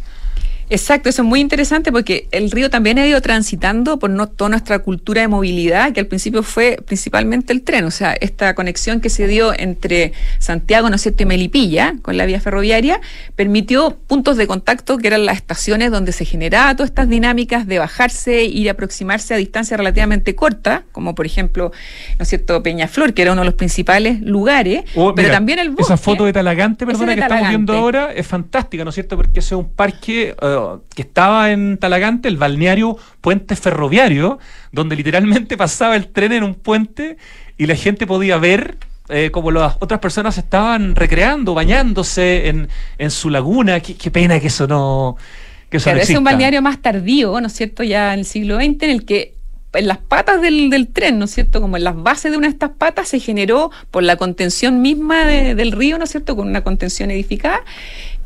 Exacto, 0.73 1.09
eso 1.09 1.21
es 1.21 1.27
muy 1.27 1.41
interesante 1.41 1.91
porque 1.91 2.29
el 2.31 2.49
río 2.49 2.69
también 2.69 2.97
ha 2.97 3.05
ido 3.05 3.19
transitando 3.19 3.99
por 3.99 4.09
no, 4.09 4.27
toda 4.27 4.51
nuestra 4.51 4.79
cultura 4.79 5.19
de 5.19 5.27
movilidad, 5.27 5.91
que 5.91 5.99
al 5.99 6.07
principio 6.07 6.43
fue 6.43 6.77
principalmente 6.85 7.51
el 7.51 7.61
tren, 7.61 7.83
o 7.83 7.91
sea, 7.91 8.13
esta 8.13 8.55
conexión 8.55 9.01
que 9.01 9.09
se 9.09 9.27
dio 9.27 9.51
entre 9.53 10.13
Santiago, 10.39 10.89
¿no 10.89 10.95
es 10.95 11.01
cierto?, 11.01 11.23
y 11.23 11.25
Melipilla, 11.25 11.95
con 12.01 12.15
la 12.15 12.25
vía 12.25 12.39
ferroviaria, 12.39 13.01
permitió 13.35 13.97
puntos 14.07 14.37
de 14.37 14.47
contacto 14.47 14.97
que 14.97 15.07
eran 15.07 15.25
las 15.25 15.35
estaciones 15.35 15.91
donde 15.91 16.13
se 16.13 16.23
generaba 16.23 16.73
todas 16.73 16.89
estas 16.91 17.09
dinámicas 17.09 17.67
de 17.67 17.77
bajarse, 17.77 18.45
ir 18.45 18.69
a 18.69 18.71
aproximarse 18.71 19.33
a 19.33 19.37
distancia 19.37 19.75
relativamente 19.75 20.35
corta, 20.35 20.85
como 20.93 21.15
por 21.15 21.25
ejemplo, 21.25 21.73
¿no 22.17 22.23
es 22.23 22.29
cierto?, 22.29 22.63
Peñaflor, 22.63 23.13
que 23.13 23.23
era 23.23 23.33
uno 23.33 23.41
de 23.41 23.45
los 23.47 23.55
principales 23.55 24.21
lugares, 24.21 24.85
Oh, 24.95 25.13
pero 25.13 25.27
mira, 25.27 25.35
también 25.35 25.59
el 25.59 25.71
bosque. 25.71 25.83
Esa 25.83 25.97
foto 25.97 26.23
de 26.23 26.31
Talagante, 26.31 26.85
perdona, 26.85 27.11
de 27.11 27.15
que 27.15 27.21
estamos 27.23 27.49
viendo 27.49 27.73
ahora, 27.73 28.13
es 28.13 28.25
fantástica, 28.25 28.85
¿no 28.85 28.91
es 28.91 28.95
cierto? 28.95 29.17
Porque 29.17 29.41
ese 29.41 29.55
es 29.55 29.59
un 29.59 29.69
parque 29.69 30.33
que 30.95 31.01
estaba 31.03 31.51
en 31.51 31.77
Talagante, 31.77 32.27
el 32.27 32.37
balneario 32.37 32.97
Puente 33.21 33.55
Ferroviario, 33.55 34.39
donde 34.71 34.95
literalmente 34.95 35.57
pasaba 35.65 35.95
el 35.95 36.07
tren 36.07 36.31
en 36.33 36.43
un 36.43 36.55
puente 36.55 37.17
y 37.57 37.65
la 37.67 37.75
gente 37.75 38.07
podía 38.07 38.37
ver 38.37 38.77
eh, 39.09 39.29
como 39.31 39.51
las 39.51 39.75
otras 39.79 39.99
personas 39.99 40.37
estaban 40.37 40.95
recreando, 40.95 41.53
bañándose 41.53 42.47
en, 42.49 42.69
en 42.97 43.11
su 43.11 43.29
laguna. 43.29 43.79
Qué, 43.81 43.95
qué 43.95 44.09
pena 44.11 44.39
que 44.39 44.47
eso 44.47 44.67
no, 44.67 45.17
que 45.69 45.77
eso 45.77 45.85
Claro, 45.85 45.97
no 45.97 46.03
ese 46.03 46.13
es 46.13 46.17
un 46.17 46.23
balneario 46.23 46.61
más 46.61 46.81
tardío, 46.81 47.39
¿no 47.41 47.47
es 47.47 47.53
cierto? 47.53 47.83
Ya 47.83 48.13
en 48.13 48.19
el 48.21 48.25
siglo 48.25 48.55
XX, 48.55 48.83
en 48.83 48.89
el 48.89 49.05
que 49.05 49.35
en 49.73 49.87
las 49.87 49.99
patas 49.99 50.41
del, 50.41 50.69
del 50.69 50.89
tren, 50.89 51.17
¿no 51.17 51.25
es 51.25 51.31
cierto? 51.31 51.61
Como 51.61 51.77
en 51.77 51.85
las 51.85 51.95
bases 51.95 52.29
de 52.31 52.37
una 52.37 52.47
de 52.47 52.51
estas 52.53 52.71
patas 52.71 53.07
se 53.07 53.19
generó 53.21 53.71
por 53.89 54.03
la 54.03 54.17
contención 54.17 54.81
misma 54.81 55.23
de- 55.25 55.55
del 55.55 55.71
río, 55.71 55.97
¿no 55.97 56.03
es 56.03 56.09
cierto? 56.11 56.35
Con 56.35 56.49
una 56.49 56.61
contención 56.61 57.09
edificada, 57.09 57.61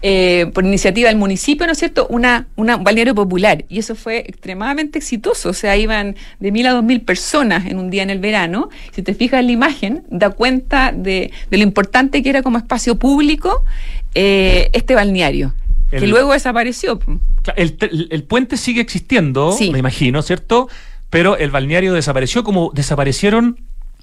eh, 0.08 0.52
por 0.54 0.64
iniciativa 0.64 1.10
del 1.10 1.18
municipio, 1.18 1.66
¿no 1.66 1.72
es 1.72 1.80
cierto? 1.80 2.06
Una, 2.12 2.46
una- 2.56 2.76
un 2.76 2.84
balneario 2.84 3.16
popular. 3.16 3.66
Y 3.70 3.80
eso 3.80 3.96
fue 3.96 4.20
extremadamente 4.20 5.00
exitoso. 5.00 5.50
O 5.50 5.54
sea, 5.54 5.76
iban 5.78 6.16
de 6.40 6.52
mil 6.52 6.68
a 6.68 6.74
dos 6.74 6.84
mil 6.84 7.02
personas 7.02 7.66
en 7.66 7.80
un 7.80 7.90
día 7.90 8.04
en 8.04 8.12
el 8.12 8.20
verano. 8.20 8.70
Si 8.94 9.02
te 9.02 9.16
fijas 9.16 9.40
en 9.40 9.48
la 9.48 9.52
imagen, 9.54 10.04
da 10.12 10.30
cuenta 10.30 10.92
de, 10.92 11.32
de 11.50 11.58
lo 11.58 11.64
importante 11.64 12.22
que 12.22 12.30
era 12.30 12.44
como 12.44 12.60
espacio 12.60 13.00
público 13.00 13.64
eh, 14.14 14.70
este 14.74 14.94
balneario. 14.94 15.56
Que 15.90 15.98
El- 15.98 16.12
luego 16.12 16.34
desapareció. 16.34 17.00
El, 17.56 17.76
el- 17.82 18.08
el 18.12 18.24
puente 18.24 18.58
sigue 18.58 18.82
existiendo, 18.82 19.54
Sí. 19.54 19.72
me 19.72 19.80
imagino, 19.80 20.22
¿cierto? 20.22 20.70
Pero 21.10 21.36
el 21.38 21.50
balneario 21.50 21.94
desapareció 21.94 22.44
como 22.44 22.72
desaparecieron 22.76 23.58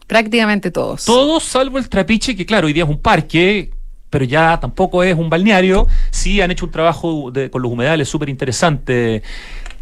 Prácticamente 0.08 0.70
todos. 0.72 1.04
Todos 1.04 1.44
salvo 1.44 1.78
el 1.78 1.88
trapiche, 1.88 2.34
que 2.34 2.44
claro, 2.44 2.66
hoy 2.66 2.72
día 2.72 2.82
es 2.84 2.90
un 2.90 2.98
parque, 3.00 3.70
pero 4.12 4.26
ya 4.26 4.60
tampoco 4.60 5.02
es 5.02 5.16
un 5.16 5.30
balneario. 5.30 5.86
Sí 6.10 6.40
han 6.42 6.50
hecho 6.50 6.66
un 6.66 6.70
trabajo 6.70 7.30
de- 7.32 7.50
con 7.50 7.62
los 7.62 7.72
humedales 7.72 8.08
súper 8.08 8.28
interesante. 8.28 9.22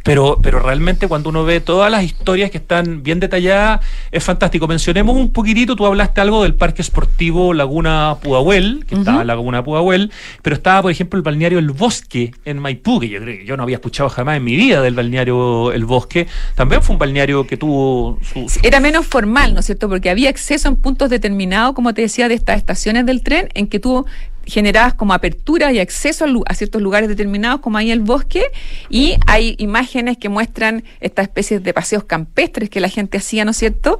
Pero, 0.02 0.38
pero 0.42 0.60
realmente 0.60 1.08
cuando 1.08 1.28
uno 1.28 1.44
ve 1.44 1.60
todas 1.60 1.90
las 1.90 2.02
historias 2.02 2.50
que 2.50 2.56
están 2.58 3.02
bien 3.02 3.20
detalladas, 3.20 3.80
es 4.10 4.24
fantástico. 4.24 4.66
Mencionemos 4.66 5.14
un 5.14 5.30
poquitito, 5.30 5.76
tú 5.76 5.84
hablaste 5.84 6.20
algo 6.22 6.42
del 6.42 6.54
Parque 6.54 6.80
Esportivo 6.82 7.52
Laguna 7.52 8.16
Pudahuel, 8.22 8.84
que 8.88 8.94
estaba 8.94 9.20
en 9.20 9.26
Laguna 9.26 9.62
Pudahuel, 9.62 10.10
pero 10.42 10.56
estaba, 10.56 10.82
por 10.82 10.90
ejemplo, 10.90 11.18
el 11.18 11.22
balneario 11.22 11.58
El 11.58 11.70
Bosque 11.70 12.32
en 12.46 12.58
Maipú, 12.58 12.98
que 13.00 13.08
yo 13.10 13.20
creo 13.20 13.38
que 13.38 13.44
yo 13.44 13.56
no 13.58 13.62
había 13.62 13.76
escuchado 13.76 14.08
jamás 14.08 14.38
en 14.38 14.44
mi 14.44 14.56
vida 14.56 14.80
del 14.80 14.94
balneario 14.94 15.70
El 15.72 15.84
Bosque. 15.84 16.26
También 16.54 16.82
fue 16.82 16.94
un 16.94 16.98
balneario 16.98 17.46
que 17.46 17.56
tuvo 17.58 18.18
su, 18.22 18.48
su- 18.48 18.60
Era 18.62 18.80
menos 18.80 19.06
formal, 19.06 19.52
¿no 19.52 19.60
es 19.60 19.66
cierto? 19.66 19.88
Porque 19.88 20.08
había 20.08 20.30
acceso 20.30 20.68
en 20.68 20.76
puntos 20.76 21.10
determinados, 21.10 21.74
como 21.74 21.92
te 21.92 22.00
decía, 22.02 22.28
de 22.28 22.34
estas 22.34 22.56
estaciones 22.56 23.04
del 23.04 23.22
tren, 23.22 23.48
en 23.54 23.66
que 23.66 23.78
tú 23.78 24.06
generabas 24.50 24.94
como 24.94 25.14
apertura 25.14 25.72
y 25.72 25.78
acceso 25.78 26.26
a, 26.46 26.54
ciertos 26.54 26.82
lugares 26.82 27.08
determinados, 27.08 27.60
como 27.60 27.78
ahí 27.78 27.90
el 27.90 28.00
bosque, 28.00 28.44
y 28.88 29.16
hay 29.26 29.54
imágenes 29.58 30.18
que 30.18 30.28
muestran 30.28 30.84
estas 31.00 31.24
especies 31.24 31.62
de 31.62 31.72
paseos 31.72 32.04
campestres 32.04 32.68
que 32.68 32.80
la 32.80 32.88
gente 32.88 33.18
hacía, 33.18 33.44
¿no 33.44 33.52
es 33.52 33.56
cierto? 33.56 33.98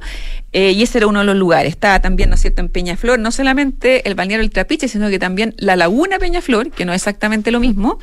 Eh, 0.51 0.71
y 0.71 0.83
ese 0.83 0.99
era 0.99 1.07
uno 1.07 1.19
de 1.19 1.25
los 1.25 1.35
lugares. 1.35 1.71
Estaba 1.71 1.99
también, 1.99 2.29
¿no 2.29 2.35
es 2.35 2.41
cierto?, 2.41 2.61
en 2.61 2.69
Peñaflor, 2.69 3.19
no 3.19 3.31
solamente 3.31 4.07
el 4.07 4.15
balneario 4.15 4.43
del 4.43 4.51
Trapiche, 4.51 4.87
sino 4.87 5.09
que 5.09 5.17
también 5.17 5.55
la 5.57 5.75
laguna 5.75 6.19
Peñaflor, 6.19 6.71
que 6.71 6.85
no 6.85 6.93
es 6.93 7.01
exactamente 7.01 7.51
lo 7.51 7.59
mismo, 7.59 7.99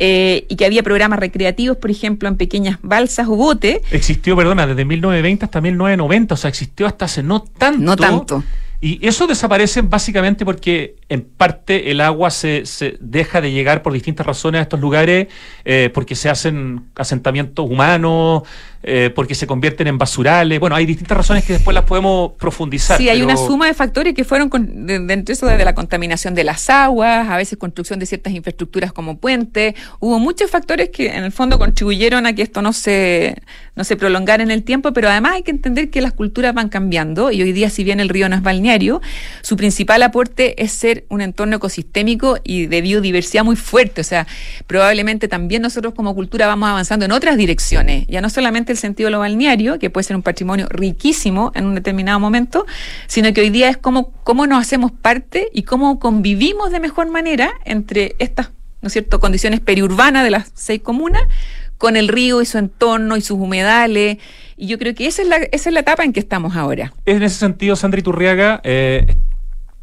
eh, 0.00 0.46
y 0.48 0.54
que 0.54 0.64
había 0.64 0.84
programas 0.84 1.18
recreativos, 1.18 1.76
por 1.76 1.90
ejemplo, 1.90 2.28
en 2.28 2.36
pequeñas 2.36 2.78
balsas 2.82 3.26
o 3.26 3.34
botes, 3.34 3.80
Existió, 3.90 4.36
perdona, 4.36 4.66
desde 4.66 4.84
1920 4.84 5.44
hasta 5.44 5.60
1990, 5.60 6.34
o 6.34 6.36
sea, 6.36 6.48
existió 6.50 6.86
hasta 6.86 7.06
hace 7.06 7.22
no 7.24 7.42
tanto. 7.42 7.80
No 7.80 7.96
tanto. 7.96 8.44
Y 8.80 9.04
eso 9.04 9.26
desaparece 9.26 9.82
básicamente 9.82 10.44
porque 10.44 10.94
en 11.08 11.22
parte 11.22 11.90
el 11.90 12.00
agua 12.00 12.30
se, 12.30 12.64
se 12.64 12.96
deja 13.00 13.40
de 13.40 13.50
llegar 13.50 13.82
por 13.82 13.92
distintas 13.92 14.24
razones 14.24 14.60
a 14.60 14.62
estos 14.62 14.78
lugares, 14.78 15.26
eh, 15.64 15.90
porque 15.92 16.14
se 16.14 16.28
hacen 16.28 16.86
asentamientos 16.94 17.68
humanos, 17.68 18.42
eh, 18.82 19.10
porque 19.14 19.34
se 19.34 19.46
convierten 19.46 19.86
en 19.88 19.98
basurales. 19.98 20.60
Bueno, 20.60 20.76
hay 20.76 20.86
distintas 20.86 21.16
razones 21.16 21.44
que 21.44 21.54
después 21.54 21.74
las 21.74 21.84
podemos 21.84 22.32
profundizar. 22.38 22.96
Sí, 22.98 23.08
hay 23.08 23.18
pero- 23.20 23.32
una 23.32 23.36
suma 23.36 23.66
de 23.66 23.74
factores 23.74 24.14
que 24.14 24.24
fueron 24.24 24.48
con, 24.48 24.86
de, 24.86 24.98
de 25.00 25.32
eso 25.32 25.46
desde 25.46 25.64
la 25.64 25.74
contaminación 25.74 26.34
de 26.34 26.44
las 26.44 26.70
aguas, 26.70 27.28
a 27.28 27.36
veces 27.36 27.58
construcción 27.58 27.98
de 27.98 28.06
ciertas 28.06 28.32
infraestructuras 28.32 28.92
como 28.92 29.18
puentes. 29.18 29.74
Hubo 30.00 30.18
muchos 30.18 30.50
factores 30.50 30.90
que 30.90 31.08
en 31.08 31.24
el 31.24 31.32
fondo 31.32 31.58
contribuyeron 31.58 32.26
a 32.26 32.32
que 32.34 32.42
esto 32.42 32.62
no 32.62 32.72
se, 32.72 33.36
no 33.74 33.84
se 33.84 33.96
prolongara 33.96 34.42
en 34.42 34.50
el 34.50 34.62
tiempo, 34.62 34.92
pero 34.92 35.08
además 35.08 35.32
hay 35.34 35.42
que 35.42 35.50
entender 35.50 35.90
que 35.90 36.00
las 36.00 36.12
culturas 36.12 36.54
van 36.54 36.68
cambiando 36.68 37.30
y 37.32 37.42
hoy 37.42 37.52
día, 37.52 37.70
si 37.70 37.84
bien 37.84 38.00
el 38.00 38.08
río 38.08 38.28
no 38.28 38.36
es 38.36 38.42
balneario, 38.42 39.00
su 39.42 39.56
principal 39.56 40.02
aporte 40.02 40.62
es 40.62 40.72
ser 40.72 41.04
un 41.08 41.20
entorno 41.20 41.56
ecosistémico 41.56 42.38
y 42.44 42.66
de 42.66 42.80
biodiversidad 42.80 43.44
muy 43.44 43.56
fuerte. 43.56 44.00
O 44.00 44.04
sea, 44.04 44.26
probablemente 44.66 45.28
también 45.28 45.62
nosotros 45.62 45.94
como 45.94 46.14
cultura 46.14 46.46
vamos 46.46 46.68
avanzando 46.68 47.04
en 47.04 47.12
otras 47.12 47.36
direcciones, 47.36 48.06
ya 48.06 48.20
no 48.20 48.30
solamente 48.30 48.67
el 48.72 48.78
sentido 48.78 49.08
de 49.08 49.12
lo 49.12 49.20
balneario, 49.20 49.78
que 49.78 49.90
puede 49.90 50.04
ser 50.04 50.16
un 50.16 50.22
patrimonio 50.22 50.66
riquísimo 50.70 51.52
en 51.54 51.66
un 51.66 51.74
determinado 51.74 52.20
momento, 52.20 52.66
sino 53.06 53.32
que 53.32 53.40
hoy 53.40 53.50
día 53.50 53.68
es 53.68 53.76
cómo, 53.76 54.12
cómo 54.24 54.46
nos 54.46 54.60
hacemos 54.60 54.92
parte 54.92 55.48
y 55.52 55.62
cómo 55.62 55.98
convivimos 55.98 56.70
de 56.70 56.80
mejor 56.80 57.10
manera 57.10 57.52
entre 57.64 58.16
estas, 58.18 58.50
¿no 58.82 58.90
cierto?, 58.90 59.20
condiciones 59.20 59.60
periurbanas 59.60 60.24
de 60.24 60.30
las 60.30 60.50
seis 60.54 60.80
comunas 60.82 61.22
con 61.78 61.96
el 61.96 62.08
río 62.08 62.42
y 62.42 62.46
su 62.46 62.58
entorno 62.58 63.16
y 63.16 63.20
sus 63.20 63.38
humedales. 63.38 64.18
Y 64.56 64.66
yo 64.66 64.78
creo 64.78 64.94
que 64.94 65.06
esa 65.06 65.22
es 65.22 65.28
la, 65.28 65.36
esa 65.36 65.70
es 65.70 65.72
la 65.72 65.80
etapa 65.80 66.04
en 66.04 66.12
que 66.12 66.20
estamos 66.20 66.56
ahora. 66.56 66.92
En 67.06 67.22
ese 67.22 67.36
sentido, 67.36 67.76
Sandra 67.76 68.00
Iturriaga, 68.00 68.60
eh, 68.64 69.06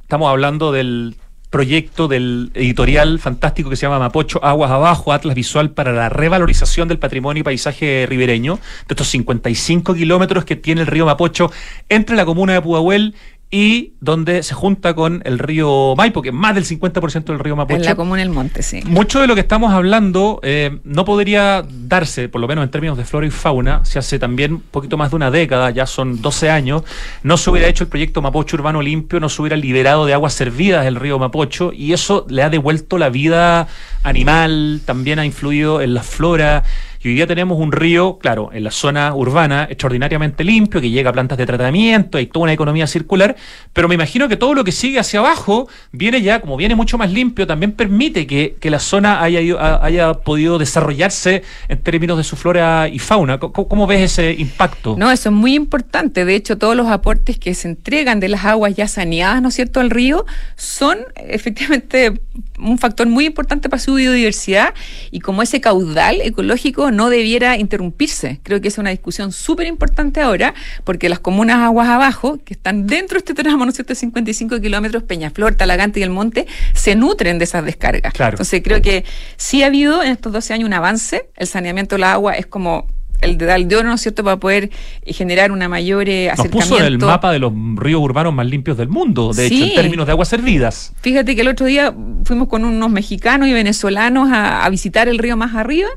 estamos 0.02 0.30
hablando 0.30 0.72
del 0.72 1.16
proyecto 1.56 2.10
del 2.10 2.52
editorial 2.54 3.18
fantástico 3.18 3.70
que 3.70 3.78
se 3.78 3.84
llama 3.84 3.98
Mapocho 3.98 4.44
Aguas 4.44 4.70
Abajo, 4.72 5.14
Atlas 5.14 5.36
Visual 5.36 5.70
para 5.70 5.94
la 5.94 6.10
revalorización 6.10 6.90
del 6.90 7.00
patrimonio 7.00 7.40
y 7.40 7.44
paisaje 7.46 8.06
ribereño, 8.10 8.56
de 8.56 8.94
estos 8.94 9.08
55 9.08 9.94
kilómetros 9.94 10.44
que 10.44 10.58
tiene 10.58 10.82
el 10.82 10.88
río 10.88 11.06
Mapocho 11.06 11.54
entre 11.88 12.18
la 12.18 12.26
comuna 12.26 12.52
de 12.52 12.62
Pudahuel 12.62 13.16
y 13.56 13.94
donde 14.02 14.44
se 14.44 14.54
junta 14.54 14.96
con 14.96 15.22
el 15.24 15.40
río 15.40 15.94
Maipo, 15.96 16.22
que 16.22 16.28
es 16.28 16.36
más 16.36 16.56
del 16.56 16.66
50% 16.66 17.24
del 17.24 17.40
río 17.40 17.56
Mapocho. 17.56 17.80
En 17.80 17.86
la 17.86 17.96
comuna 17.96 18.20
del 18.20 18.30
Monte, 18.30 18.62
sí. 18.62 18.82
Mucho 18.86 19.22
de 19.22 19.28
lo 19.28 19.34
que 19.34 19.40
estamos 19.40 19.72
hablando 19.72 20.42
eh, 20.44 20.80
no 20.84 21.06
podría 21.06 21.64
darse, 21.70 22.28
por 22.28 22.42
lo 22.42 22.50
menos 22.50 22.66
en 22.66 22.70
términos 22.70 22.98
de 22.98 23.06
flora 23.06 23.26
y 23.26 23.32
fauna, 23.32 23.86
si 23.86 23.98
hace 23.98 24.20
también 24.20 24.56
un 24.56 24.60
poquito 24.60 24.98
más 24.98 25.12
de 25.12 25.16
una 25.16 25.32
década, 25.32 25.70
ya 25.70 25.86
son 25.86 26.22
12 26.22 26.50
años, 26.50 26.84
no 27.24 27.38
se 27.38 27.50
hubiera 27.50 27.70
hecho 27.70 27.86
el 27.86 27.90
proyecto 27.90 28.22
Mapocho 28.22 28.58
Urbano 28.58 28.82
Limpio, 28.82 29.22
no 29.22 29.30
se 29.30 29.42
hubiera 29.42 29.56
liberado 29.56 30.06
de 30.06 30.14
aguas 30.14 30.34
servidas 30.34 30.86
el 30.86 30.98
río 30.98 31.18
Mapocho 31.18 31.72
y 31.72 31.94
eso 31.94 32.26
le 32.28 32.44
ha 32.44 32.50
devuelto 32.50 32.98
la 32.98 33.08
vida 33.08 33.70
animal, 34.04 34.82
también 34.84 35.18
ha 35.18 35.26
influido 35.26 35.80
en 35.80 35.94
la 35.94 36.04
flora. 36.04 36.66
Y 37.06 37.10
hoy 37.10 37.14
día 37.14 37.28
tenemos 37.28 37.60
un 37.60 37.72
río, 37.72 38.18
claro, 38.18 38.50
en 38.52 38.64
la 38.64 38.72
zona 38.72 39.14
urbana, 39.14 39.68
extraordinariamente 39.70 40.44
limpio, 40.44 40.82
que 40.82 40.90
llega 40.90 41.12
a 41.12 41.14
plantas 41.14 41.38
de 41.38 41.46
tratamiento, 41.46 42.18
hay 42.18 42.26
toda 42.26 42.46
una 42.46 42.54
economía 42.54 42.88
circular, 42.88 43.36
pero 43.74 43.88
me 43.88 43.94
imagino 43.94 44.28
que 44.28 44.38
todo 44.38 44.56
lo 44.56 44.64
que 44.64 44.72
sigue 44.72 44.98
hacia 44.98 45.20
abajo 45.20 45.70
viene 45.92 46.24
ya, 46.24 46.42
como 46.42 46.58
viene 46.58 46.74
mucho 46.74 46.98
más 46.98 47.12
limpio, 47.12 47.46
también 47.46 47.74
permite 47.74 48.26
que, 48.26 48.56
que 48.60 48.72
la 48.72 48.80
zona 48.80 49.22
haya, 49.22 49.40
haya 49.84 50.16
podido 50.16 50.58
desarrollarse 50.58 51.44
en 51.68 51.78
términos 51.78 52.18
de 52.18 52.24
su 52.24 52.36
flora 52.38 52.88
y 52.88 52.98
fauna. 52.98 53.38
¿Cómo, 53.38 53.68
cómo 53.68 53.86
ves 53.86 54.02
ese 54.02 54.34
impacto? 54.34 54.96
No, 54.98 55.12
eso 55.12 55.30
es 55.30 55.36
muy 55.36 55.54
importante. 55.54 56.26
De 56.26 56.34
hecho, 56.34 56.58
todos 56.58 56.76
los 56.76 56.88
aportes 56.88 57.38
que 57.38 57.54
se 57.54 57.68
entregan 57.68 58.20
de 58.20 58.30
las 58.30 58.46
aguas 58.46 58.74
ya 58.74 58.88
saneadas, 58.88 59.44
¿no 59.44 59.50
es 59.50 59.54
cierto?, 59.54 59.80
al 59.80 59.92
río, 59.92 60.26
son 60.56 60.98
efectivamente 61.18 62.20
un 62.60 62.78
factor 62.78 63.08
muy 63.08 63.26
importante 63.26 63.70
para 63.70 63.80
su 63.80 63.96
biodiversidad 63.96 64.74
y 65.12 65.20
como 65.20 65.42
ese 65.42 65.62
caudal 65.62 66.22
ecológico 66.22 66.92
no 66.92 67.10
debiera 67.10 67.58
interrumpirse. 67.58 68.40
Creo 68.44 68.62
que 68.62 68.68
es 68.68 68.78
una 68.78 68.90
discusión 68.90 69.32
súper 69.32 69.68
importante 69.68 70.22
ahora, 70.22 70.54
porque 70.84 71.10
las 71.10 71.20
comunas 71.20 71.58
aguas 71.58 71.90
abajo, 71.90 72.40
que 72.44 72.54
están 72.54 72.88
dentro 72.88 73.16
de 73.16 73.20
este 73.20 73.34
tramo, 73.34 73.66
¿no 73.66 73.70
es 73.70 73.76
cierto?, 73.76 73.92
de 73.92 73.96
55 73.96 74.62
kilómetros, 74.62 75.04
Peñaflor, 75.04 75.56
Talagante 75.56 76.00
y 76.00 76.04
el 76.04 76.10
Monte, 76.10 76.48
se 76.74 76.96
nutren 76.96 77.40
de 77.40 77.46
esas 77.46 77.66
descargas. 77.66 78.14
Claro. 78.14 78.36
Entonces, 78.36 78.62
creo 78.64 78.82
que 78.82 79.06
sí 79.38 79.64
ha 79.64 79.68
habido 79.68 80.04
en 80.04 80.12
estos 80.12 80.32
12 80.32 80.54
años 80.54 80.68
un 80.68 80.74
avance. 80.74 81.30
El 81.36 81.48
saneamiento 81.48 81.96
del 81.96 82.04
agua 82.04 82.34
es 82.34 82.46
como 82.46 82.88
el 83.26 83.68
de 83.68 83.76
oro, 83.76 83.90
¿no 83.90 83.96
es 83.96 84.02
cierto?, 84.02 84.24
para 84.24 84.38
poder 84.38 84.70
eh, 85.04 85.14
generar 85.14 85.52
una 85.52 85.68
mayor 85.68 86.08
eh, 86.08 86.28
Nos 86.30 86.40
acercamiento. 86.40 86.70
puso 86.76 86.80
en 86.80 86.94
el 86.94 86.98
mapa 87.00 87.32
de 87.32 87.40
los 87.40 87.52
ríos 87.76 88.02
urbanos 88.02 88.34
más 88.34 88.46
limpios 88.46 88.78
del 88.78 88.88
mundo, 88.90 89.34
de 89.34 89.48
hecho, 89.48 89.64
en 89.64 89.74
términos 89.76 90.06
de 90.06 90.12
aguas 90.14 90.30
servidas. 90.30 90.94
Fíjate 91.02 91.36
que 91.36 91.42
el 91.42 91.48
otro 91.50 91.66
día 91.66 91.94
fuimos 92.24 92.48
con 92.48 92.64
unos 92.64 92.90
mexicanos 92.90 93.48
y 93.48 93.54
venezolanos 93.54 94.32
a, 94.32 94.64
a 94.66 94.70
visitar 94.70 95.08
el 95.08 95.18
río 95.18 95.36
más 95.38 95.56
arriba 95.56 95.90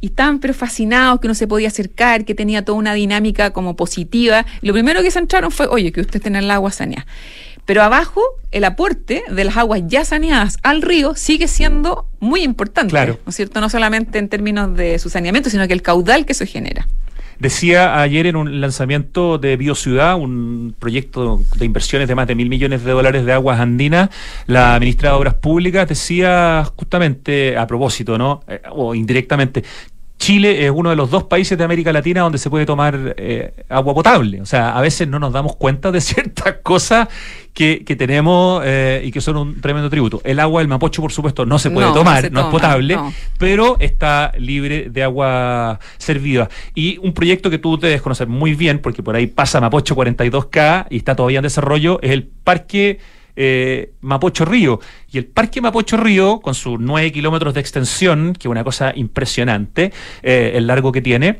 y 0.00 0.06
estaban 0.06 0.38
pero 0.38 0.54
fascinados 0.54 1.20
que 1.20 1.26
uno 1.26 1.34
se 1.34 1.46
podía 1.46 1.68
acercar, 1.68 2.24
que 2.24 2.34
tenía 2.34 2.64
toda 2.64 2.78
una 2.78 2.94
dinámica 2.94 3.50
como 3.50 3.76
positiva. 3.76 4.46
Y 4.62 4.66
lo 4.66 4.72
primero 4.72 5.02
que 5.02 5.10
se 5.10 5.18
entraron 5.18 5.50
fue, 5.50 5.66
oye, 5.66 5.92
que 5.92 6.00
ustedes 6.00 6.22
tienen 6.22 6.44
el 6.44 6.50
agua 6.50 6.70
saneada. 6.70 7.06
Pero 7.66 7.82
abajo, 7.82 8.22
el 8.52 8.64
aporte 8.64 9.24
de 9.28 9.44
las 9.44 9.56
aguas 9.56 9.82
ya 9.86 10.04
saneadas 10.04 10.58
al 10.62 10.82
río 10.82 11.14
sigue 11.16 11.48
siendo 11.48 12.06
muy 12.20 12.42
importante. 12.42 12.90
Claro. 12.90 13.18
¿No 13.26 13.30
es 13.30 13.36
cierto? 13.36 13.60
No 13.60 13.68
solamente 13.68 14.18
en 14.18 14.28
términos 14.28 14.74
de 14.76 14.98
su 15.00 15.10
saneamiento, 15.10 15.50
sino 15.50 15.66
que 15.66 15.74
el 15.74 15.82
caudal 15.82 16.24
que 16.24 16.34
se 16.34 16.46
genera. 16.46 16.86
Decía 17.38 18.00
ayer 18.00 18.26
en 18.26 18.36
un 18.36 18.60
lanzamiento 18.62 19.36
de 19.36 19.56
Biociudad, 19.58 20.16
un 20.16 20.74
proyecto 20.78 21.42
de 21.56 21.66
inversiones 21.66 22.08
de 22.08 22.14
más 22.14 22.26
de 22.26 22.34
mil 22.34 22.48
millones 22.48 22.82
de 22.82 22.92
dólares 22.92 23.26
de 23.26 23.32
aguas 23.32 23.60
andinas, 23.60 24.08
la 24.46 24.78
ministra 24.80 25.10
de 25.10 25.16
Obras 25.16 25.34
Públicas 25.34 25.86
decía 25.86 26.64
justamente 26.76 27.58
a 27.58 27.66
propósito, 27.66 28.16
¿no? 28.16 28.42
Eh, 28.48 28.62
o 28.70 28.94
indirectamente. 28.94 29.64
Chile 30.18 30.64
es 30.64 30.72
uno 30.74 30.88
de 30.88 30.96
los 30.96 31.10
dos 31.10 31.24
países 31.24 31.58
de 31.58 31.64
América 31.64 31.92
Latina 31.92 32.22
donde 32.22 32.38
se 32.38 32.48
puede 32.48 32.64
tomar 32.64 33.14
eh, 33.18 33.52
agua 33.68 33.92
potable. 33.92 34.40
O 34.40 34.46
sea, 34.46 34.74
a 34.74 34.80
veces 34.80 35.06
no 35.06 35.18
nos 35.18 35.34
damos 35.34 35.56
cuenta 35.56 35.92
de 35.92 36.00
ciertas 36.00 36.54
cosas 36.62 37.08
que, 37.56 37.84
que 37.86 37.96
tenemos 37.96 38.62
eh, 38.66 39.00
y 39.02 39.10
que 39.10 39.22
son 39.22 39.38
un 39.38 39.60
tremendo 39.62 39.88
tributo. 39.88 40.20
El 40.24 40.40
agua 40.40 40.60
del 40.60 40.68
Mapocho, 40.68 41.00
por 41.00 41.10
supuesto, 41.10 41.46
no 41.46 41.58
se 41.58 41.70
puede 41.70 41.86
No, 41.86 41.94
no 41.94 41.98
tomar, 41.98 42.30
no 42.30 42.40
es 42.40 42.46
potable, 42.48 42.96
no. 42.96 43.14
pero 43.38 43.78
está 43.80 44.30
libre 44.36 44.90
de 44.90 45.02
agua 45.02 45.80
servida. 45.96 46.50
Y 46.74 46.98
un 46.98 47.14
proyecto 47.14 47.48
que 47.48 47.56
tú 47.56 47.78
debes 47.78 48.02
conocer 48.02 48.28
muy 48.28 48.52
bien, 48.52 48.78
porque 48.80 49.02
por 49.02 49.16
ahí 49.16 49.26
pasa 49.26 49.58
Mapocho 49.58 49.96
42K 49.96 50.88
y 50.90 50.98
está 50.98 51.16
todavía 51.16 51.38
en 51.38 51.44
desarrollo, 51.44 51.98
es 52.02 52.10
el 52.10 52.24
Parque 52.24 52.98
eh, 53.36 53.92
Mapocho 54.02 54.44
Río. 54.44 54.78
Y 55.10 55.16
el 55.16 55.24
Parque 55.24 55.62
Mapocho 55.62 55.96
Río, 55.96 56.40
con 56.40 56.54
sus 56.54 56.78
9 56.78 57.10
kilómetros 57.10 57.54
de 57.54 57.60
extensión, 57.60 58.34
que 58.34 58.48
es 58.48 58.50
una 58.50 58.64
cosa 58.64 58.92
impresionante, 58.94 59.94
eh, 60.22 60.52
el 60.56 60.66
largo 60.66 60.92
que 60.92 61.00
tiene, 61.00 61.38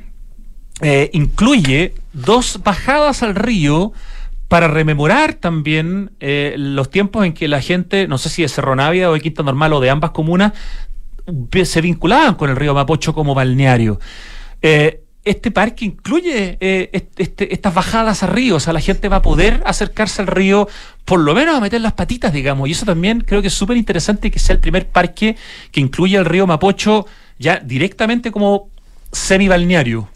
eh, 0.80 1.10
incluye 1.12 1.92
dos 2.14 2.60
bajadas 2.64 3.22
al 3.22 3.34
río 3.34 3.92
para 4.48 4.68
rememorar 4.68 5.34
también 5.34 6.12
eh, 6.20 6.54
los 6.56 6.90
tiempos 6.90 7.26
en 7.26 7.32
que 7.32 7.48
la 7.48 7.60
gente, 7.60 8.06
no 8.06 8.16
sé 8.18 8.28
si 8.28 8.42
de 8.42 8.48
Cerro 8.48 8.76
Navia 8.76 9.10
o 9.10 9.14
de 9.14 9.20
Quinta 9.20 9.42
Normal 9.42 9.72
o 9.72 9.80
de 9.80 9.90
ambas 9.90 10.12
comunas, 10.12 10.52
se 11.64 11.80
vinculaban 11.80 12.34
con 12.36 12.50
el 12.50 12.56
río 12.56 12.72
Mapocho 12.74 13.12
como 13.12 13.34
balneario. 13.34 13.98
Eh, 14.62 15.02
este 15.24 15.50
parque 15.50 15.84
incluye 15.84 16.56
eh, 16.60 16.88
est- 16.92 17.18
este- 17.18 17.52
estas 17.52 17.74
bajadas 17.74 18.22
a 18.22 18.28
río, 18.28 18.54
o 18.56 18.60
sea, 18.60 18.72
la 18.72 18.80
gente 18.80 19.08
va 19.08 19.16
a 19.16 19.22
poder 19.22 19.60
acercarse 19.66 20.22
al 20.22 20.28
río, 20.28 20.68
por 21.04 21.18
lo 21.18 21.34
menos 21.34 21.56
a 21.56 21.60
meter 21.60 21.80
las 21.80 21.94
patitas, 21.94 22.32
digamos, 22.32 22.68
y 22.68 22.72
eso 22.72 22.86
también 22.86 23.22
creo 23.22 23.42
que 23.42 23.48
es 23.48 23.54
súper 23.54 23.76
interesante 23.76 24.30
que 24.30 24.38
sea 24.38 24.54
el 24.54 24.60
primer 24.60 24.86
parque 24.86 25.34
que 25.72 25.80
incluye 25.80 26.16
el 26.16 26.24
río 26.24 26.46
Mapocho 26.46 27.06
ya 27.40 27.56
directamente 27.58 28.30
como 28.30 28.68
semi-balneario. 29.10 30.08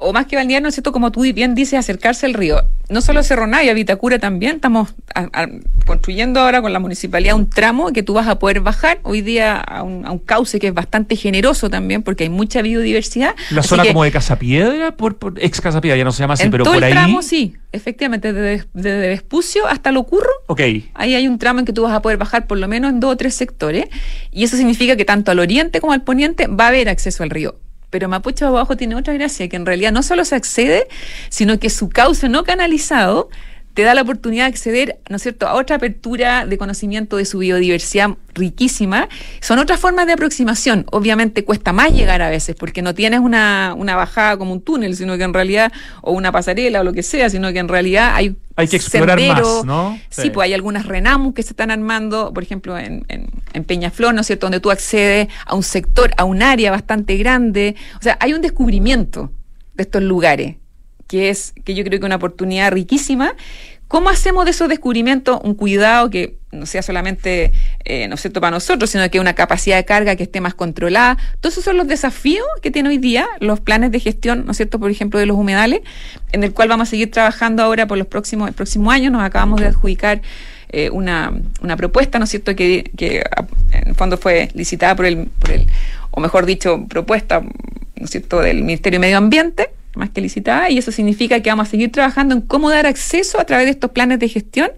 O 0.00 0.12
más 0.12 0.26
que 0.26 0.36
balnear, 0.36 0.62
¿no 0.62 0.68
es 0.68 0.74
cierto? 0.74 0.92
Como 0.92 1.12
tú 1.12 1.22
bien 1.22 1.54
dices, 1.54 1.78
acercarse 1.78 2.26
al 2.26 2.34
río. 2.34 2.62
No 2.88 3.00
solo 3.02 3.22
Cerro 3.22 3.46
Navia, 3.46 3.72
Vitacura 3.74 4.18
también. 4.18 4.56
Estamos 4.56 4.94
a- 5.14 5.28
a- 5.32 5.48
construyendo 5.86 6.40
ahora 6.40 6.60
con 6.60 6.72
la 6.72 6.78
municipalidad 6.80 7.36
un 7.36 7.48
tramo 7.48 7.92
que 7.92 8.02
tú 8.02 8.14
vas 8.14 8.26
a 8.26 8.38
poder 8.38 8.60
bajar 8.60 8.98
hoy 9.04 9.20
día 9.20 9.56
a 9.60 9.82
un, 9.84 10.04
a 10.06 10.10
un 10.10 10.18
cauce 10.18 10.58
que 10.58 10.68
es 10.68 10.74
bastante 10.74 11.14
generoso 11.16 11.70
también 11.70 12.02
porque 12.02 12.24
hay 12.24 12.30
mucha 12.30 12.62
biodiversidad. 12.62 13.34
La 13.50 13.60
Así 13.60 13.68
zona 13.68 13.82
que 13.84 13.90
como 13.90 14.02
de 14.04 14.10
Casapiedra, 14.10 14.96
por, 14.96 15.18
por- 15.18 15.34
ex 15.42 15.60
Casapiedra, 15.60 15.96
ya 15.98 16.04
no 16.04 16.12
se 16.12 16.22
llama 16.22 16.34
así, 16.34 16.44
en 16.44 16.50
pero 16.50 16.64
todo 16.64 16.74
por 16.74 16.82
el 16.82 16.88
ahí. 16.88 16.92
tramo, 16.92 17.22
sí, 17.22 17.54
efectivamente, 17.72 18.32
desde, 18.32 18.66
desde 18.74 19.08
Vespucio 19.08 19.66
hasta 19.68 19.92
Locurro. 19.92 20.30
Ok. 20.48 20.60
Ahí 20.94 21.14
hay 21.14 21.28
un 21.28 21.38
tramo 21.38 21.60
en 21.60 21.66
que 21.66 21.72
tú 21.72 21.82
vas 21.82 21.92
a 21.92 22.02
poder 22.02 22.18
bajar 22.18 22.46
por 22.48 22.58
lo 22.58 22.66
menos 22.66 22.90
en 22.90 22.98
dos 23.00 23.12
o 23.12 23.16
tres 23.16 23.34
sectores 23.34 23.84
y 24.32 24.42
eso 24.44 24.56
significa 24.56 24.96
que 24.96 25.04
tanto 25.04 25.30
al 25.30 25.38
oriente 25.38 25.80
como 25.80 25.92
al 25.92 26.02
poniente 26.02 26.46
va 26.48 26.64
a 26.64 26.68
haber 26.68 26.88
acceso 26.88 27.22
al 27.22 27.30
río. 27.30 27.54
Pero 27.90 28.08
Mapocho 28.08 28.46
abajo 28.46 28.76
tiene 28.76 28.94
otra 28.94 29.14
gracia, 29.14 29.48
que 29.48 29.56
en 29.56 29.66
realidad 29.66 29.92
no 29.92 30.02
solo 30.02 30.24
se 30.24 30.36
accede, 30.36 30.88
sino 31.28 31.58
que 31.58 31.70
su 31.70 31.88
cauce 31.88 32.28
no 32.28 32.44
canalizado 32.44 33.28
te 33.80 33.84
da 33.86 33.94
la 33.94 34.02
oportunidad 34.02 34.44
de 34.44 34.50
acceder, 34.50 34.98
¿no 35.08 35.16
es 35.16 35.22
cierto?, 35.22 35.48
a 35.48 35.54
otra 35.54 35.76
apertura 35.76 36.44
de 36.44 36.58
conocimiento 36.58 37.16
de 37.16 37.24
su 37.24 37.38
biodiversidad 37.38 38.10
riquísima. 38.34 39.08
Son 39.40 39.58
otras 39.58 39.80
formas 39.80 40.06
de 40.06 40.12
aproximación. 40.12 40.84
Obviamente 40.92 41.46
cuesta 41.46 41.72
más 41.72 41.90
llegar 41.94 42.20
a 42.20 42.28
veces, 42.28 42.54
porque 42.56 42.82
no 42.82 42.94
tienes 42.94 43.20
una, 43.20 43.72
una 43.74 43.96
bajada 43.96 44.36
como 44.36 44.52
un 44.52 44.60
túnel, 44.60 44.94
sino 44.96 45.16
que 45.16 45.22
en 45.24 45.32
realidad, 45.32 45.72
o 46.02 46.12
una 46.12 46.30
pasarela 46.30 46.80
o 46.80 46.84
lo 46.84 46.92
que 46.92 47.02
sea, 47.02 47.30
sino 47.30 47.50
que 47.54 47.58
en 47.58 47.68
realidad 47.68 48.12
hay 48.14 48.36
Hay 48.56 48.68
que 48.68 48.76
explorar 48.76 49.18
sendero. 49.18 49.56
más, 49.56 49.64
¿no? 49.64 49.98
Sí, 50.10 50.22
Sí. 50.24 50.30
pues 50.30 50.44
hay 50.44 50.52
algunas 50.52 50.84
renamus 50.84 51.32
que 51.32 51.42
se 51.42 51.50
están 51.54 51.70
armando, 51.70 52.34
por 52.34 52.42
ejemplo, 52.42 52.76
en, 52.76 53.06
en, 53.08 53.30
en 53.54 53.64
Peñaflor, 53.64 54.12
¿no 54.12 54.20
es 54.20 54.26
cierto?, 54.26 54.44
donde 54.44 54.60
tú 54.60 54.70
accedes 54.70 55.28
a 55.46 55.54
un 55.54 55.62
sector, 55.62 56.10
a 56.18 56.24
un 56.24 56.42
área 56.42 56.70
bastante 56.70 57.16
grande. 57.16 57.76
O 57.98 58.02
sea, 58.02 58.18
hay 58.20 58.34
un 58.34 58.42
descubrimiento 58.42 59.32
de 59.72 59.84
estos 59.84 60.02
lugares, 60.02 60.56
que 61.06 61.28
es, 61.28 61.54
que 61.64 61.74
yo 61.74 61.82
creo 61.82 61.98
que 61.98 62.06
una 62.06 62.14
oportunidad 62.16 62.70
riquísima. 62.70 63.34
¿Cómo 63.90 64.08
hacemos 64.08 64.44
de 64.44 64.52
esos 64.52 64.68
descubrimientos 64.68 65.40
un 65.42 65.54
cuidado 65.54 66.10
que 66.10 66.36
no 66.52 66.64
sea 66.64 66.80
solamente, 66.80 67.50
eh, 67.84 68.06
¿no 68.06 68.16
cierto?, 68.16 68.40
para 68.40 68.52
nosotros, 68.52 68.88
sino 68.88 69.10
que 69.10 69.18
una 69.18 69.34
capacidad 69.34 69.76
de 69.78 69.84
carga 69.84 70.14
que 70.14 70.22
esté 70.22 70.40
más 70.40 70.54
controlada? 70.54 71.18
Todos 71.40 71.54
esos 71.54 71.64
son 71.64 71.76
los 71.76 71.88
desafíos 71.88 72.46
que 72.62 72.70
tiene 72.70 72.90
hoy 72.90 72.98
día 72.98 73.26
los 73.40 73.58
planes 73.58 73.90
de 73.90 73.98
gestión, 73.98 74.44
¿no 74.46 74.52
es 74.52 74.58
cierto?, 74.58 74.78
por 74.78 74.92
ejemplo, 74.92 75.18
de 75.18 75.26
los 75.26 75.36
humedales, 75.36 75.80
en 76.30 76.44
el 76.44 76.52
cual 76.52 76.68
vamos 76.68 76.86
a 76.86 76.90
seguir 76.92 77.10
trabajando 77.10 77.64
ahora 77.64 77.88
por 77.88 77.98
los 77.98 78.06
próximos, 78.06 78.46
el 78.46 78.54
próximo 78.54 78.92
año. 78.92 79.10
Nos 79.10 79.22
acabamos 79.22 79.60
de 79.60 79.66
adjudicar 79.66 80.22
eh, 80.68 80.88
una, 80.90 81.32
una 81.60 81.76
propuesta, 81.76 82.20
¿no 82.20 82.26
es 82.26 82.30
cierto?, 82.30 82.54
que, 82.54 82.92
en 83.72 83.88
el 83.88 83.94
fondo 83.96 84.18
fue 84.18 84.50
licitada 84.54 84.94
por 84.94 85.06
el, 85.06 85.26
por 85.40 85.50
el, 85.50 85.66
o 86.12 86.20
mejor 86.20 86.46
dicho, 86.46 86.86
propuesta, 86.88 87.40
¿no 87.40 88.04
es 88.04 88.10
cierto?, 88.10 88.38
del 88.38 88.62
Ministerio 88.62 89.00
de 89.00 89.06
Medio 89.06 89.18
Ambiente, 89.18 89.70
más 90.00 90.10
que 90.10 90.20
licitada, 90.20 90.68
y 90.70 90.78
eso 90.78 90.90
significa 90.90 91.40
que 91.40 91.50
vamos 91.50 91.68
a 91.68 91.70
seguir 91.70 91.92
trabajando 91.92 92.34
en 92.34 92.40
cómo 92.40 92.70
dar 92.70 92.86
acceso 92.86 93.38
a 93.40 93.44
través 93.44 93.66
de 93.66 93.70
estos 93.70 93.92
planes 93.92 94.18
de 94.18 94.28
gestión 94.28 94.70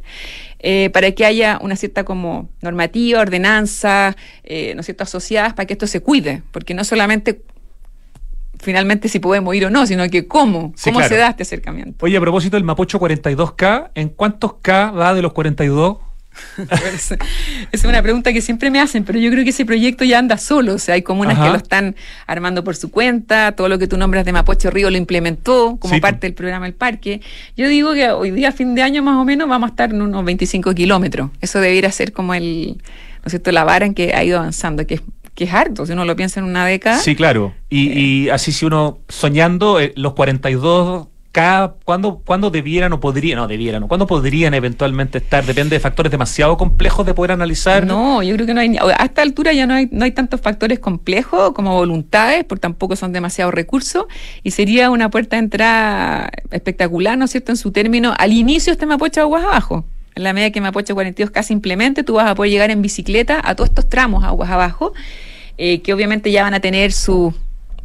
eh, 0.58 0.90
para 0.92 1.10
que 1.12 1.24
haya 1.24 1.58
una 1.62 1.76
cierta 1.76 2.04
como 2.04 2.50
normativa, 2.60 3.20
ordenanza, 3.20 4.16
eh, 4.44 4.74
¿no 4.74 4.80
es 4.80 4.86
cierto?, 4.86 5.04
asociadas 5.04 5.54
para 5.54 5.66
que 5.66 5.72
esto 5.72 5.86
se 5.86 6.00
cuide, 6.00 6.42
porque 6.52 6.74
no 6.74 6.84
solamente 6.84 7.42
finalmente 8.60 9.08
si 9.08 9.18
podemos 9.18 9.54
ir 9.56 9.66
o 9.66 9.70
no, 9.70 9.86
sino 9.86 10.08
que 10.08 10.28
cómo, 10.28 10.72
Sí, 10.76 10.90
cómo 10.90 11.00
claro. 11.00 11.14
se 11.14 11.20
da 11.20 11.28
este 11.30 11.42
acercamiento. 11.42 12.04
Oye, 12.04 12.16
a 12.16 12.20
propósito 12.20 12.56
del 12.56 12.64
Mapocho 12.64 13.00
42K, 13.00 13.90
¿en 13.94 14.08
cuántos 14.10 14.54
K 14.62 14.92
va 14.92 15.14
de 15.14 15.22
los 15.22 15.32
42? 15.32 15.98
Es, 16.58 17.14
es 17.72 17.84
una 17.84 18.02
pregunta 18.02 18.32
que 18.32 18.40
siempre 18.40 18.70
me 18.70 18.80
hacen, 18.80 19.04
pero 19.04 19.18
yo 19.18 19.30
creo 19.30 19.44
que 19.44 19.50
ese 19.50 19.64
proyecto 19.64 20.04
ya 20.04 20.18
anda 20.18 20.38
solo. 20.38 20.74
O 20.74 20.78
sea, 20.78 20.94
hay 20.94 21.02
comunas 21.02 21.34
Ajá. 21.34 21.44
que 21.44 21.50
lo 21.50 21.56
están 21.56 21.96
armando 22.26 22.64
por 22.64 22.76
su 22.76 22.90
cuenta, 22.90 23.52
todo 23.52 23.68
lo 23.68 23.78
que 23.78 23.86
tú 23.86 23.96
nombras 23.96 24.24
de 24.24 24.32
Mapocho 24.32 24.70
Río 24.70 24.90
lo 24.90 24.96
implementó 24.96 25.76
como 25.78 25.94
Sí, 25.94 26.00
parte 26.00 26.26
del 26.26 26.34
programa 26.34 26.66
El 26.66 26.74
Parque. 26.74 27.20
Yo 27.56 27.68
digo 27.68 27.94
que 27.94 28.10
hoy 28.10 28.30
día, 28.30 28.52
fin 28.52 28.74
de 28.74 28.82
año 28.82 29.02
más 29.02 29.16
o 29.16 29.24
menos, 29.24 29.48
vamos 29.48 29.68
a 29.68 29.70
estar 29.70 29.90
en 29.90 30.02
unos 30.02 30.24
25 30.24 30.74
kilómetros. 30.74 31.30
Eso 31.40 31.60
debiera 31.60 31.90
ser 31.90 32.12
como 32.12 32.34
el, 32.34 32.76
¿no 32.76 33.26
es 33.26 33.32
cierto?, 33.32 33.52
la 33.52 33.64
vara 33.64 33.86
en 33.86 33.94
que 33.94 34.14
ha 34.14 34.24
ido 34.24 34.38
avanzando, 34.38 34.86
que 34.86 34.94
es, 34.94 35.02
que 35.34 35.44
es 35.44 35.52
harto, 35.52 35.86
si 35.86 35.92
uno 35.92 36.04
lo 36.04 36.16
piensa 36.16 36.40
en 36.40 36.46
una 36.46 36.66
década. 36.66 36.98
Sí, 36.98 37.16
claro. 37.16 37.54
Y, 37.70 37.92
y 37.98 38.28
así 38.30 38.52
si 38.52 38.66
uno 38.66 38.98
soñando, 39.08 39.80
eh, 39.80 39.92
los 39.96 40.12
42K, 41.32 41.74
¿cuándo, 41.84 42.22
¿cuándo 42.24 42.50
debieran 42.50 42.92
o 42.92 43.00
podrían, 43.00 43.38
no 43.38 43.48
debieran, 43.48 43.82
o 43.82 43.88
cuándo 43.88 44.06
podrían 44.06 44.54
eventualmente 44.54 45.18
estar? 45.18 45.44
Depende 45.44 45.76
de 45.76 45.80
factores 45.80 46.10
demasiado 46.10 46.56
complejos 46.56 47.06
de 47.06 47.14
poder 47.14 47.32
analizar. 47.32 47.86
No, 47.86 48.22
yo 48.22 48.34
creo 48.34 48.46
que 48.46 48.54
no 48.54 48.60
hay, 48.60 48.76
a 48.76 49.04
esta 49.04 49.22
altura 49.22 49.52
ya 49.52 49.66
no 49.66 49.74
hay, 49.74 49.88
no 49.90 50.04
hay 50.04 50.12
tantos 50.12 50.40
factores 50.40 50.78
complejos 50.78 51.52
como 51.52 51.74
voluntades, 51.74 52.44
porque 52.44 52.60
tampoco 52.60 52.96
son 52.96 53.12
demasiados 53.12 53.54
recursos, 53.54 54.04
y 54.42 54.50
sería 54.50 54.90
una 54.90 55.10
puerta 55.10 55.36
de 55.36 55.40
entrada 55.40 56.30
espectacular, 56.50 57.16
¿no 57.18 57.24
es 57.24 57.30
cierto?, 57.30 57.52
en 57.52 57.56
su 57.56 57.72
término, 57.72 58.14
al 58.18 58.32
inicio 58.32 58.72
este 58.72 58.86
Mapocho 58.86 59.20
Aguas 59.20 59.44
Abajo. 59.44 59.84
En 60.14 60.24
la 60.24 60.34
medida 60.34 60.50
que 60.50 60.60
Mapocho 60.60 60.94
42K 60.94 61.42
se 61.42 61.52
implemente, 61.54 62.04
tú 62.04 62.14
vas 62.14 62.28
a 62.28 62.34
poder 62.34 62.52
llegar 62.52 62.70
en 62.70 62.82
bicicleta 62.82 63.40
a 63.42 63.54
todos 63.54 63.70
estos 63.70 63.88
tramos 63.88 64.24
aguas 64.24 64.50
abajo, 64.50 64.92
eh, 65.56 65.80
que 65.80 65.94
obviamente 65.94 66.30
ya 66.30 66.42
van 66.42 66.52
a 66.52 66.60
tener 66.60 66.92
su 66.92 67.34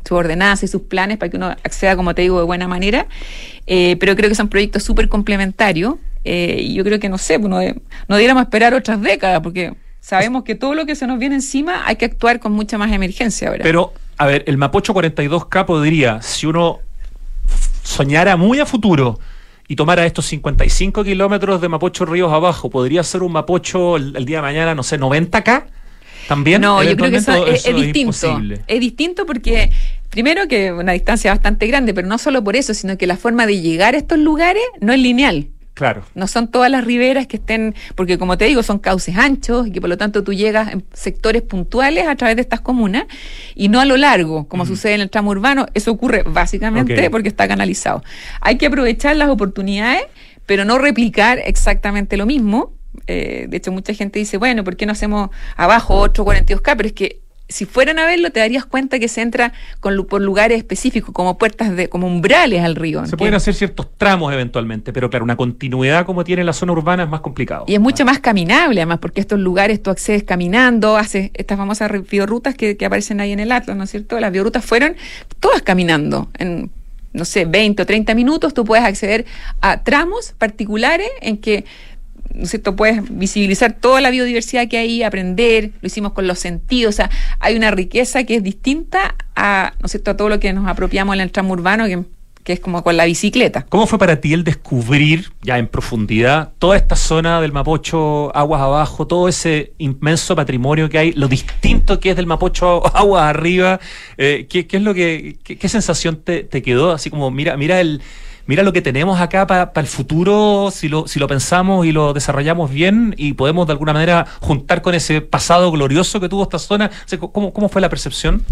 su 0.07 0.15
ordenanza 0.15 0.65
y 0.65 0.67
sus 0.67 0.83
planes 0.83 1.17
para 1.17 1.29
que 1.29 1.37
uno 1.37 1.47
acceda, 1.47 1.95
como 1.95 2.13
te 2.15 2.21
digo, 2.21 2.39
de 2.39 2.45
buena 2.45 2.67
manera. 2.67 3.07
Eh, 3.65 3.97
pero 3.99 4.15
creo 4.15 4.29
que 4.29 4.35
son 4.35 4.47
proyectos 4.49 4.83
súper 4.83 5.09
complementarios. 5.09 5.95
eh, 6.23 6.57
y 6.61 6.73
yo 6.75 6.83
creo 6.83 6.99
que, 6.99 7.09
no 7.09 7.17
sé, 7.17 7.39
pues 7.39 7.49
no, 7.49 7.59
no 8.07 8.15
debiéramos 8.15 8.43
esperar 8.43 8.73
otras 8.73 9.01
décadas, 9.01 9.41
porque 9.41 9.73
sabemos 9.99 10.43
que 10.43 10.55
todo 10.55 10.73
lo 10.75 10.85
que 10.85 10.95
se 10.95 11.07
nos 11.07 11.19
viene 11.19 11.35
encima 11.35 11.83
hay 11.85 11.95
que 11.97 12.05
actuar 12.05 12.39
con 12.39 12.51
mucha 12.53 12.77
más 12.77 12.91
emergencia 12.91 13.49
ahora. 13.49 13.63
Pero, 13.63 13.93
a 14.17 14.25
ver, 14.25 14.43
el 14.47 14.57
Mapocho 14.57 14.93
42K 14.93 15.65
podría, 15.65 16.21
si 16.21 16.45
uno 16.47 16.79
soñara 17.83 18.35
muy 18.37 18.59
a 18.59 18.65
futuro 18.65 19.19
y 19.67 19.75
tomara 19.75 20.05
estos 20.05 20.25
55 20.25 21.03
kilómetros 21.03 21.61
de 21.61 21.69
Mapocho 21.69 22.05
Ríos 22.05 22.31
abajo, 22.31 22.69
podría 22.69 23.03
ser 23.03 23.23
un 23.23 23.31
Mapocho 23.33 23.97
el, 23.97 24.15
el 24.15 24.25
día 24.25 24.37
de 24.37 24.41
mañana, 24.43 24.75
no 24.75 24.83
sé, 24.83 24.99
90K 24.99 25.65
también. 26.27 26.61
no, 26.61 26.83
yo 26.83 26.95
creo 26.97 27.09
que 27.09 27.17
eso, 27.17 27.45
es, 27.47 27.65
es 27.65 27.75
distinto. 27.75 28.27
imposible? 28.27 28.61
Es 28.67 28.79
distinto 28.81 29.25
porque, 29.25 29.71
primero, 30.17 30.47
que 30.47 30.71
una 30.73 30.93
distancia 30.93 31.29
bastante 31.29 31.67
grande, 31.67 31.93
pero 31.93 32.07
no 32.07 32.17
solo 32.17 32.43
por 32.43 32.55
eso, 32.55 32.73
sino 32.73 32.97
que 32.97 33.05
la 33.05 33.17
forma 33.17 33.45
de 33.45 33.61
llegar 33.61 33.93
a 33.93 33.99
estos 33.99 34.17
lugares 34.17 34.63
no 34.81 34.91
es 34.91 34.99
lineal. 34.99 35.49
Claro. 35.75 36.05
No 36.15 36.25
son 36.25 36.47
todas 36.47 36.71
las 36.71 36.85
riberas 36.85 37.27
que 37.27 37.37
estén, 37.37 37.75
porque 37.93 38.17
como 38.17 38.35
te 38.35 38.45
digo, 38.45 38.63
son 38.63 38.79
cauces 38.79 39.15
anchos 39.15 39.67
y 39.67 39.71
que 39.71 39.79
por 39.79 39.91
lo 39.91 39.95
tanto 39.95 40.23
tú 40.23 40.33
llegas 40.33 40.73
en 40.73 40.83
sectores 40.91 41.43
puntuales 41.43 42.07
a 42.07 42.15
través 42.15 42.35
de 42.35 42.41
estas 42.41 42.61
comunas 42.61 43.05
y 43.53 43.69
no 43.69 43.79
a 43.79 43.85
lo 43.85 43.95
largo, 43.95 44.47
como 44.47 44.65
sucede 44.65 44.95
en 44.95 45.01
el 45.01 45.11
tramo 45.11 45.29
urbano. 45.29 45.67
Eso 45.75 45.91
ocurre 45.91 46.23
básicamente 46.23 47.11
porque 47.11 47.29
está 47.29 47.47
canalizado. 47.47 48.03
Hay 48.41 48.57
que 48.57 48.65
aprovechar 48.65 49.15
las 49.17 49.29
oportunidades, 49.29 50.01
pero 50.47 50.65
no 50.65 50.79
replicar 50.79 51.37
exactamente 51.45 52.17
lo 52.17 52.25
mismo. 52.25 52.73
Eh, 53.05 53.45
de 53.47 53.57
hecho, 53.57 53.71
mucha 53.71 53.93
gente 53.93 54.17
dice, 54.17 54.37
bueno, 54.37 54.63
¿por 54.63 54.77
qué 54.77 54.87
no 54.87 54.93
hacemos 54.93 55.29
abajo 55.55 55.93
otro 55.93 56.25
42K? 56.25 56.73
Pero 56.75 56.87
es 56.87 56.93
que 56.93 57.26
si 57.49 57.65
fueran 57.65 57.97
a 57.99 58.05
verlo, 58.05 58.31
te 58.31 58.39
darías 58.39 58.65
cuenta 58.65 58.99
que 58.99 59.07
se 59.07 59.21
entra 59.21 59.53
con, 59.79 60.05
por 60.05 60.21
lugares 60.21 60.57
específicos, 60.57 61.13
como 61.13 61.37
puertas 61.37 61.75
de, 61.75 61.87
como 61.87 62.07
umbrales 62.07 62.61
al 62.61 62.75
río. 62.75 62.99
Se 62.99 63.05
¿entiendes? 63.05 63.17
pueden 63.19 63.33
hacer 63.35 63.53
ciertos 63.53 63.87
tramos 63.97 64.33
eventualmente, 64.33 64.91
pero 64.91 65.09
claro, 65.09 65.23
una 65.23 65.37
continuidad 65.37 66.05
como 66.05 66.23
tiene 66.23 66.43
la 66.43 66.53
zona 66.53 66.73
urbana 66.73 67.03
es 67.03 67.09
más 67.09 67.21
complicado. 67.21 67.65
Y 67.67 67.75
es 67.75 67.79
mucho 67.79 68.03
más 68.05 68.19
caminable, 68.19 68.81
además, 68.81 68.99
porque 68.99 69.21
estos 69.21 69.39
lugares 69.39 69.81
tú 69.81 69.89
accedes 69.89 70.23
caminando, 70.23 70.97
haces 70.97 71.31
estas 71.33 71.57
famosas 71.57 71.91
biorutas 72.09 72.55
que, 72.55 72.75
que 72.75 72.85
aparecen 72.85 73.21
ahí 73.21 73.31
en 73.31 73.39
el 73.39 73.51
Atlas, 73.51 73.77
¿no 73.77 73.83
es 73.83 73.91
cierto? 73.91 74.19
Las 74.19 74.31
biorutas 74.31 74.65
fueron 74.65 74.95
todas 75.39 75.61
caminando. 75.61 76.29
En, 76.37 76.69
no 77.13 77.25
sé, 77.25 77.45
20 77.45 77.81
o 77.81 77.85
30 77.85 78.13
minutos 78.15 78.53
tú 78.53 78.63
puedes 78.63 78.85
acceder 78.85 79.25
a 79.61 79.83
tramos 79.83 80.33
particulares 80.37 81.09
en 81.21 81.37
que 81.37 81.65
¿no 82.37 82.43
es 82.43 82.49
cierto? 82.51 82.75
Puedes 82.75 83.01
visibilizar 83.09 83.73
toda 83.73 83.99
la 83.99 84.09
biodiversidad 84.09 84.67
que 84.67 84.77
hay, 84.77 85.03
aprender, 85.03 85.71
lo 85.81 85.87
hicimos 85.87 86.13
con 86.13 86.27
los 86.27 86.39
sentidos, 86.39 86.95
o 86.95 86.97
sea, 86.97 87.09
hay 87.39 87.55
una 87.55 87.71
riqueza 87.71 88.23
que 88.23 88.35
es 88.35 88.43
distinta 88.43 89.15
a, 89.35 89.73
¿no 89.79 89.85
es 89.85 89.91
cierto?, 89.91 90.11
a 90.11 90.17
todo 90.17 90.29
lo 90.29 90.39
que 90.39 90.53
nos 90.53 90.67
apropiamos 90.67 91.15
en 91.15 91.21
el 91.21 91.31
tramo 91.31 91.53
urbano, 91.53 91.85
que, 91.85 92.03
que 92.43 92.53
es 92.53 92.59
como 92.59 92.83
con 92.83 92.95
la 92.95 93.05
bicicleta. 93.05 93.65
¿Cómo 93.67 93.87
fue 93.87 93.99
para 93.99 94.21
ti 94.21 94.33
el 94.33 94.43
descubrir 94.43 95.31
ya 95.41 95.57
en 95.57 95.67
profundidad 95.67 96.53
toda 96.59 96.77
esta 96.77 96.95
zona 96.95 97.41
del 97.41 97.51
Mapocho 97.51 98.33
aguas 98.35 98.61
abajo, 98.61 99.07
todo 99.07 99.27
ese 99.27 99.73
inmenso 99.79 100.35
patrimonio 100.35 100.89
que 100.89 100.97
hay, 100.97 101.11
lo 101.13 101.27
distinto 101.27 101.99
que 101.99 102.11
es 102.11 102.15
del 102.15 102.27
Mapocho 102.27 102.85
aguas 102.95 103.23
arriba? 103.23 103.79
Eh, 104.17 104.47
¿qué, 104.49 104.67
qué 104.67 104.77
es 104.77 104.83
lo 104.83 104.93
que, 104.93 105.39
qué, 105.43 105.57
qué 105.57 105.69
sensación 105.69 106.21
te, 106.23 106.43
te 106.43 106.61
quedó? 106.61 106.91
Así 106.91 107.09
como, 107.09 107.31
mira, 107.31 107.57
mira 107.57 107.81
el, 107.81 108.01
mira 108.47 108.63
lo 108.63 108.73
que 108.73 108.81
tenemos 108.81 109.19
acá 109.21 109.45
para 109.45 109.71
el 109.75 109.87
futuro, 109.87 110.69
si 110.71 110.87
lo, 110.89 111.07
si 111.07 111.19
lo 111.19 111.27
pensamos 111.27 111.85
y 111.85 111.91
lo 111.91 112.13
desarrollamos 112.13 112.71
bien 112.71 113.13
y 113.17 113.33
podemos 113.33 113.67
de 113.67 113.73
alguna 113.73 113.93
manera 113.93 114.25
juntar 114.41 114.81
con 114.81 114.95
ese 114.95 115.21
pasado 115.21 115.71
glorioso 115.71 116.19
que 116.19 116.29
tuvo 116.29 116.43
esta 116.43 116.59
zona. 116.59 116.89
¿cómo, 117.31 117.53
¿Cómo 117.53 117.69
fue 117.69 117.81
la 117.81 117.89
percepción? 117.89 118.43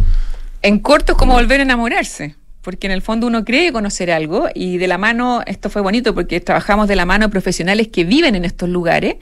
En 0.62 0.80
corto 0.80 1.14
es 1.14 1.18
como 1.18 1.34
volver 1.34 1.60
a 1.60 1.64
enamorarse, 1.64 2.36
porque 2.62 2.88
en 2.88 2.92
el 2.92 3.04
fondo 3.04 3.28
uno 3.28 3.46
cree 3.46 3.72
conocer 3.72 4.12
algo 4.12 4.48
y 4.56 4.80
de 4.80 4.88
la 4.88 4.98
mano, 4.98 5.42
esto 5.46 5.70
fue 5.70 5.84
bonito 5.84 6.16
porque 6.16 6.42
trabajamos 6.42 6.88
de 6.88 6.96
la 6.96 7.06
mano 7.06 7.28
de 7.28 7.32
profesionales 7.32 7.90
que 7.90 8.04
viven 8.04 8.34
en 8.34 8.44
estos 8.44 8.68
lugares, 8.68 9.18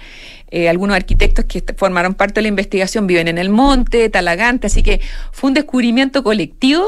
eh, 0.49 0.69
algunos 0.69 0.95
arquitectos 0.95 1.43
que 1.45 1.61
formaron 1.76 2.13
parte 2.13 2.36
de 2.36 2.43
la 2.43 2.47
investigación 2.47 3.07
viven 3.07 3.28
en 3.28 3.38
el 3.38 3.49
monte, 3.49 4.09
Talagante, 4.09 4.67
así 4.67 4.84
que 4.84 5.01
fue 5.34 5.49
un 5.49 5.55
descubrimiento 5.55 6.24
colectivo 6.24 6.86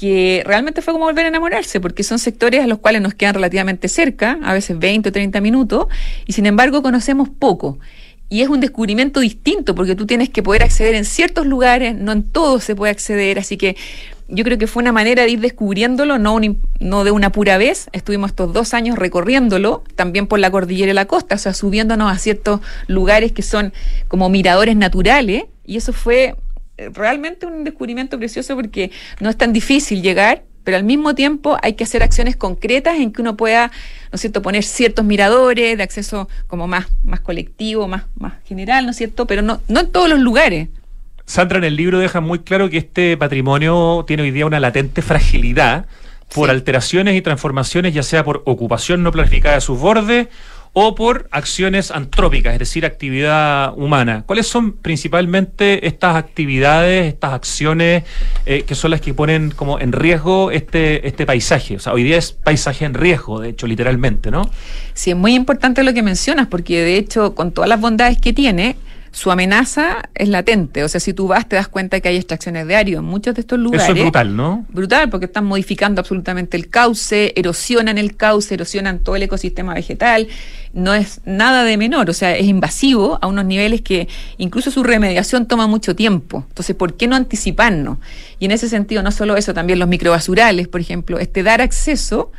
que 0.00 0.42
realmente 0.46 0.80
fue 0.80 0.94
como 0.94 1.04
volver 1.04 1.26
a 1.26 1.28
enamorarse, 1.28 1.78
porque 1.78 2.04
son 2.04 2.18
sectores 2.18 2.64
a 2.64 2.66
los 2.66 2.78
cuales 2.78 3.02
nos 3.02 3.12
quedan 3.12 3.34
relativamente 3.34 3.86
cerca, 3.86 4.38
a 4.42 4.54
veces 4.54 4.78
20 4.78 5.10
o 5.10 5.12
30 5.12 5.42
minutos, 5.42 5.88
y 6.24 6.32
sin 6.32 6.46
embargo 6.46 6.82
conocemos 6.82 7.28
poco. 7.28 7.78
Y 8.30 8.40
es 8.40 8.48
un 8.48 8.60
descubrimiento 8.60 9.20
distinto, 9.20 9.74
porque 9.74 9.94
tú 9.94 10.06
tienes 10.06 10.30
que 10.30 10.42
poder 10.42 10.62
acceder 10.62 10.94
en 10.94 11.04
ciertos 11.04 11.44
lugares, 11.44 11.94
no 11.94 12.12
en 12.12 12.22
todos 12.22 12.64
se 12.64 12.74
puede 12.74 12.92
acceder, 12.92 13.38
así 13.38 13.58
que 13.58 13.76
yo 14.26 14.42
creo 14.42 14.56
que 14.56 14.66
fue 14.66 14.82
una 14.82 14.92
manera 14.92 15.24
de 15.24 15.32
ir 15.32 15.40
descubriéndolo, 15.40 16.18
no, 16.18 16.34
un 16.34 16.62
no 16.78 17.04
de 17.04 17.10
una 17.10 17.30
pura 17.30 17.58
vez. 17.58 17.90
Estuvimos 17.92 18.30
estos 18.30 18.54
dos 18.54 18.72
años 18.72 18.98
recorriéndolo, 18.98 19.84
también 19.96 20.26
por 20.26 20.38
la 20.38 20.50
cordillera 20.50 20.92
y 20.92 20.94
la 20.94 21.04
costa, 21.04 21.34
o 21.34 21.38
sea, 21.38 21.52
subiéndonos 21.52 22.10
a 22.10 22.16
ciertos 22.16 22.60
lugares 22.86 23.32
que 23.32 23.42
son 23.42 23.74
como 24.08 24.30
miradores 24.30 24.76
naturales, 24.76 25.44
y 25.66 25.76
eso 25.76 25.92
fue 25.92 26.36
realmente 26.94 27.46
un 27.46 27.64
descubrimiento 27.64 28.18
precioso 28.18 28.56
porque 28.56 28.90
no 29.20 29.30
es 29.30 29.36
tan 29.36 29.52
difícil 29.52 30.02
llegar, 30.02 30.42
pero 30.64 30.76
al 30.76 30.84
mismo 30.84 31.14
tiempo 31.14 31.56
hay 31.62 31.74
que 31.74 31.84
hacer 31.84 32.02
acciones 32.02 32.36
concretas 32.36 32.98
en 32.98 33.12
que 33.12 33.22
uno 33.22 33.36
pueda, 33.36 33.68
¿no 34.10 34.16
es 34.16 34.20
cierto?, 34.20 34.42
poner 34.42 34.62
ciertos 34.62 35.04
miradores 35.04 35.76
de 35.76 35.82
acceso 35.82 36.28
como 36.46 36.66
más, 36.66 36.86
más 37.02 37.20
colectivo, 37.20 37.88
más, 37.88 38.04
más 38.18 38.34
general, 38.44 38.84
¿no 38.84 38.90
es 38.90 38.96
cierto?, 38.96 39.26
pero 39.26 39.42
no, 39.42 39.60
no 39.68 39.80
en 39.80 39.90
todos 39.90 40.08
los 40.08 40.18
lugares. 40.20 40.68
Sandra 41.24 41.58
en 41.58 41.64
el 41.64 41.76
libro 41.76 41.98
deja 41.98 42.20
muy 42.20 42.40
claro 42.40 42.68
que 42.68 42.78
este 42.78 43.16
patrimonio 43.16 44.04
tiene 44.06 44.24
hoy 44.24 44.32
día 44.32 44.46
una 44.46 44.60
latente 44.60 45.00
fragilidad 45.00 45.86
por 46.34 46.48
Sí. 46.48 46.50
alteraciones 46.50 47.16
y 47.16 47.22
transformaciones, 47.22 47.94
ya 47.94 48.02
sea 48.02 48.24
por 48.24 48.42
ocupación 48.46 49.02
no 49.02 49.10
planificada 49.12 49.56
de 49.56 49.60
sus 49.60 49.78
bordes 49.78 50.28
o 50.72 50.94
por 50.94 51.28
acciones 51.32 51.90
antrópicas, 51.90 52.52
es 52.52 52.60
decir, 52.60 52.86
actividad 52.86 53.76
humana. 53.76 54.22
¿Cuáles 54.26 54.46
son 54.46 54.72
principalmente 54.72 55.86
estas 55.86 56.16
actividades, 56.16 57.06
estas 57.06 57.32
acciones 57.32 58.04
eh, 58.46 58.62
que 58.62 58.74
son 58.74 58.92
las 58.92 59.00
que 59.00 59.12
ponen 59.12 59.50
como 59.50 59.80
en 59.80 59.92
riesgo 59.92 60.50
este, 60.50 61.06
este 61.06 61.26
paisaje? 61.26 61.76
O 61.76 61.80
sea, 61.80 61.92
hoy 61.92 62.04
día 62.04 62.18
es 62.18 62.32
paisaje 62.32 62.84
en 62.84 62.94
riesgo, 62.94 63.40
de 63.40 63.48
hecho, 63.48 63.66
literalmente, 63.66 64.30
¿no? 64.30 64.48
Sí, 64.94 65.10
es 65.10 65.16
muy 65.16 65.34
importante 65.34 65.82
lo 65.82 65.92
que 65.92 66.02
mencionas, 66.02 66.46
porque 66.46 66.82
de 66.82 66.96
hecho, 66.96 67.34
con 67.34 67.50
todas 67.50 67.68
las 67.68 67.80
bondades 67.80 68.20
que 68.20 68.32
tiene, 68.32 68.76
su 69.12 69.30
amenaza 69.30 70.08
es 70.14 70.28
latente. 70.28 70.84
O 70.84 70.88
sea, 70.88 71.00
si 71.00 71.12
tú 71.12 71.26
vas, 71.26 71.48
te 71.48 71.56
das 71.56 71.68
cuenta 71.68 72.00
que 72.00 72.08
hay 72.08 72.16
extracciones 72.16 72.66
de 72.66 72.76
ario 72.76 72.98
en 73.00 73.04
muchos 73.04 73.34
de 73.34 73.40
estos 73.40 73.58
lugares. 73.58 73.84
Eso 73.84 73.94
es 73.94 74.02
brutal, 74.02 74.36
¿no? 74.36 74.64
Brutal, 74.68 75.10
porque 75.10 75.26
están 75.26 75.44
modificando 75.46 76.00
absolutamente 76.00 76.56
el 76.56 76.68
cauce, 76.68 77.32
erosionan 77.36 77.98
el 77.98 78.16
cauce, 78.16 78.54
erosionan 78.54 79.00
todo 79.00 79.16
el 79.16 79.22
ecosistema 79.22 79.74
vegetal. 79.74 80.28
No 80.72 80.94
es 80.94 81.20
nada 81.24 81.64
de 81.64 81.76
menor, 81.76 82.08
o 82.10 82.12
sea, 82.12 82.36
es 82.36 82.46
invasivo 82.46 83.18
a 83.20 83.26
unos 83.26 83.44
niveles 83.44 83.82
que 83.82 84.08
incluso 84.38 84.70
su 84.70 84.84
remediación 84.84 85.46
toma 85.46 85.66
mucho 85.66 85.96
tiempo. 85.96 86.44
Entonces, 86.48 86.76
¿por 86.76 86.94
qué 86.94 87.08
no 87.08 87.16
anticiparnos? 87.16 87.98
Y 88.38 88.44
en 88.44 88.52
ese 88.52 88.68
sentido, 88.68 89.02
no 89.02 89.10
solo 89.10 89.36
eso, 89.36 89.52
también 89.52 89.80
los 89.80 89.88
microbasurales, 89.88 90.68
por 90.68 90.80
ejemplo, 90.80 91.18
este 91.18 91.42
dar 91.42 91.60
acceso 91.60 92.30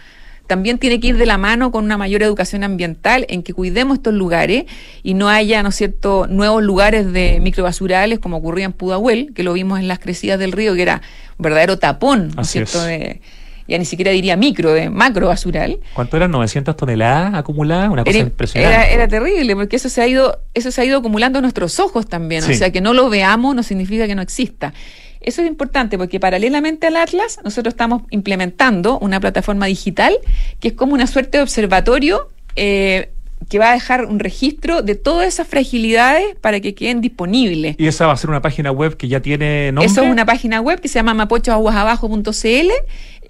también 0.51 0.79
tiene 0.79 0.99
que 0.99 1.07
ir 1.07 1.17
de 1.17 1.25
la 1.25 1.37
mano 1.37 1.71
con 1.71 1.85
una 1.85 1.97
mayor 1.97 2.23
educación 2.23 2.65
ambiental 2.65 3.25
en 3.29 3.41
que 3.41 3.53
cuidemos 3.53 3.99
estos 3.99 4.13
lugares 4.13 4.65
y 5.01 5.13
no 5.13 5.29
haya, 5.29 5.63
¿no 5.63 5.69
es 5.69 5.75
cierto?, 5.77 6.27
nuevos 6.29 6.61
lugares 6.61 7.09
de 7.13 7.39
microbasurales 7.41 8.19
como 8.19 8.35
ocurría 8.35 8.65
en 8.65 8.73
Pudahuel, 8.73 9.31
que 9.33 9.43
lo 9.43 9.53
vimos 9.53 9.79
en 9.79 9.87
las 9.87 9.99
crecidas 9.99 10.37
del 10.39 10.51
río, 10.51 10.75
que 10.75 10.81
era 10.81 11.01
un 11.37 11.43
verdadero 11.43 11.79
tapón, 11.79 12.31
¿no 12.35 12.41
es 12.41 12.49
Así 12.49 12.51
cierto?, 12.65 12.79
es. 12.81 12.87
de, 12.99 13.21
ya 13.65 13.77
ni 13.77 13.85
siquiera 13.85 14.11
diría 14.11 14.35
micro, 14.35 14.73
de 14.73 14.89
macro 14.89 15.27
basural. 15.29 15.79
¿Cuánto 15.93 16.17
eran? 16.17 16.33
¿900 16.33 16.75
toneladas 16.75 17.33
acumuladas? 17.35 17.89
Una 17.89 18.03
cosa 18.03 18.17
Era, 18.17 18.27
impresionante. 18.27 18.75
era- 18.75 18.87
era 18.89 19.07
terrible, 19.07 19.55
porque 19.55 19.77
eso 19.77 19.87
se 19.87 20.01
ha 20.01 20.07
ido, 20.07 20.37
eso 20.53 20.69
se 20.69 20.81
ha 20.81 20.83
ido 20.83 20.97
acumulando 20.97 21.39
a 21.39 21.41
nuestros 21.41 21.79
ojos 21.79 22.07
también. 22.07 22.41
Sí. 22.41 22.51
O 22.51 22.55
sea, 22.55 22.71
que 22.71 22.81
no 22.81 22.93
lo 22.93 23.09
veamos 23.09 23.55
no 23.55 23.63
significa 23.63 24.05
que 24.05 24.15
no 24.15 24.21
exista. 24.21 24.73
Eso 25.21 25.41
es 25.41 25.47
importante 25.47 25.97
porque 25.97 26.19
paralelamente 26.19 26.87
al 26.87 26.97
Atlas, 26.97 27.39
nosotros 27.43 27.73
estamos 27.73 28.03
implementando 28.09 28.99
una 28.99 29.19
plataforma 29.19 29.67
digital 29.67 30.17
que 30.59 30.69
es 30.69 30.73
como 30.73 30.93
una 30.93 31.07
suerte 31.07 31.37
de 31.37 31.43
observatorio 31.43 32.29
eh, 32.55 33.11
que 33.49 33.59
va 33.59 33.71
a 33.71 33.73
dejar 33.73 34.05
un 34.05 34.19
registro 34.19 34.81
de 34.81 34.95
todas 34.95 35.27
esas 35.27 35.47
fragilidades 35.47 36.35
para 36.41 36.59
que 36.59 36.73
queden 36.73 37.01
disponibles. 37.01 37.75
Y 37.77 37.87
esa 37.87 38.07
va 38.07 38.13
a 38.13 38.17
ser 38.17 38.29
una 38.29 38.41
página 38.41 38.71
web 38.71 38.97
que 38.97 39.07
ya 39.07 39.19
tiene 39.19 39.71
nombre. 39.71 39.91
Eso 39.91 40.03
es 40.03 40.09
una 40.09 40.25
página 40.25 40.61
web 40.61 40.79
que 40.79 40.87
se 40.87 40.95
llama 40.99 41.13
mapochoaguasabajo.cl, 41.13 42.71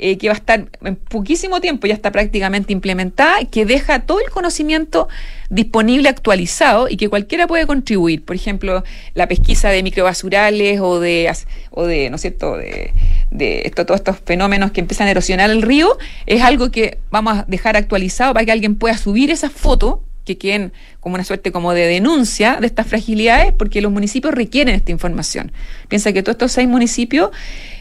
eh, 0.03 0.17
que 0.17 0.27
va 0.27 0.33
a 0.33 0.37
estar 0.37 0.67
en 0.81 0.95
poquísimo 0.95 1.61
tiempo, 1.61 1.87
ya 1.87 1.93
está 1.93 2.11
prácticamente 2.11 2.73
implementada, 2.73 3.45
que 3.45 3.65
deja 3.65 3.99
todo 3.99 4.19
el 4.19 4.29
conocimiento 4.29 5.07
disponible, 5.49 6.09
actualizado 6.09 6.87
y 6.89 6.97
que 6.97 7.09
cualquiera 7.09 7.47
puede 7.47 7.67
contribuir. 7.67 8.23
Por 8.23 8.35
ejemplo, 8.35 8.83
la 9.13 9.27
pesquisa 9.27 9.69
de 9.69 9.83
microbasurales 9.83 10.79
o 10.81 10.99
de, 10.99 11.31
o 11.71 11.85
de 11.85 12.09
¿no 12.09 12.15
es 12.15 12.21
cierto?, 12.21 12.57
de, 12.57 12.93
de 13.31 13.63
esto, 13.65 13.85
todos 13.85 14.01
estos 14.01 14.17
fenómenos 14.23 14.71
que 14.71 14.81
empiezan 14.81 15.07
a 15.07 15.11
erosionar 15.11 15.49
el 15.49 15.61
río, 15.61 15.97
es 16.27 16.41
algo 16.43 16.69
que 16.69 16.99
vamos 17.09 17.39
a 17.39 17.45
dejar 17.47 17.77
actualizado 17.77 18.33
para 18.33 18.45
que 18.45 18.51
alguien 18.51 18.75
pueda 18.75 18.97
subir 18.97 19.31
esas 19.31 19.51
fotos 19.51 19.99
que 20.25 20.37
queden 20.37 20.71
como 20.99 21.15
una 21.15 21.23
suerte 21.23 21.51
como 21.51 21.73
de 21.73 21.87
denuncia 21.87 22.57
de 22.59 22.67
estas 22.67 22.87
fragilidades, 22.87 23.53
porque 23.53 23.81
los 23.81 23.91
municipios 23.91 24.33
requieren 24.33 24.75
esta 24.75 24.91
información. 24.91 25.51
Piensa 25.87 26.13
que 26.13 26.21
todos 26.21 26.35
estos 26.35 26.51
seis 26.51 26.67
municipios 26.67 27.31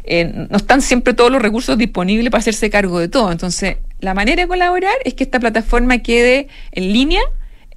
eh, 0.04 0.46
no 0.48 0.56
están 0.56 0.80
siempre 0.80 1.12
todos 1.12 1.30
los 1.30 1.42
recursos 1.42 1.76
disponibles 1.76 2.30
para 2.30 2.40
hacerse 2.40 2.70
cargo 2.70 2.98
de 2.98 3.08
todo. 3.08 3.30
Entonces, 3.30 3.76
la 4.00 4.14
manera 4.14 4.42
de 4.42 4.48
colaborar 4.48 4.94
es 5.04 5.14
que 5.14 5.24
esta 5.24 5.38
plataforma 5.38 5.98
quede 5.98 6.48
en 6.72 6.92
línea 6.92 7.20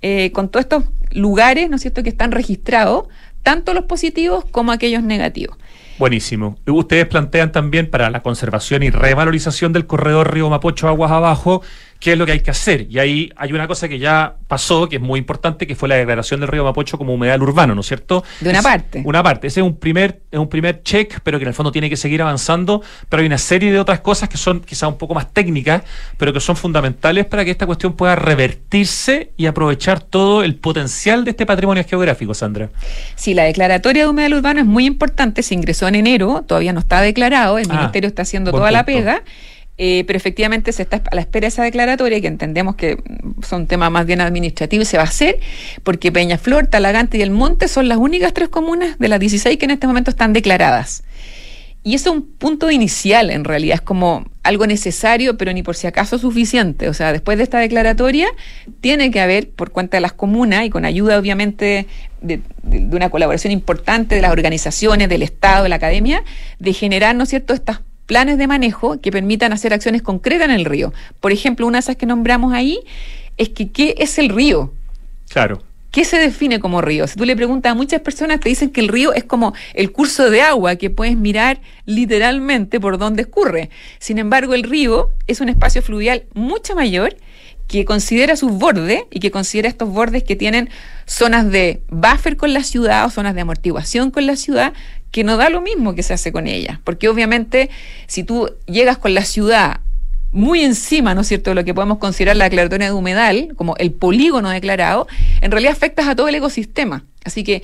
eh, 0.02 0.32
con 0.32 0.50
todos 0.50 0.66
estos 0.66 0.84
lugares, 1.12 1.70
¿no 1.70 1.76
es 1.76 1.82
cierto?, 1.82 2.04
que 2.04 2.10
están 2.10 2.32
registrados, 2.32 3.08
tanto 3.44 3.74
los 3.74 3.86
positivos 3.86 4.46
como 4.46 4.72
aquellos 4.72 5.04
negativos. 5.04 5.58
Buenísimo. 6.00 6.58
Ustedes 6.66 7.06
plantean 7.06 7.52
también 7.52 7.90
para 7.90 8.10
la 8.10 8.22
conservación 8.22 8.84
y 8.84 8.90
revalorización 8.90 9.74
del 9.74 9.86
corredor 9.86 10.34
Río 10.34 10.50
Mapocho 10.50 10.88
Aguas 10.88 11.12
Abajo, 11.12 11.62
qué 12.04 12.12
es 12.12 12.18
lo 12.18 12.26
que 12.26 12.34
hay 12.34 12.42
que 12.42 12.52
hacer. 12.52 12.86
Y 12.90 13.00
ahí 13.00 13.32
hay 13.38 13.54
una 13.54 13.66
cosa 13.66 13.88
que 13.88 13.98
ya 13.98 14.36
pasó, 14.50 14.90
que 14.90 14.98
es 14.98 15.02
muy 15.02 15.20
importante, 15.20 15.66
que 15.66 15.74
fue 15.74 15.88
la 15.88 15.96
declaración 15.96 16.42
del 16.42 16.50
Río 16.50 16.66
Mapocho 16.66 16.98
como 16.98 17.14
humedal 17.14 17.42
urbano, 17.42 17.74
¿no 17.76 17.80
es 17.80 17.88
cierto? 17.88 18.26
De 18.42 18.50
una 18.50 18.58
Es 18.60 18.64
parte. 18.66 19.02
Una 19.06 19.24
parte. 19.24 19.48
Ese 19.48 19.62
es 19.62 19.66
un 19.66 19.78
primer, 19.78 20.20
es 20.30 20.38
un 20.38 20.50
primer 20.50 20.84
check, 20.84 21.22
pero 21.24 21.40
que 21.40 21.44
en 21.44 21.48
el 21.48 21.54
fondo 21.54 21.72
tiene 21.72 21.90
que 21.90 21.96
seguir 21.96 22.22
avanzando. 22.22 22.82
Pero 23.08 23.22
hay 23.22 23.28
una 23.28 23.38
serie 23.38 23.72
de 23.72 23.80
otras 23.80 24.02
cosas 24.02 24.28
que 24.28 24.36
son 24.36 24.60
quizá 24.60 24.90
un 24.90 24.98
poco 24.98 25.14
más 25.14 25.32
técnicas, 25.32 25.84
pero 26.18 26.34
que 26.34 26.42
son 26.42 26.58
fundamentales 26.58 27.26
para 27.26 27.46
que 27.46 27.52
esta 27.52 27.66
cuestión 27.66 27.94
pueda 27.94 28.18
revertirse 28.18 29.32
y 29.38 29.46
aprovechar 29.46 30.02
todo 30.02 30.44
el 30.44 30.56
potencial 30.56 31.24
de 31.24 31.32
este 31.32 31.46
patrimonio 31.46 31.86
geográfico, 31.88 32.34
Sandra. 32.34 32.70
Sí, 33.16 33.34
la 33.34 33.44
declaratoria 33.46 34.04
de 34.04 34.10
humedal 34.10 34.34
urbano 34.34 34.60
es 34.60 34.66
muy 34.66 34.86
importante, 34.86 35.42
se 35.42 35.54
ingresó 35.54 35.88
en 35.88 35.96
enero, 35.96 36.44
todavía 36.46 36.74
no 36.74 36.82
está 36.82 37.00
declarado, 37.02 37.58
el 37.58 37.68
Ah, 37.72 37.76
Ministerio 37.76 38.10
está 38.10 38.24
haciendo 38.24 38.52
toda 38.52 38.72
la 38.72 38.84
pega, 38.86 39.24
eh, 39.78 40.04
pero 40.06 40.18
efectivamente 40.18 40.72
se 40.72 40.84
está 40.84 41.02
a 41.12 41.16
la 41.16 41.22
espera 41.22 41.46
de 41.46 41.50
esa 41.50 41.64
declaratoria, 41.64 42.22
que 42.22 42.28
entendemos 42.28 42.76
que 42.76 42.98
son 43.48 43.68
temas 43.68 43.90
más 43.92 44.06
bien 44.06 44.22
administrativos 44.22 44.88
y 44.88 44.92
se 44.92 44.98
va 44.98 45.04
a 45.04 45.08
hacer, 45.08 45.40
porque 45.84 46.12
Peñaflor, 46.12 46.68
Talagante 46.68 47.18
y 47.18 47.22
El 47.22 47.32
Monte 47.32 47.68
son 47.68 47.88
las 47.88 47.98
únicas 47.98 48.34
tres 48.34 48.50
comunas 48.50 49.00
de 49.00 49.08
las 49.08 49.20
16 49.20 49.58
que 49.58 49.66
en 49.66 49.72
este 49.72 49.88
momento 49.88 50.12
están 50.12 50.32
declaradas. 50.34 51.04
Y 51.86 51.96
eso 51.96 52.12
es 52.12 52.16
un 52.16 52.22
punto 52.26 52.72
inicial, 52.72 53.30
en 53.30 53.44
realidad, 53.44 53.76
es 53.76 53.82
como 53.82 54.26
algo 54.44 54.66
necesario, 54.68 55.36
pero 55.38 55.52
ni 55.52 55.64
por 55.64 55.76
si 55.76 55.86
acaso 55.86 56.18
suficiente. 56.18 56.88
O 56.88 56.94
sea, 56.94 57.12
después 57.12 57.38
de 57.38 57.44
esta 57.44 57.60
declaratoria, 57.60 58.30
tiene 58.80 59.12
que 59.12 59.20
haber, 59.20 59.50
por 59.50 59.72
cuenta 59.72 59.98
de 59.98 60.02
las 60.02 60.14
comunas 60.14 60.64
y 60.66 60.70
con 60.70 60.86
ayuda, 60.86 61.18
obviamente, 61.20 61.88
de, 62.22 62.40
de- 62.62 62.96
una 62.96 63.10
colaboración 63.10 63.52
importante 63.52 64.16
de 64.16 64.22
las 64.22 64.32
organizaciones, 64.32 65.10
del 65.10 65.24
Estado, 65.24 65.64
de 65.64 65.70
la 65.70 65.76
academia, 65.76 66.24
de 66.58 66.72
generar, 66.72 67.18
¿no 67.18 67.24
es 67.24 67.30
cierto?, 67.30 67.54
estos 67.54 67.82
planes 68.06 68.38
de 68.38 68.48
manejo 68.48 69.00
que 69.00 69.12
permitan 69.12 69.54
hacer 69.54 69.74
acciones 69.74 70.02
concretas 70.02 70.46
en 70.46 70.56
el 70.56 70.66
río. 70.66 70.94
Por 71.20 71.32
ejemplo, 71.32 71.68
una 71.68 71.78
de 71.78 71.82
esas 71.82 71.96
que 71.96 72.06
nombramos 72.06 72.54
ahí 72.54 72.80
es 73.38 73.50
que, 73.50 73.72
¿qué 73.72 73.96
es 73.98 74.18
el 74.20 74.30
río? 74.30 74.74
Claro. 75.30 75.62
¿Qué 75.92 76.06
se 76.06 76.18
define 76.18 76.60
como 76.60 76.82
río? 76.82 77.06
Si 77.06 77.16
tú 77.16 77.24
le 77.24 77.36
preguntas 77.36 77.72
a 77.72 77.76
muchas 77.76 78.02
personas, 78.02 78.40
te 78.40 78.50
dicen 78.50 78.72
que 78.72 78.82
el 78.82 78.88
río 78.88 79.14
es 79.14 79.24
como 79.26 79.54
el 79.76 79.92
curso 79.92 80.32
de 80.32 80.42
agua 80.42 80.76
que 80.76 80.90
puedes 80.90 81.16
mirar 81.16 81.62
literalmente 81.86 82.80
por 82.80 82.98
donde 82.98 83.22
escurre. 83.22 83.70
Sin 84.00 84.18
embargo, 84.18 84.56
el 84.56 84.64
río 84.64 85.12
es 85.28 85.40
un 85.40 85.50
espacio 85.50 85.84
fluvial 85.84 86.26
mucho 86.34 86.76
mayor 86.76 87.16
que 87.68 87.86
considera 87.86 88.36
sus 88.36 88.52
bordes 88.52 89.04
y 89.12 89.20
que 89.20 89.30
considera 89.30 89.70
estos 89.70 89.90
bordes 89.90 90.24
que 90.24 90.36
tienen 90.36 90.70
zonas 91.06 91.52
de 91.52 91.84
buffer 91.90 92.38
con 92.38 92.54
la 92.54 92.64
ciudad 92.64 93.06
o 93.06 93.10
zonas 93.12 93.36
de 93.36 93.42
amortiguación 93.42 94.10
con 94.10 94.26
la 94.26 94.36
ciudad, 94.36 94.74
que 95.14 95.24
no 95.24 95.38
da 95.38 95.50
lo 95.50 95.62
mismo 95.62 95.94
que 95.94 96.02
se 96.02 96.16
hace 96.16 96.32
con 96.32 96.48
ella. 96.48 96.82
Porque 96.84 97.08
obviamente 97.08 97.70
si 98.08 98.24
tú 98.24 98.52
llegas 98.66 98.98
con 98.98 99.14
la 99.14 99.24
ciudad 99.24 99.80
muy 100.32 100.62
encima, 100.62 101.14
¿no 101.14 101.22
es 101.22 101.28
cierto?, 101.28 101.52
de 101.52 101.56
lo 101.56 101.64
que 101.64 101.76
podemos 101.76 102.00
considerar 102.00 102.36
la 102.36 102.46
declaratoria 102.46 102.88
de 102.88 102.94
humedal, 102.94 103.54
como 103.56 103.78
el 103.78 103.92
polígono 103.92 104.50
declarado, 104.50 105.08
en 105.42 105.52
realidad 105.52 105.74
afectas 105.74 106.08
a 106.08 106.16
todo 106.16 106.28
el 106.28 106.36
ecosistema. 106.36 107.06
Así 107.24 107.44
que, 107.44 107.62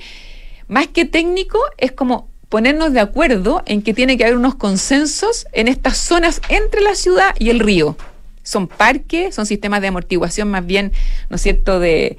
más 0.68 0.86
que 0.86 1.04
técnico, 1.04 1.58
es 1.76 1.90
como 1.90 2.30
ponernos 2.48 2.92
de 2.92 3.00
acuerdo 3.00 3.64
en 3.66 3.82
que 3.82 3.94
tiene 3.94 4.16
que 4.16 4.22
haber 4.22 4.36
unos 4.36 4.54
consensos 4.54 5.46
en 5.52 5.66
estas 5.66 5.96
zonas 5.96 6.40
entre 6.48 6.82
la 6.82 6.94
ciudad 6.94 7.34
y 7.40 7.50
el 7.50 7.58
río. 7.58 7.96
Son 8.44 8.68
parques, 8.68 9.34
son 9.34 9.44
sistemas 9.44 9.80
de 9.80 9.88
amortiguación 9.88 10.48
más 10.48 10.64
bien, 10.64 10.92
¿no 11.28 11.34
es 11.34 11.42
cierto?, 11.42 11.80
de 11.80 12.16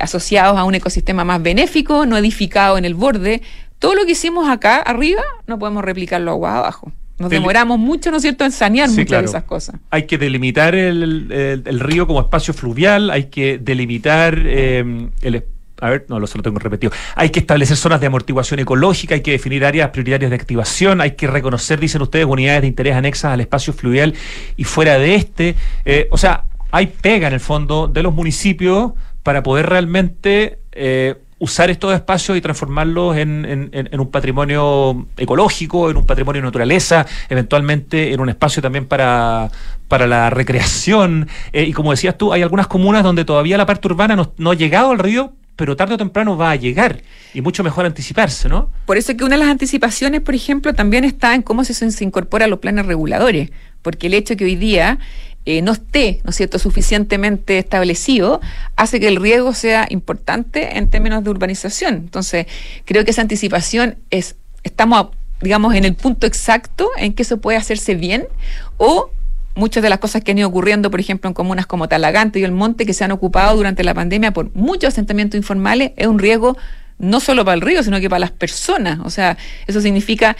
asociados 0.00 0.58
a 0.58 0.64
un 0.64 0.74
ecosistema 0.74 1.22
más 1.22 1.40
benéfico, 1.40 2.04
no 2.04 2.16
edificado 2.16 2.78
en 2.78 2.84
el 2.84 2.94
borde. 2.94 3.42
Todo 3.82 3.94
lo 3.94 4.06
que 4.06 4.12
hicimos 4.12 4.48
acá 4.48 4.76
arriba 4.78 5.22
no 5.46 5.58
podemos 5.58 5.84
replicarlo 5.84 6.30
agua 6.30 6.56
abajo. 6.56 6.90
Nos 7.18 7.30
demoramos 7.30 7.78
mucho, 7.78 8.10
¿no 8.10 8.16
es 8.16 8.22
cierto?, 8.22 8.44
en 8.44 8.50
sanear 8.52 8.88
Sí, 8.88 8.94
muchas 8.94 9.06
claro. 9.08 9.22
de 9.24 9.28
esas 9.28 9.44
cosas. 9.44 9.76
Hay 9.90 10.06
que 10.06 10.16
delimitar 10.18 10.74
el, 10.74 11.30
el- 11.30 11.62
el 11.66 11.80
río 11.80 12.06
como 12.06 12.20
espacio 12.20 12.54
fluvial, 12.54 13.10
hay 13.10 13.24
que 13.24 13.58
delimitar 13.58 14.38
eh, 14.44 15.08
el... 15.20 15.44
A 15.80 15.90
ver, 15.90 16.06
no, 16.08 16.20
lo 16.20 16.26
solo 16.28 16.42
tengo 16.44 16.58
repetido. 16.60 16.92
Hay 17.16 17.30
que 17.30 17.40
establecer 17.40 17.76
zonas 17.76 18.00
de 18.00 18.06
amortiguación 18.06 18.60
ecológica, 18.60 19.14
hay 19.16 19.20
que 19.20 19.32
definir 19.32 19.64
áreas 19.64 19.90
prioritarias 19.90 20.30
de 20.30 20.36
activación, 20.36 21.00
hay 21.00 21.12
que 21.12 21.26
reconocer, 21.26 21.80
dicen 21.80 22.02
ustedes, 22.02 22.24
unidades 22.24 22.62
de 22.62 22.68
interés 22.68 22.94
anexas 22.94 23.32
al 23.32 23.40
espacio 23.40 23.72
fluvial 23.72 24.14
y 24.56 24.62
fuera 24.64 24.96
de 24.98 25.16
este. 25.16 25.56
Eh, 25.84 26.06
o 26.12 26.18
sea, 26.18 26.44
hay 26.70 26.86
pega 26.86 27.26
en 27.26 27.34
el 27.34 27.40
fondo 27.40 27.88
de 27.88 28.02
los 28.04 28.14
municipios 28.14 28.92
para 29.24 29.42
poder 29.42 29.68
realmente 29.68 30.60
eh, 30.72 31.16
usar 31.42 31.70
estos 31.70 31.92
espacios 31.92 32.38
y 32.38 32.40
transformarlos 32.40 33.16
en, 33.16 33.90
un 33.98 34.10
patrimonio 34.12 35.08
ecológico, 35.16 35.90
en 35.90 35.96
un 35.96 36.06
patrimonio 36.06 36.40
de 36.40 36.46
naturaleza, 36.46 37.04
eventualmente 37.28 38.12
en 38.12 38.20
un 38.20 38.28
espacio 38.28 38.62
también 38.62 38.86
para, 38.86 39.50
para 39.88 40.06
la 40.06 40.30
recreación. 40.30 41.26
Eh, 41.52 41.64
y 41.64 41.72
como 41.72 41.90
decías 41.90 42.16
tú, 42.16 42.32
hay 42.32 42.42
algunas 42.42 42.68
comunas 42.68 43.02
donde 43.02 43.24
todavía 43.24 43.58
la 43.58 43.66
parte 43.66 43.88
urbana 43.88 44.14
no, 44.14 44.50
ha 44.52 44.54
llegado 44.54 44.92
al 44.92 45.00
río, 45.00 45.32
pero 45.56 45.74
tarde 45.74 45.94
o 45.94 45.98
temprano 45.98 46.36
va 46.36 46.52
a 46.52 46.54
llegar. 46.56 47.02
Y 47.34 47.40
mucho 47.40 47.64
mejor 47.64 47.86
anticiparse, 47.86 48.48
¿no? 48.48 48.70
Por 48.86 48.96
eso 48.96 49.10
es 49.10 49.18
que 49.18 49.24
una 49.24 49.34
de 49.34 49.40
las 49.40 49.50
anticipaciones, 49.50 50.20
por 50.20 50.36
ejemplo, 50.36 50.74
también 50.74 51.02
está 51.02 51.34
en 51.34 51.42
cómo 51.42 51.64
se, 51.64 51.74
se 51.74 52.04
incorpora 52.04 52.44
a 52.44 52.48
los 52.48 52.60
planes 52.60 52.86
reguladores, 52.86 53.50
porque 53.82 54.06
el 54.06 54.14
hecho 54.14 54.36
que 54.36 54.44
hoy 54.44 54.56
día 54.56 54.98
eh, 55.44 55.60
no 55.60 55.72
esté, 55.72 56.20
¿no 56.24 56.30
es 56.30 56.36
cierto?, 56.36 56.58
suficientemente 56.58 57.58
establecido, 57.58 58.40
hace 58.76 59.00
que 59.00 59.08
el 59.08 59.16
riesgo 59.16 59.54
sea 59.54 59.86
importante 59.90 60.78
en 60.78 60.88
términos 60.88 61.24
de 61.24 61.30
urbanización. 61.30 61.94
Entonces, 61.94 62.46
creo 62.84 63.04
que 63.04 63.10
esa 63.10 63.22
anticipación 63.22 63.96
es, 64.10 64.36
estamos, 64.62 65.08
digamos, 65.40 65.74
en 65.74 65.84
el 65.84 65.94
punto 65.94 66.28
exacto 66.28 66.90
en 66.96 67.12
que 67.14 67.22
eso 67.22 67.38
puede 67.38 67.58
hacerse 67.58 67.96
bien 67.96 68.28
o 68.76 69.10
muchas 69.54 69.82
de 69.82 69.90
las 69.90 69.98
cosas 69.98 70.22
que 70.22 70.30
han 70.30 70.38
ido 70.38 70.48
ocurriendo, 70.48 70.90
por 70.90 71.00
ejemplo, 71.00 71.28
en 71.28 71.34
comunas 71.34 71.66
como 71.66 71.88
Talagante 71.88 72.38
y 72.38 72.44
El 72.44 72.52
Monte, 72.52 72.86
que 72.86 72.94
se 72.94 73.04
han 73.04 73.10
ocupado 73.10 73.56
durante 73.56 73.84
la 73.84 73.94
pandemia 73.94 74.32
por 74.32 74.54
muchos 74.54 74.88
asentamientos 74.88 75.36
informales, 75.36 75.92
es 75.96 76.06
un 76.06 76.18
riesgo 76.18 76.56
no 76.98 77.18
solo 77.18 77.44
para 77.44 77.54
el 77.54 77.60
río, 77.60 77.82
sino 77.82 78.00
que 78.00 78.08
para 78.08 78.20
las 78.20 78.30
personas. 78.30 79.00
O 79.04 79.10
sea, 79.10 79.36
eso 79.66 79.80
significa 79.80 80.36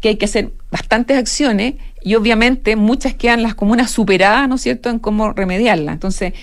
que 0.00 0.10
hay 0.10 0.16
que 0.16 0.26
hacer 0.26 0.52
bastantes 0.70 1.18
acciones 1.18 1.74
y 2.04 2.14
obviamente 2.14 2.76
muchas 2.76 3.14
quedan 3.14 3.42
las 3.42 3.54
comunas 3.54 3.90
superadas, 3.90 4.48
¿no 4.48 4.56
es 4.56 4.60
cierto?, 4.60 4.90
en 4.90 4.98
cómo 5.00 5.32
remediarlas. 5.32 5.94
Entonces, 5.94 6.34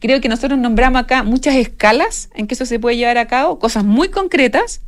creo 0.00 0.20
que 0.20 0.28
nosotros 0.28 0.58
nombramos 0.58 1.00
acá 1.00 1.22
muchas 1.22 1.54
escalas 1.54 2.28
en 2.34 2.46
que 2.46 2.54
eso 2.54 2.66
se 2.66 2.78
puede 2.78 2.96
llevar 2.96 3.16
a 3.16 3.26
cabo, 3.26 3.58
cosas 3.58 3.84
muy 3.84 4.08
concretas 4.08 4.82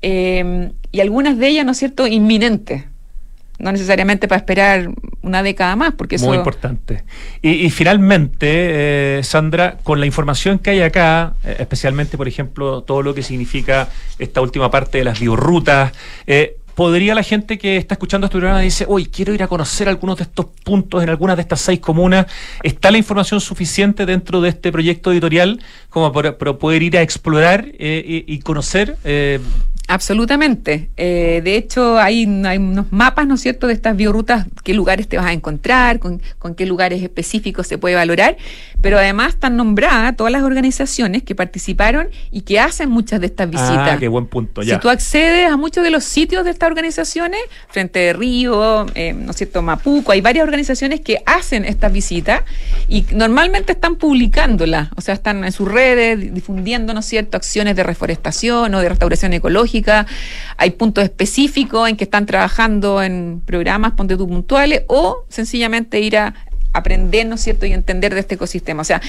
eh, 0.00 0.70
y 0.92 1.00
algunas 1.00 1.36
de 1.36 1.48
ellas, 1.48 1.66
¿no 1.66 1.72
es 1.72 1.78
cierto?, 1.78 2.06
inminentes. 2.06 2.84
no 3.62 3.70
necesariamente 3.70 4.26
para 4.26 4.38
esperar 4.38 4.90
una 5.22 5.42
década 5.42 5.76
más, 5.76 5.94
porque 5.94 6.16
eso... 6.16 6.26
Muy 6.26 6.36
importante. 6.36 7.04
Y, 7.42 7.50
y 7.50 7.70
finalmente, 7.70 8.48
eh, 9.18 9.20
Sandra, 9.22 9.78
con 9.84 10.00
la 10.00 10.06
información 10.06 10.58
que 10.58 10.70
hay 10.70 10.82
acá, 10.82 11.34
eh, 11.44 11.56
especialmente, 11.60 12.16
por 12.16 12.26
ejemplo, 12.26 12.82
todo 12.82 13.02
lo 13.02 13.14
que 13.14 13.22
significa 13.22 13.88
esta 14.18 14.40
última 14.40 14.70
parte 14.70 14.98
de 14.98 15.04
las 15.04 15.20
biorrutas, 15.20 15.92
eh, 16.26 16.56
¿podría 16.74 17.14
la 17.14 17.22
gente 17.22 17.58
que 17.58 17.76
está 17.76 17.94
escuchando 17.94 18.26
este 18.26 18.38
programa 18.38 18.62
y 18.62 18.66
dice, 18.66 18.86
uy, 18.88 19.06
quiero 19.06 19.34
ir 19.34 19.42
a 19.42 19.48
conocer 19.48 19.88
algunos 19.88 20.18
de 20.18 20.24
estos 20.24 20.46
puntos 20.64 21.02
en 21.02 21.08
algunas 21.08 21.36
de 21.36 21.42
estas 21.42 21.60
seis 21.60 21.80
comunas? 21.80 22.26
¿Está 22.62 22.90
la 22.90 22.98
información 22.98 23.40
suficiente 23.40 24.06
dentro 24.06 24.40
de 24.40 24.50
este 24.50 24.72
proyecto 24.72 25.12
editorial 25.12 25.60
como 25.90 26.12
para, 26.12 26.36
poder 26.36 26.82
ir 26.82 26.96
a 26.96 27.02
explorar 27.02 27.66
eh, 27.78 28.24
y, 28.26 28.34
y 28.34 28.38
conocer? 28.40 28.96
eh, 29.04 29.40
Absolutamente. 29.88 30.88
Eh, 30.96 31.42
de 31.44 31.56
hecho, 31.56 31.98
hay, 31.98 32.24
hay 32.46 32.56
unos 32.58 32.90
mapas, 32.92 33.26
¿no 33.26 33.34
es 33.34 33.40
cierto?, 33.42 33.66
de 33.66 33.74
estas 33.74 33.94
biorrutas, 33.96 34.46
qué 34.64 34.72
lugares 34.74 35.06
te 35.06 35.18
vas 35.18 35.26
a 35.26 35.32
encontrar, 35.32 35.98
con, 35.98 36.22
con 36.38 36.54
qué 36.54 36.64
lugares 36.64 37.02
específicos 37.02 37.66
se 37.66 37.76
puede 37.76 37.94
valorar, 37.96 38.36
pero 38.80 38.96
además 38.96 39.34
están 39.34 39.56
nombradas 39.56 40.16
todas 40.16 40.32
las 40.32 40.44
organizaciones 40.44 41.22
que 41.24 41.34
participaron 41.34 42.08
y 42.30 42.42
que 42.42 42.58
hacen 42.58 42.88
muchas 42.88 43.20
de 43.20 43.26
estas 43.26 43.50
visitas. 43.50 43.90
Ah, 43.92 43.96
qué 43.98 44.08
buen 44.08 44.26
punto, 44.26 44.62
ya. 44.62 44.74
Si 44.76 44.80
tú 44.80 44.88
accedes 44.88 45.50
a 45.50 45.56
muchos 45.58 45.84
de 45.84 45.90
los 45.90 46.04
sitios 46.04 46.44
de 46.44 46.52
estas 46.52 46.68
organizaciones, 46.68 47.40
Frente 47.68 47.98
de 47.98 48.12
Río, 48.14 48.86
eh, 48.94 49.12
¿no 49.12 49.32
es 49.32 49.36
cierto?, 49.36 49.60
Mapuco, 49.60 50.12
hay 50.12 50.22
varias 50.22 50.44
organizaciones 50.44 51.00
que 51.00 51.22
hacen 51.26 51.64
estas 51.66 51.92
visitas 51.92 52.42
y 52.88 53.04
normalmente 53.14 53.72
están 53.72 53.96
publicándolas, 53.96 54.88
o 54.96 55.00
sea, 55.02 55.12
están 55.14 55.44
en 55.44 55.52
sus 55.52 55.70
redes 55.70 56.18
di- 56.18 56.30
difundiendo, 56.30 56.94
¿no 56.94 57.00
es 57.00 57.06
cierto?, 57.06 57.36
acciones 57.36 57.76
de 57.76 57.82
reforestación 57.82 58.74
o 58.74 58.80
de 58.80 58.88
restauración 58.88 59.34
ecológica. 59.34 59.81
Hay 60.56 60.70
puntos 60.70 61.04
específicos 61.04 61.88
en 61.88 61.96
que 61.96 62.04
están 62.04 62.26
trabajando 62.26 63.02
en 63.02 63.42
programas, 63.44 63.92
ponte 63.92 64.16
tú 64.16 64.28
puntuales, 64.28 64.82
o 64.88 65.24
sencillamente 65.28 66.00
ir 66.00 66.16
a 66.16 66.34
aprender, 66.72 67.26
¿no 67.26 67.34
es 67.34 67.42
cierto?, 67.42 67.66
y 67.66 67.72
entender 67.72 68.14
de 68.14 68.20
este 68.20 68.34
ecosistema. 68.34 68.82
O 68.82 68.84
sea, 68.84 69.00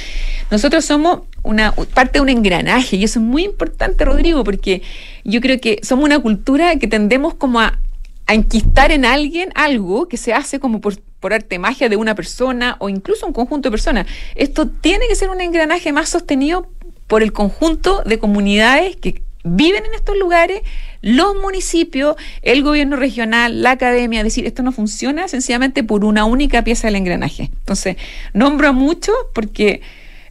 nosotros 0.52 0.86
somos 0.86 1.22
una 1.44 1.72
parte 1.94 2.14
de 2.14 2.22
un 2.22 2.30
engranaje 2.30 2.98
y 2.98 3.04
eso 3.04 3.20
es 3.20 3.26
muy 3.26 3.44
importante, 3.44 4.06
Rodrigo, 4.06 4.44
porque 4.44 4.82
yo 5.24 5.42
creo 5.42 5.60
que 5.60 5.80
somos 5.84 6.06
una 6.06 6.20
cultura 6.20 6.76
que 6.78 6.88
tendemos 6.88 7.36
como 7.36 7.62
a, 7.62 7.80
a 8.28 8.34
enquistar 8.34 8.92
en 8.92 9.06
alguien 9.06 9.52
algo 9.56 10.08
que 10.08 10.18
se 10.18 10.34
hace 10.34 10.60
como 10.60 10.82
por, 10.82 10.96
arte 11.32 11.58
magia 11.58 11.88
de 11.88 11.96
una 11.96 12.16
persona 12.16 12.76
o 12.80 12.90
incluso 12.90 13.26
un 13.26 13.32
conjunto 13.32 13.70
de 13.70 13.72
personas. 13.72 14.08
Esto 14.36 14.68
tiene 14.68 15.08
que 15.08 15.16
ser 15.16 15.30
un 15.30 15.40
engranaje 15.40 15.94
más 15.94 16.10
sostenido 16.10 16.68
por 17.08 17.24
el 17.24 17.32
conjunto 17.32 18.02
de 18.06 18.20
comunidades 18.20 18.98
que 18.98 19.24
viven 19.44 19.86
en 19.86 19.94
estos 19.94 20.18
lugares, 20.18 20.62
los 21.02 21.36
municipios, 21.36 22.16
el 22.42 22.64
gobierno 22.64 22.96
regional, 22.96 23.62
la 23.62 23.72
academia, 23.72 24.24
decir, 24.24 24.46
esto 24.46 24.64
no 24.64 24.72
funciona 24.72 25.28
sencillamente 25.28 25.84
por 25.84 26.06
una 26.06 26.26
única 26.26 26.64
pieza 26.64 26.88
del 26.88 26.96
engranaje. 26.96 27.50
Entonces, 27.60 27.98
nombro 28.34 28.70
a 28.70 28.72
mucho 28.72 29.12
porque 29.34 29.82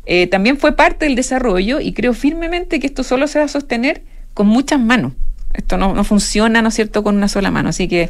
eh, 0.06 0.26
también 0.26 0.58
fue 0.58 0.74
parte 0.74 1.04
del 1.04 1.14
desarrollo 1.14 1.80
y 1.80 1.92
creo 1.92 2.14
firmemente 2.14 2.80
que 2.80 2.86
esto 2.86 3.04
solo 3.04 3.26
se 3.26 3.38
va 3.38 3.44
a 3.44 3.48
sostener 3.48 4.02
con 4.34 4.46
muchas 4.46 4.80
manos. 4.80 5.12
Esto 5.52 5.76
no, 5.76 5.94
no 5.94 6.02
funciona, 6.02 6.62
¿no 6.62 6.68
es 6.68 6.74
cierto?, 6.74 7.02
con 7.02 7.16
una 7.16 7.28
sola 7.28 7.50
mano. 7.50 7.68
Así 7.68 7.86
que 7.86 8.08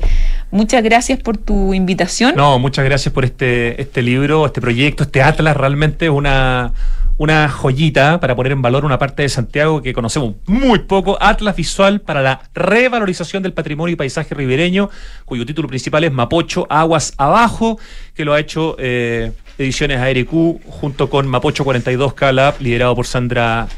muchas 0.52 0.82
gracias 0.84 1.18
por 1.18 1.36
tu 1.36 1.74
invitación. 1.74 2.34
No, 2.36 2.60
muchas 2.60 2.84
gracias 2.84 3.12
por 3.12 3.24
este, 3.24 3.82
este 3.82 4.02
libro, 4.02 4.46
este 4.46 4.60
proyecto, 4.60 5.02
este 5.02 5.22
Atlas, 5.22 5.56
realmente 5.56 6.08
una, 6.08 6.72
una 7.18 7.48
joyita 7.48 8.20
para 8.20 8.34
poner 8.34 8.52
en 8.52 8.62
valor 8.62 8.84
una 8.84 8.98
parte 8.98 9.22
de 9.22 9.28
Santiago 9.28 9.82
que 9.82 9.92
conocemos 9.92 10.34
muy 10.46 10.80
poco, 10.80 11.18
Atlas 11.20 11.56
Visual 11.56 12.00
para 12.00 12.22
la 12.22 12.42
revalorización 12.54 13.42
del 13.42 13.52
patrimonio 13.52 13.92
y 13.92 13.96
paisaje 13.96 14.34
ribereño, 14.34 14.90
cuyo 15.24 15.46
título 15.46 15.68
principal 15.68 16.04
es 16.04 16.12
Mapocho 16.12 16.66
Aguas 16.70 17.14
Abajo, 17.18 17.78
que 18.14 18.24
lo 18.24 18.32
ha 18.32 18.40
hecho 18.40 18.76
eh, 18.78 19.32
Ediciones 19.58 19.98
ARQ 19.98 20.60
junto 20.66 21.10
con 21.10 21.28
Mapocho 21.28 21.64
42K 21.64 22.32
Lab, 22.32 22.60
liderado 22.60 22.94
por 22.94 23.06
Sandra 23.06 23.68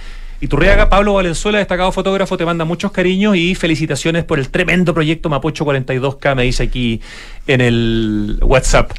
Iturriaga, 0.41 0.89
Pablo 0.89 1.15
Valenzuela, 1.15 1.59
destacado 1.59 1.91
fotógrafo, 1.91 2.37
te 2.37 2.45
manda 2.45 2.65
muchos 2.65 2.93
cariños 2.93 3.37
y 3.37 3.55
felicitaciones 3.55 4.25
por 4.25 4.39
el 4.39 4.51
tremendo 4.51 4.93
proyecto 4.93 5.29
Mapocho 5.29 5.65
42K, 5.65 6.35
me 6.35 6.43
dice 6.43 6.65
aquí 6.65 7.01
en 7.47 7.61
el 7.61 8.39
WhatsApp. 8.43 8.93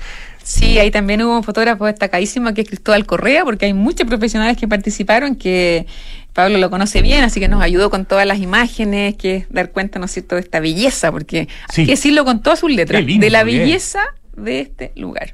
Sí, 0.47 0.77
ahí 0.77 0.91
también 0.91 1.23
hubo 1.23 1.35
un 1.35 1.43
fotógrafo 1.43 1.87
destacadísimo 1.87 2.53
que 2.53 2.61
es 2.61 2.67
Cristóbal 2.67 3.03
Correa, 3.07 3.43
porque 3.43 3.65
hay 3.65 3.73
muchos 3.73 4.05
profesionales 4.07 4.57
que 4.57 4.67
participaron 4.67 5.35
que 5.35 5.87
Pablo 6.33 6.59
lo 6.59 6.69
conoce 6.69 7.01
bien, 7.01 7.23
así 7.23 7.39
que 7.39 7.47
nos 7.47 7.63
ayudó 7.63 7.89
con 7.89 8.05
todas 8.05 8.27
las 8.27 8.37
imágenes, 8.37 9.15
que 9.15 9.37
es 9.37 9.45
dar 9.49 9.71
cuenta, 9.71 9.97
¿no 9.97 10.05
es 10.05 10.11
cierto?, 10.11 10.35
de 10.35 10.41
esta 10.41 10.59
belleza, 10.59 11.11
porque 11.11 11.47
Sí. 11.73 11.81
hay 11.81 11.85
que 11.87 11.93
decirlo 11.93 12.25
con 12.25 12.43
todas 12.43 12.59
sus 12.59 12.71
letras, 12.71 13.03
lindo, 13.03 13.23
de 13.25 13.31
la 13.31 13.43
bien. 13.43 13.61
belleza 13.63 14.01
de 14.37 14.59
este 14.59 14.91
lugar. 14.95 15.33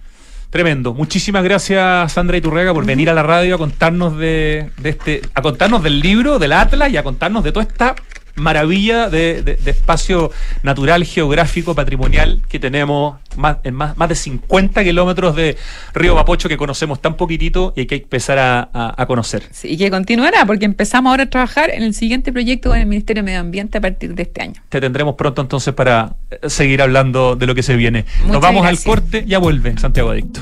Tremendo. 0.50 0.94
Muchísimas 0.94 1.44
gracias, 1.44 2.12
Sandra 2.14 2.38
Iturrega, 2.38 2.74
por 2.74 2.86
venir 2.86 3.10
a 3.10 3.14
la 3.14 3.24
radio 3.24 3.56
a 3.56 3.58
contarnos 3.58 4.18
de, 4.18 4.70
de 4.78 4.90
este, 4.90 5.22
a 5.34 5.42
contarnos 5.42 5.82
del 5.84 6.00
libro, 6.02 6.40
del 6.40 6.52
Atlas 6.54 6.90
y 6.92 6.98
a 6.98 7.04
contarnos 7.04 7.44
de 7.44 7.52
toda 7.52 7.64
esta 7.64 7.96
maravilla 8.36 9.10
de, 9.10 9.44
de- 9.44 9.56
de 9.56 9.72
espacio 9.72 10.32
natural, 10.64 11.04
geográfico, 11.04 11.76
patrimonial 11.76 12.42
que 12.50 12.60
tenemos 12.60 13.18
más, 13.38 13.58
en 13.64 13.74
más, 13.76 13.98
más 13.98 14.10
de 14.10 14.16
50 14.16 14.84
kilómetros 14.84 15.36
de 15.36 15.58
Río 15.94 16.16
Mapocho 16.16 16.50
que 16.50 16.58
conocemos 16.58 17.02
tan 17.02 17.16
poquitito 17.16 17.74
y 17.76 17.82
hay 17.82 17.86
que 17.88 17.96
empezar 17.96 18.40
a, 18.40 18.70
a- 18.74 18.94
a 19.02 19.06
conocer. 19.06 19.44
Sí, 19.52 19.70
y 19.70 19.78
que 19.78 19.90
continuará, 19.92 20.46
porque 20.46 20.66
empezamos 20.66 21.10
ahora 21.12 21.24
a 21.24 21.30
trabajar 21.30 21.70
en 21.72 21.84
el 21.84 21.94
siguiente 21.94 22.32
proyecto 22.32 22.70
con 22.70 22.80
el 22.80 22.86
Ministerio 22.88 23.22
de 23.22 23.26
Medio 23.26 23.40
Ambiente 23.40 23.78
a 23.78 23.82
partir 23.82 24.14
de 24.16 24.24
este 24.24 24.42
año. 24.42 24.62
Te 24.70 24.80
tendremos 24.82 25.16
pronto 25.16 25.42
entonces 25.42 25.74
para 25.74 26.16
eh, 26.30 26.50
seguir 26.50 26.82
hablando 26.82 27.36
de 27.36 27.46
lo 27.48 27.56
que 27.56 27.64
se 27.64 27.76
viene. 27.76 28.06
Nos 28.28 28.42
vamos 28.42 28.64
gracias. 28.64 28.86
al 28.88 28.94
corte, 28.94 29.26
ya 29.28 29.40
vuelve 29.40 29.78
Santiago 29.78 30.10
Adicto. 30.12 30.42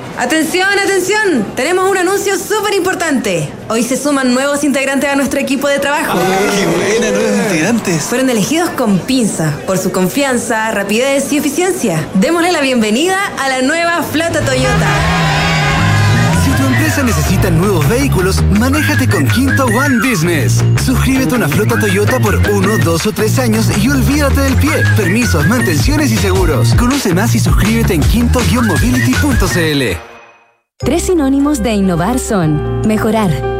Atención, 0.21 0.69
atención, 0.77 1.47
tenemos 1.55 1.89
un 1.89 1.97
anuncio 1.97 2.37
súper 2.37 2.75
importante. 2.75 3.51
Hoy 3.69 3.81
se 3.81 3.97
suman 3.97 4.35
nuevos 4.35 4.63
integrantes 4.63 5.09
a 5.09 5.15
nuestro 5.15 5.39
equipo 5.39 5.67
de 5.67 5.79
trabajo. 5.79 6.19
¡Qué 6.19 6.67
buena, 6.67 7.09
nuevos 7.09 7.39
integrantes! 7.39 8.03
Fueron 8.03 8.29
elegidos 8.29 8.69
con 8.69 8.99
pinza 8.99 9.51
por 9.65 9.79
su 9.79 9.91
confianza, 9.91 10.69
rapidez 10.69 11.33
y 11.33 11.37
eficiencia. 11.37 12.07
Démosle 12.13 12.51
la 12.51 12.61
bienvenida 12.61 13.17
a 13.39 13.49
la 13.49 13.63
nueva 13.63 14.03
flota 14.03 14.41
Toyota. 14.41 14.87
Si 16.45 16.51
tu 16.51 16.67
empresa 16.67 17.01
necesita 17.01 17.49
nuevos 17.49 17.89
vehículos, 17.89 18.43
manéjate 18.43 19.09
con 19.09 19.27
Quinto 19.27 19.65
One 19.65 20.07
Business. 20.07 20.63
Suscríbete 20.85 21.33
a 21.33 21.37
una 21.37 21.49
flota 21.49 21.79
Toyota 21.79 22.19
por 22.19 22.35
uno, 22.51 22.77
dos 22.77 23.07
o 23.07 23.11
tres 23.11 23.39
años 23.39 23.71
y 23.81 23.89
olvídate 23.89 24.41
del 24.41 24.55
pie. 24.57 24.83
Permisos, 24.95 25.47
mantenciones 25.47 26.11
y 26.11 26.17
seguros. 26.17 26.75
Conoce 26.75 27.15
más 27.15 27.33
y 27.33 27.39
suscríbete 27.39 27.95
en 27.95 28.01
quinto-mobility.cl. 28.01 30.10
Tres 30.83 31.03
sinónimos 31.03 31.61
de 31.61 31.75
innovar 31.75 32.17
son 32.17 32.81
mejorar, 32.87 33.29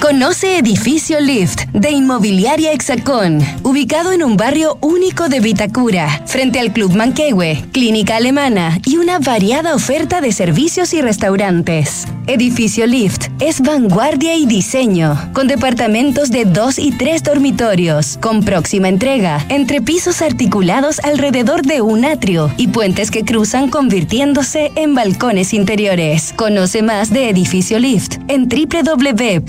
Conoce 0.00 0.58
Edificio 0.58 1.20
Lift 1.20 1.64
de 1.72 1.90
Inmobiliaria 1.90 2.72
Hexacón, 2.72 3.40
ubicado 3.64 4.12
en 4.12 4.22
un 4.22 4.36
barrio 4.36 4.78
único 4.80 5.28
de 5.28 5.40
Vitacura, 5.40 6.22
frente 6.24 6.60
al 6.60 6.72
Club 6.72 6.94
Manquehue, 6.94 7.64
Clínica 7.72 8.16
Alemana 8.16 8.78
y 8.84 8.96
una 8.96 9.18
variada 9.18 9.74
oferta 9.74 10.20
de 10.20 10.30
servicios 10.30 10.94
y 10.94 11.02
restaurantes. 11.02 12.06
Edificio 12.28 12.86
Lift 12.86 13.28
es 13.40 13.62
vanguardia 13.62 14.36
y 14.36 14.44
diseño, 14.44 15.18
con 15.32 15.48
departamentos 15.48 16.30
de 16.30 16.44
dos 16.44 16.78
y 16.78 16.92
tres 16.92 17.22
dormitorios, 17.22 18.18
con 18.20 18.44
próxima 18.44 18.90
entrega, 18.90 19.46
entre 19.48 19.80
pisos 19.80 20.20
articulados 20.20 21.00
alrededor 21.00 21.62
de 21.62 21.80
un 21.80 22.04
atrio 22.04 22.52
y 22.58 22.68
puentes 22.68 23.10
que 23.10 23.24
cruzan 23.24 23.70
convirtiéndose 23.70 24.72
en 24.76 24.94
balcones 24.94 25.54
interiores. 25.54 26.34
Conoce 26.36 26.82
más 26.82 27.10
de 27.10 27.30
Edificio 27.30 27.78
Lift 27.78 28.18
en 28.28 28.46
www.exacon.cl. 28.46 29.48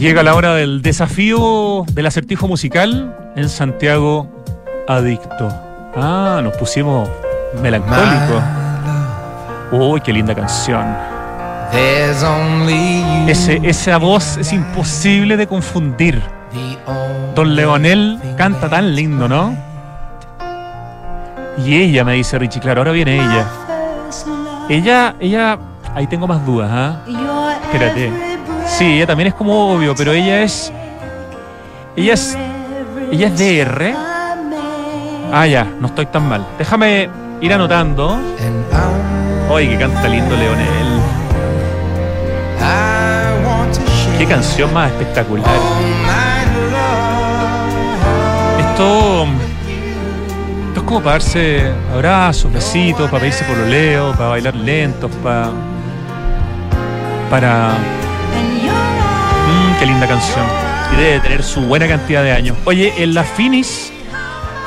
Llega 0.00 0.22
la 0.22 0.34
hora 0.34 0.54
del 0.54 0.80
desafío 0.80 1.84
del 1.92 2.06
acertijo 2.06 2.48
musical 2.48 3.14
en 3.36 3.50
Santiago 3.50 4.26
Adicto. 4.88 5.48
Ah, 5.94 6.40
nos 6.42 6.56
pusimos 6.56 7.06
melancólicos. 7.60 8.42
Uy, 9.70 10.00
qué 10.00 10.14
linda 10.14 10.34
canción. 10.34 10.86
Ese, 13.28 13.60
esa 13.62 13.98
voz 13.98 14.38
es 14.38 14.54
imposible 14.54 15.36
de 15.36 15.46
confundir. 15.46 16.22
Don 17.34 17.54
Leonel 17.54 18.18
canta 18.38 18.70
tan 18.70 18.94
lindo, 18.94 19.28
¿no? 19.28 19.54
Y 21.62 21.76
ella, 21.76 22.04
me 22.04 22.14
dice 22.14 22.38
Richie, 22.38 22.62
claro, 22.62 22.80
ahora 22.80 22.92
viene 22.92 23.16
ella. 23.16 23.46
Ella, 24.70 25.14
ella, 25.20 25.58
ahí 25.94 26.06
tengo 26.06 26.26
más 26.26 26.46
dudas, 26.46 26.70
¿ah? 26.72 27.02
Espérate. 27.64 28.29
Sí, 28.80 28.94
ella 28.94 29.06
también 29.06 29.26
es 29.26 29.34
como 29.34 29.74
obvio, 29.74 29.94
pero 29.94 30.12
ella 30.12 30.40
es. 30.40 30.72
Ella 31.96 32.14
es. 32.14 32.34
Ella 33.12 33.26
es 33.26 33.38
DR. 33.38 33.94
Ah, 35.30 35.46
ya, 35.46 35.64
no 35.64 35.88
estoy 35.88 36.06
tan 36.06 36.26
mal. 36.26 36.46
Déjame 36.56 37.10
ir 37.42 37.52
anotando. 37.52 38.18
Ay, 39.54 39.68
que 39.68 39.76
canta 39.76 40.08
lindo 40.08 40.34
Leonel. 40.34 40.98
Qué 44.16 44.24
canción 44.24 44.72
más 44.72 44.90
espectacular. 44.92 45.44
Esto. 48.60 49.26
Esto 50.68 50.80
es 50.80 50.82
como 50.86 51.00
para 51.00 51.12
darse 51.16 51.70
abrazos, 51.92 52.50
besitos, 52.50 53.10
para 53.10 53.20
pedirse 53.20 53.44
por 53.44 53.58
leo, 53.58 54.12
para 54.12 54.30
bailar 54.30 54.54
lentos, 54.54 55.10
para. 55.22 55.50
Para. 57.28 57.74
Mm, 59.50 59.78
qué 59.78 59.86
linda 59.86 60.06
canción. 60.06 60.46
Y 60.92 60.96
debe 60.96 61.20
tener 61.20 61.42
su 61.42 61.62
buena 61.62 61.88
cantidad 61.88 62.22
de 62.22 62.32
años. 62.32 62.56
Oye, 62.64 62.92
en 62.98 63.14
la 63.14 63.24
Finis 63.24 63.92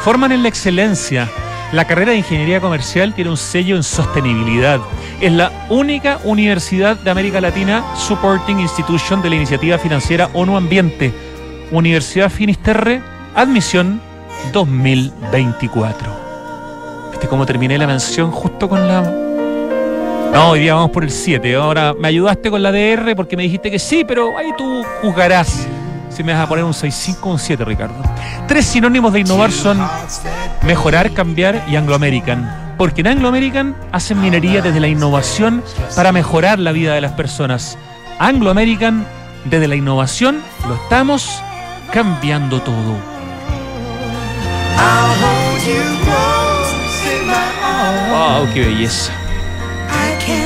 forman 0.04 0.32
en 0.32 0.44
la 0.44 0.50
excelencia. 0.50 1.30
La 1.72 1.86
carrera 1.86 2.12
de 2.12 2.18
ingeniería 2.18 2.60
comercial 2.60 3.16
tiene 3.16 3.32
un 3.32 3.38
sello 3.38 3.76
en 3.76 3.84
sostenibilidad. 3.84 4.80
Es 5.22 5.32
la 5.32 5.52
única 5.70 6.20
universidad 6.24 6.98
de 6.98 7.10
América 7.10 7.42
Latina 7.42 7.84
supporting 7.96 8.60
institution 8.60 9.22
de 9.22 9.30
la 9.30 9.36
iniciativa 9.38 9.78
financiera 9.78 10.30
ONU 10.34 10.56
Ambiente. 10.56 11.14
Universidad 11.72 12.30
Finisterre, 12.30 13.02
admisión 13.34 14.02
2024. 14.52 17.10
¿Viste 17.12 17.28
cómo 17.28 17.46
terminé 17.46 17.78
la 17.78 17.88
mención 17.88 18.30
justo 18.30 18.70
con 18.70 18.88
la 18.88 19.23
no, 20.34 20.50
hoy 20.50 20.62
día 20.62 20.74
vamos 20.74 20.90
por 20.90 21.04
el 21.04 21.12
7. 21.12 21.56
Ahora 21.56 21.94
me 21.94 22.08
ayudaste 22.08 22.50
con 22.50 22.64
la 22.64 22.72
DR 22.72 23.16
porque 23.16 23.38
me 23.38 23.44
dijiste 23.44 23.70
que 23.70 23.78
sí, 23.78 24.04
pero 24.04 24.36
ahí 24.38 24.52
tú 24.58 24.84
juzgarás 25.02 25.68
si 26.10 26.24
me 26.24 26.34
vas 26.34 26.44
a 26.44 26.48
poner 26.48 26.64
un 26.64 26.74
6.5 26.74 27.18
o 27.22 27.30
un 27.30 27.40
7, 27.40 27.64
Ricardo. 27.64 27.96
Tres 28.48 28.66
sinónimos 28.66 29.14
de 29.14 29.20
innovar 29.22 29.52
son 29.52 29.80
mejorar, 30.64 31.12
cambiar 31.12 31.64
y 31.70 31.76
Anglo 31.76 31.96
American. 31.96 32.76
Porque 32.78 33.02
en 33.02 33.08
Anglo 33.08 33.28
American 33.28 33.76
hacen 33.92 34.20
minería 34.22 34.62
desde 34.62 34.80
la 34.80 34.88
innovación 34.88 35.64
para 35.96 36.12
mejorar 36.12 36.58
la 36.58 36.72
vida 36.72 36.96
de 36.96 37.02
las 37.02 37.12
personas. 37.12 37.78
Anglo 38.18 38.50
American, 38.50 39.06
desde 39.46 39.68
la 39.68 39.76
innovación, 39.76 40.42
lo 40.68 40.76
estamos 40.76 41.42
cambiando 41.92 42.60
todo. 42.62 42.98
¡Wow! 48.10 48.48
¡Qué 48.54 48.62
belleza! 48.62 49.23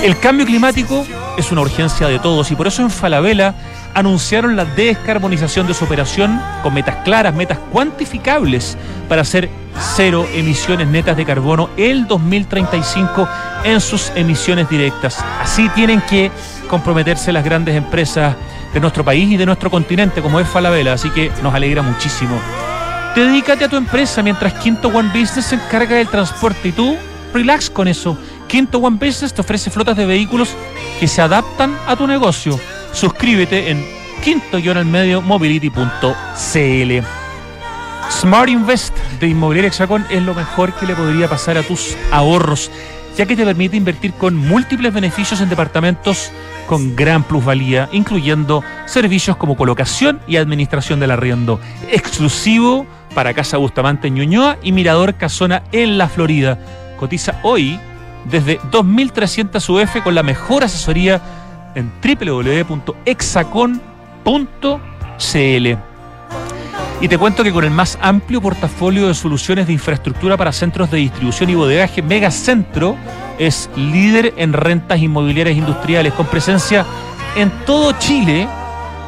El 0.03 0.17
cambio 0.19 0.45
climático 0.45 1.05
es 1.37 1.51
una 1.51 1.61
urgencia 1.61 2.07
de 2.07 2.19
todos 2.19 2.51
y 2.51 2.55
por 2.55 2.67
eso 2.67 2.81
en 2.81 2.91
Falabella 2.91 3.55
anunciaron 3.93 4.55
la 4.55 4.63
descarbonización 4.63 5.65
de 5.65 5.73
su 5.73 5.85
operación 5.85 6.39
con 6.61 6.73
metas 6.73 6.97
claras, 7.03 7.33
metas 7.33 7.57
cuantificables 7.71 8.77
para 9.09 9.23
hacer 9.23 9.49
cero 9.95 10.25
emisiones 10.33 10.87
netas 10.87 11.17
de 11.17 11.25
carbono 11.25 11.69
el 11.77 12.07
2035 12.07 13.27
en 13.63 13.81
sus 13.81 14.11
emisiones 14.15 14.69
directas. 14.69 15.23
Así 15.41 15.67
tienen 15.69 16.01
que 16.01 16.31
comprometerse 16.69 17.31
las 17.31 17.43
grandes 17.43 17.75
empresas 17.75 18.35
de 18.73 18.79
nuestro 18.79 19.03
país 19.03 19.31
y 19.31 19.37
de 19.37 19.45
nuestro 19.45 19.71
continente 19.71 20.21
como 20.21 20.39
es 20.39 20.47
Falabella, 20.47 20.93
así 20.93 21.09
que 21.09 21.31
nos 21.41 21.53
alegra 21.53 21.81
muchísimo. 21.81 22.39
Dedícate 23.15 23.65
a 23.65 23.69
tu 23.69 23.77
empresa 23.77 24.21
mientras 24.21 24.53
Quinto 24.53 24.89
One 24.89 25.09
Business 25.09 25.47
se 25.47 25.55
encarga 25.55 25.95
del 25.95 26.07
transporte 26.07 26.67
y 26.67 26.71
tú 26.71 26.95
relax 27.33 27.69
con 27.69 27.87
eso. 27.87 28.17
Quinto 28.47 28.79
One 28.79 28.97
Business 28.97 29.33
te 29.33 29.41
ofrece 29.41 29.69
flotas 29.69 29.97
de 29.97 30.05
vehículos 30.05 30.55
que 30.99 31.07
se 31.07 31.21
adaptan 31.21 31.77
a 31.85 31.95
tu 31.95 32.07
negocio. 32.07 32.59
Suscríbete 32.93 33.69
en 33.69 33.85
quinto-mobility.cl. 34.23 37.07
Smart 38.09 38.49
Invest 38.49 38.97
de 39.19 39.27
Inmobiliaria 39.27 39.67
Hexacón 39.67 40.05
es 40.09 40.23
lo 40.23 40.33
mejor 40.33 40.73
que 40.73 40.85
le 40.85 40.95
podría 40.95 41.27
pasar 41.27 41.57
a 41.57 41.63
tus 41.63 41.97
ahorros, 42.11 42.71
ya 43.17 43.25
que 43.25 43.35
te 43.35 43.43
permite 43.43 43.75
invertir 43.75 44.13
con 44.13 44.35
múltiples 44.35 44.93
beneficios 44.93 45.41
en 45.41 45.49
departamentos 45.49 46.31
con 46.67 46.95
gran 46.95 47.23
plusvalía, 47.23 47.89
incluyendo 47.91 48.63
servicios 48.85 49.37
como 49.37 49.57
colocación 49.57 50.19
y 50.27 50.37
administración 50.37 50.99
del 50.99 51.11
arriendo, 51.11 51.59
exclusivo 51.91 52.85
para 53.13 53.33
Casa 53.33 53.57
Bustamante 53.57 54.07
en 54.07 54.15
Ñuñoa 54.15 54.57
y 54.61 54.71
Mirador 54.71 55.15
Casona 55.15 55.63
en 55.71 55.97
la 55.97 56.07
Florida. 56.07 56.59
Cotiza 56.97 57.39
hoy 57.43 57.79
desde 58.29 58.59
2.300 58.71 59.69
UF 59.69 60.03
con 60.03 60.15
la 60.15 60.23
mejor 60.23 60.63
asesoría 60.63 61.21
en 61.75 61.91
www.exacon.cl. 62.01 62.87
Y 66.99 67.07
te 67.07 67.17
cuento 67.19 67.43
que 67.43 67.51
con 67.51 67.63
el 67.63 67.69
más 67.69 67.99
amplio 68.01 68.41
portafolio 68.41 69.07
de 69.07 69.13
soluciones 69.13 69.67
de 69.67 69.73
infraestructura 69.73 70.35
para 70.35 70.51
centros 70.51 70.89
de 70.89 70.97
distribución 70.97 71.51
y 71.51 71.55
bodegaje, 71.55 72.01
Megacentro 72.01 72.97
es 73.37 73.69
líder 73.75 74.33
en 74.37 74.53
rentas 74.53 74.99
inmobiliarias 74.99 75.55
industriales, 75.55 76.13
con 76.13 76.25
presencia 76.25 76.85
en 77.35 77.51
todo 77.67 77.91
Chile, 77.99 78.47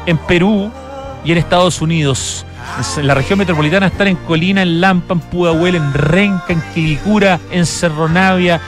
en 0.06 0.18
Perú 0.18 0.70
y 1.24 1.32
en 1.32 1.38
Estados 1.38 1.82
Unidos. 1.82 2.46
En 2.96 3.08
la 3.08 3.14
región 3.14 3.40
metropolitana 3.40 3.88
están 3.88 4.06
en 4.06 4.16
Colina, 4.16 4.62
en 4.62 4.80
Lampa, 4.80 5.14
en 5.14 5.20
Pudahuel, 5.20 5.74
en 5.74 5.92
Renca, 5.92 6.52
en 6.52 6.62
Quilicura, 6.72 7.40
en 7.50 7.66
Cerro 7.66 8.08
Navia, 8.08 8.60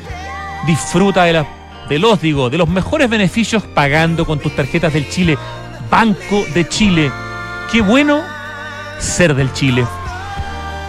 disfruta 0.65 1.25
de, 1.25 1.45
de 1.89 1.99
los, 1.99 2.21
digo, 2.21 2.49
de 2.49 2.57
los 2.57 2.69
mejores 2.69 3.09
beneficios 3.09 3.63
pagando 3.63 4.25
con 4.25 4.39
tus 4.39 4.55
tarjetas 4.55 4.93
del 4.93 5.09
Chile. 5.09 5.37
Banco 5.89 6.45
de 6.53 6.67
Chile. 6.67 7.11
Qué 7.71 7.81
bueno 7.81 8.21
ser 8.99 9.35
del 9.35 9.51
Chile. 9.53 9.85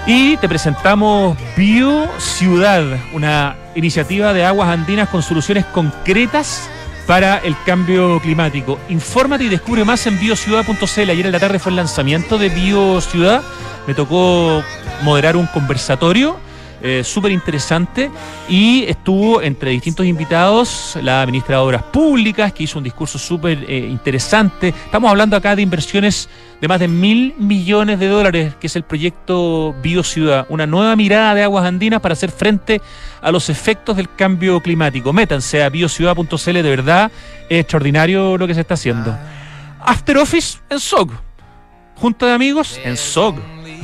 Y 0.06 0.36
te 0.36 0.48
presentamos 0.48 1.36
Bio 1.56 2.08
Ciudad, 2.18 2.84
una 3.12 3.56
iniciativa 3.74 4.32
de 4.32 4.44
aguas 4.44 4.68
andinas 4.68 5.08
con 5.08 5.22
soluciones 5.22 5.64
concretas 5.66 6.68
para 7.06 7.38
el 7.38 7.56
cambio 7.64 8.20
climático. 8.20 8.78
Infórmate 8.88 9.44
y 9.44 9.48
descubre 9.48 9.84
más 9.84 10.06
en 10.06 10.18
biociudad.cl. 10.18 11.10
Ayer 11.10 11.26
en 11.26 11.32
la 11.32 11.40
tarde 11.40 11.58
fue 11.58 11.70
el 11.70 11.76
lanzamiento 11.76 12.38
de 12.38 12.48
Biociudad. 12.48 13.42
Me 13.86 13.94
tocó 13.94 14.62
moderar 15.02 15.36
un 15.36 15.46
conversatorio 15.46 16.38
eh, 16.86 17.02
súper 17.02 17.32
interesante 17.32 18.10
y 18.46 18.84
estuvo 18.84 19.40
entre 19.40 19.70
distintos 19.70 20.04
invitados 20.04 20.98
la 21.00 21.24
ministra 21.24 21.56
de 21.56 21.62
Obras 21.62 21.82
Públicas 21.84 22.52
que 22.52 22.64
hizo 22.64 22.76
un 22.76 22.84
discurso 22.84 23.18
súper 23.18 23.64
eh, 23.66 23.78
interesante. 23.90 24.68
Estamos 24.68 25.08
hablando 25.08 25.34
acá 25.34 25.56
de 25.56 25.62
inversiones 25.62 26.28
de 26.60 26.68
más 26.68 26.78
de 26.78 26.88
mil 26.88 27.34
millones 27.38 27.98
de 27.98 28.08
dólares, 28.08 28.54
que 28.60 28.66
es 28.66 28.76
el 28.76 28.82
proyecto 28.82 29.74
Biociudad, 29.82 30.44
una 30.50 30.66
nueva 30.66 30.94
mirada 30.94 31.34
de 31.34 31.42
aguas 31.42 31.64
andinas 31.64 32.02
para 32.02 32.12
hacer 32.12 32.30
frente 32.30 32.82
a 33.22 33.32
los 33.32 33.48
efectos 33.48 33.96
del 33.96 34.14
cambio 34.14 34.60
climático. 34.60 35.14
Métanse 35.14 35.62
a 35.62 35.70
biociudad.cl, 35.70 36.52
de 36.52 36.62
verdad 36.62 37.10
es 37.48 37.60
extraordinario 37.60 38.36
lo 38.36 38.46
que 38.46 38.52
se 38.52 38.60
está 38.60 38.74
haciendo. 38.74 39.16
After 39.80 40.18
Office 40.18 40.58
en 40.68 40.78
SOG. 40.78 41.12
Junta 41.96 42.26
de 42.26 42.32
amigos 42.32 42.78
en 42.84 42.98
SOG. 42.98 43.36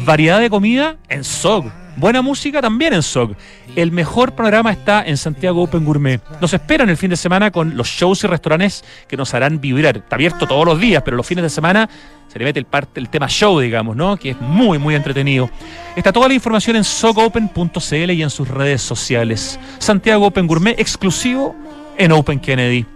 Variedad 0.05 0.39
de 0.39 0.51
comida 0.51 0.99
en 1.09 1.25
SOG. 1.25 1.80
Buena 2.01 2.23
música 2.23 2.63
también 2.63 2.95
en 2.95 3.03
SOG. 3.03 3.37
El 3.77 3.93
mejor 3.93 4.33
panorama 4.33 4.73
está 4.73 5.03
en 5.03 5.19
Santiago 5.19 5.63
Open 5.63 5.85
Gourmet. 5.85 6.19
Nos 6.41 6.55
esperan 6.55 6.89
el 6.89 6.97
fin 6.97 7.11
de 7.11 7.17
semana 7.17 7.51
con 7.51 7.77
los 7.77 7.89
shows 7.89 8.25
y 8.25 8.27
restaurantes 8.27 8.83
que 9.07 9.19
nos 9.19 9.35
harán 9.35 9.61
vibrar. 9.61 9.99
Está 9.99 10.17
abierto 10.17 10.47
todos 10.47 10.65
los 10.65 10.81
días, 10.81 11.03
pero 11.05 11.19
los 11.19 11.27
fines 11.27 11.43
de 11.43 11.51
semana 11.51 11.91
se 12.33 12.39
le 12.39 12.47
mete 12.47 12.59
el, 12.59 12.67
el 12.95 13.11
tema 13.11 13.29
show, 13.29 13.61
digamos, 13.61 13.97
¿no? 13.97 14.17
Que 14.17 14.31
es 14.31 14.41
muy, 14.41 14.79
muy 14.79 14.95
entretenido. 14.95 15.51
Está 15.95 16.11
toda 16.11 16.29
la 16.29 16.33
información 16.33 16.77
en 16.77 16.85
sogopen.cl 16.85 18.11
y 18.13 18.23
en 18.23 18.31
sus 18.31 18.49
redes 18.49 18.81
sociales. 18.81 19.61
Santiago 19.79 20.25
Open 20.25 20.47
Gourmet 20.47 20.81
exclusivo 20.81 21.55
en 21.99 22.13
Open 22.13 22.41
Kennedy. 22.41 22.87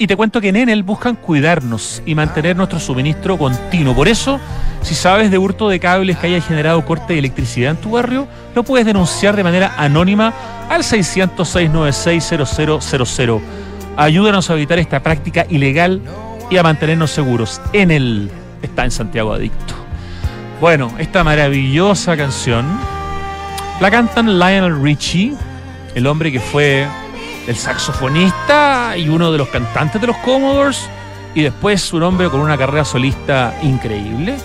Y 0.00 0.06
te 0.06 0.16
cuento 0.16 0.40
que 0.40 0.50
en 0.50 0.56
Enel 0.56 0.84
buscan 0.84 1.16
cuidarnos 1.16 2.00
y 2.06 2.14
mantener 2.14 2.56
nuestro 2.56 2.78
suministro 2.78 3.36
continuo. 3.36 3.96
Por 3.96 4.06
eso, 4.06 4.38
si 4.80 4.94
sabes 4.94 5.32
de 5.32 5.38
hurto 5.38 5.68
de 5.68 5.80
cables 5.80 6.18
que 6.18 6.28
haya 6.28 6.40
generado 6.40 6.84
corte 6.84 7.14
de 7.14 7.18
electricidad 7.18 7.72
en 7.72 7.78
tu 7.78 7.90
barrio, 7.90 8.28
lo 8.54 8.62
puedes 8.62 8.86
denunciar 8.86 9.34
de 9.34 9.42
manera 9.42 9.74
anónima 9.76 10.32
al 10.68 10.82
600-696-0000. 10.82 13.40
Ayúdanos 13.96 14.48
a 14.48 14.54
evitar 14.54 14.78
esta 14.78 15.02
práctica 15.02 15.46
ilegal 15.50 16.00
y 16.48 16.58
a 16.58 16.62
mantenernos 16.62 17.10
seguros. 17.10 17.60
Enel 17.72 18.30
está 18.62 18.84
en 18.84 18.92
Santiago 18.92 19.32
Adicto. 19.32 19.74
Bueno, 20.60 20.92
esta 20.98 21.24
maravillosa 21.24 22.16
canción 22.16 22.64
la 23.80 23.90
cantan 23.90 24.38
Lionel 24.38 24.80
Richie, 24.80 25.34
el 25.96 26.06
hombre 26.06 26.30
que 26.30 26.38
fue 26.38 26.86
el 27.48 27.56
saxofonista 27.56 28.94
y 28.96 29.08
uno 29.08 29.32
de 29.32 29.38
los 29.38 29.48
cantantes 29.48 30.00
de 30.00 30.06
los 30.06 30.16
Commodores, 30.18 30.88
y 31.34 31.42
después 31.42 31.92
un 31.94 32.02
hombre 32.02 32.28
con 32.28 32.40
una 32.40 32.58
carrera 32.58 32.84
solista 32.84 33.54
increíble. 33.62 34.36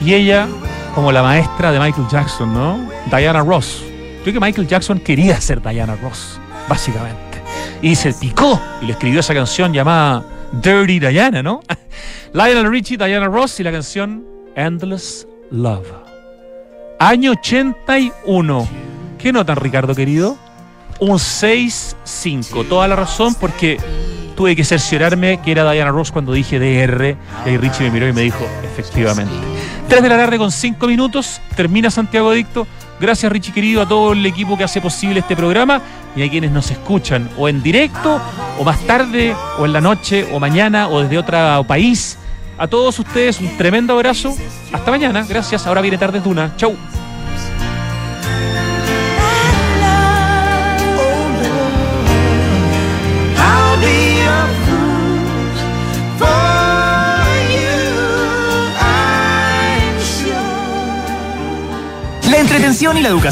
Y 0.00 0.14
ella, 0.14 0.46
como 0.94 1.10
la 1.10 1.22
maestra 1.22 1.72
de 1.72 1.80
Michael 1.80 2.06
Jackson, 2.08 2.54
¿no? 2.54 2.88
Diana 3.10 3.42
Ross. 3.42 3.82
Creo 4.22 4.34
que 4.34 4.40
Michael 4.40 4.68
Jackson 4.68 5.00
quería 5.00 5.40
ser 5.40 5.60
Diana 5.60 5.96
Ross, 5.96 6.38
básicamente. 6.68 7.42
Y 7.82 7.96
se 7.96 8.12
picó 8.12 8.60
y 8.80 8.86
le 8.86 8.92
escribió 8.92 9.20
esa 9.20 9.34
canción 9.34 9.72
llamada 9.72 10.24
Dirty 10.52 11.00
Diana, 11.00 11.42
¿no? 11.42 11.62
Lionel 12.32 12.70
Richie, 12.70 12.96
Diana 12.96 13.26
Ross 13.26 13.58
y 13.58 13.64
la 13.64 13.72
canción 13.72 14.24
Endless 14.54 15.26
Love. 15.50 15.86
Año 17.00 17.32
81. 17.32 18.68
¿Qué 19.18 19.32
notan, 19.32 19.56
Ricardo 19.56 19.94
querido? 19.94 20.45
Un 21.00 21.18
6-5. 21.18 22.68
Toda 22.68 22.88
la 22.88 22.96
razón 22.96 23.34
porque 23.34 23.78
tuve 24.36 24.54
que 24.54 24.64
cerciorarme 24.64 25.40
que 25.40 25.50
era 25.50 25.70
Diana 25.70 25.90
Ross 25.90 26.12
cuando 26.12 26.32
dije 26.32 26.58
DR. 26.58 27.16
Y 27.44 27.48
ahí 27.48 27.56
Richie 27.56 27.84
me 27.84 27.90
miró 27.90 28.08
y 28.08 28.12
me 28.12 28.22
dijo, 28.22 28.46
efectivamente. 28.64 29.32
3 29.88 30.02
de 30.02 30.08
la 30.08 30.16
tarde 30.16 30.38
con 30.38 30.50
5 30.50 30.86
minutos, 30.86 31.40
termina 31.56 31.90
Santiago 31.90 32.30
Adicto. 32.30 32.66
Gracias 33.00 33.30
Richie 33.30 33.52
querido, 33.52 33.82
a 33.82 33.86
todo 33.86 34.12
el 34.12 34.24
equipo 34.24 34.56
que 34.56 34.64
hace 34.64 34.80
posible 34.80 35.20
este 35.20 35.36
programa 35.36 35.82
y 36.14 36.22
a 36.22 36.30
quienes 36.30 36.50
nos 36.50 36.70
escuchan 36.70 37.28
o 37.36 37.48
en 37.48 37.62
directo 37.62 38.20
o 38.58 38.64
más 38.64 38.80
tarde 38.86 39.34
o 39.58 39.66
en 39.66 39.72
la 39.74 39.82
noche 39.82 40.26
o 40.32 40.40
mañana 40.40 40.88
o 40.88 41.02
desde 41.02 41.18
otro 41.18 41.64
país. 41.64 42.18
A 42.58 42.66
todos 42.66 42.98
ustedes 42.98 43.38
un 43.40 43.54
tremendo 43.58 43.92
abrazo. 43.92 44.34
Hasta 44.72 44.90
mañana. 44.90 45.26
Gracias. 45.28 45.66
Ahora 45.66 45.82
viene 45.82 45.98
Tardes 45.98 46.24
Duna. 46.24 46.54
Chau. 46.56 46.74
La 62.36 62.42
entretención 62.42 62.98
y 62.98 63.00
la 63.00 63.08
educación 63.08 63.16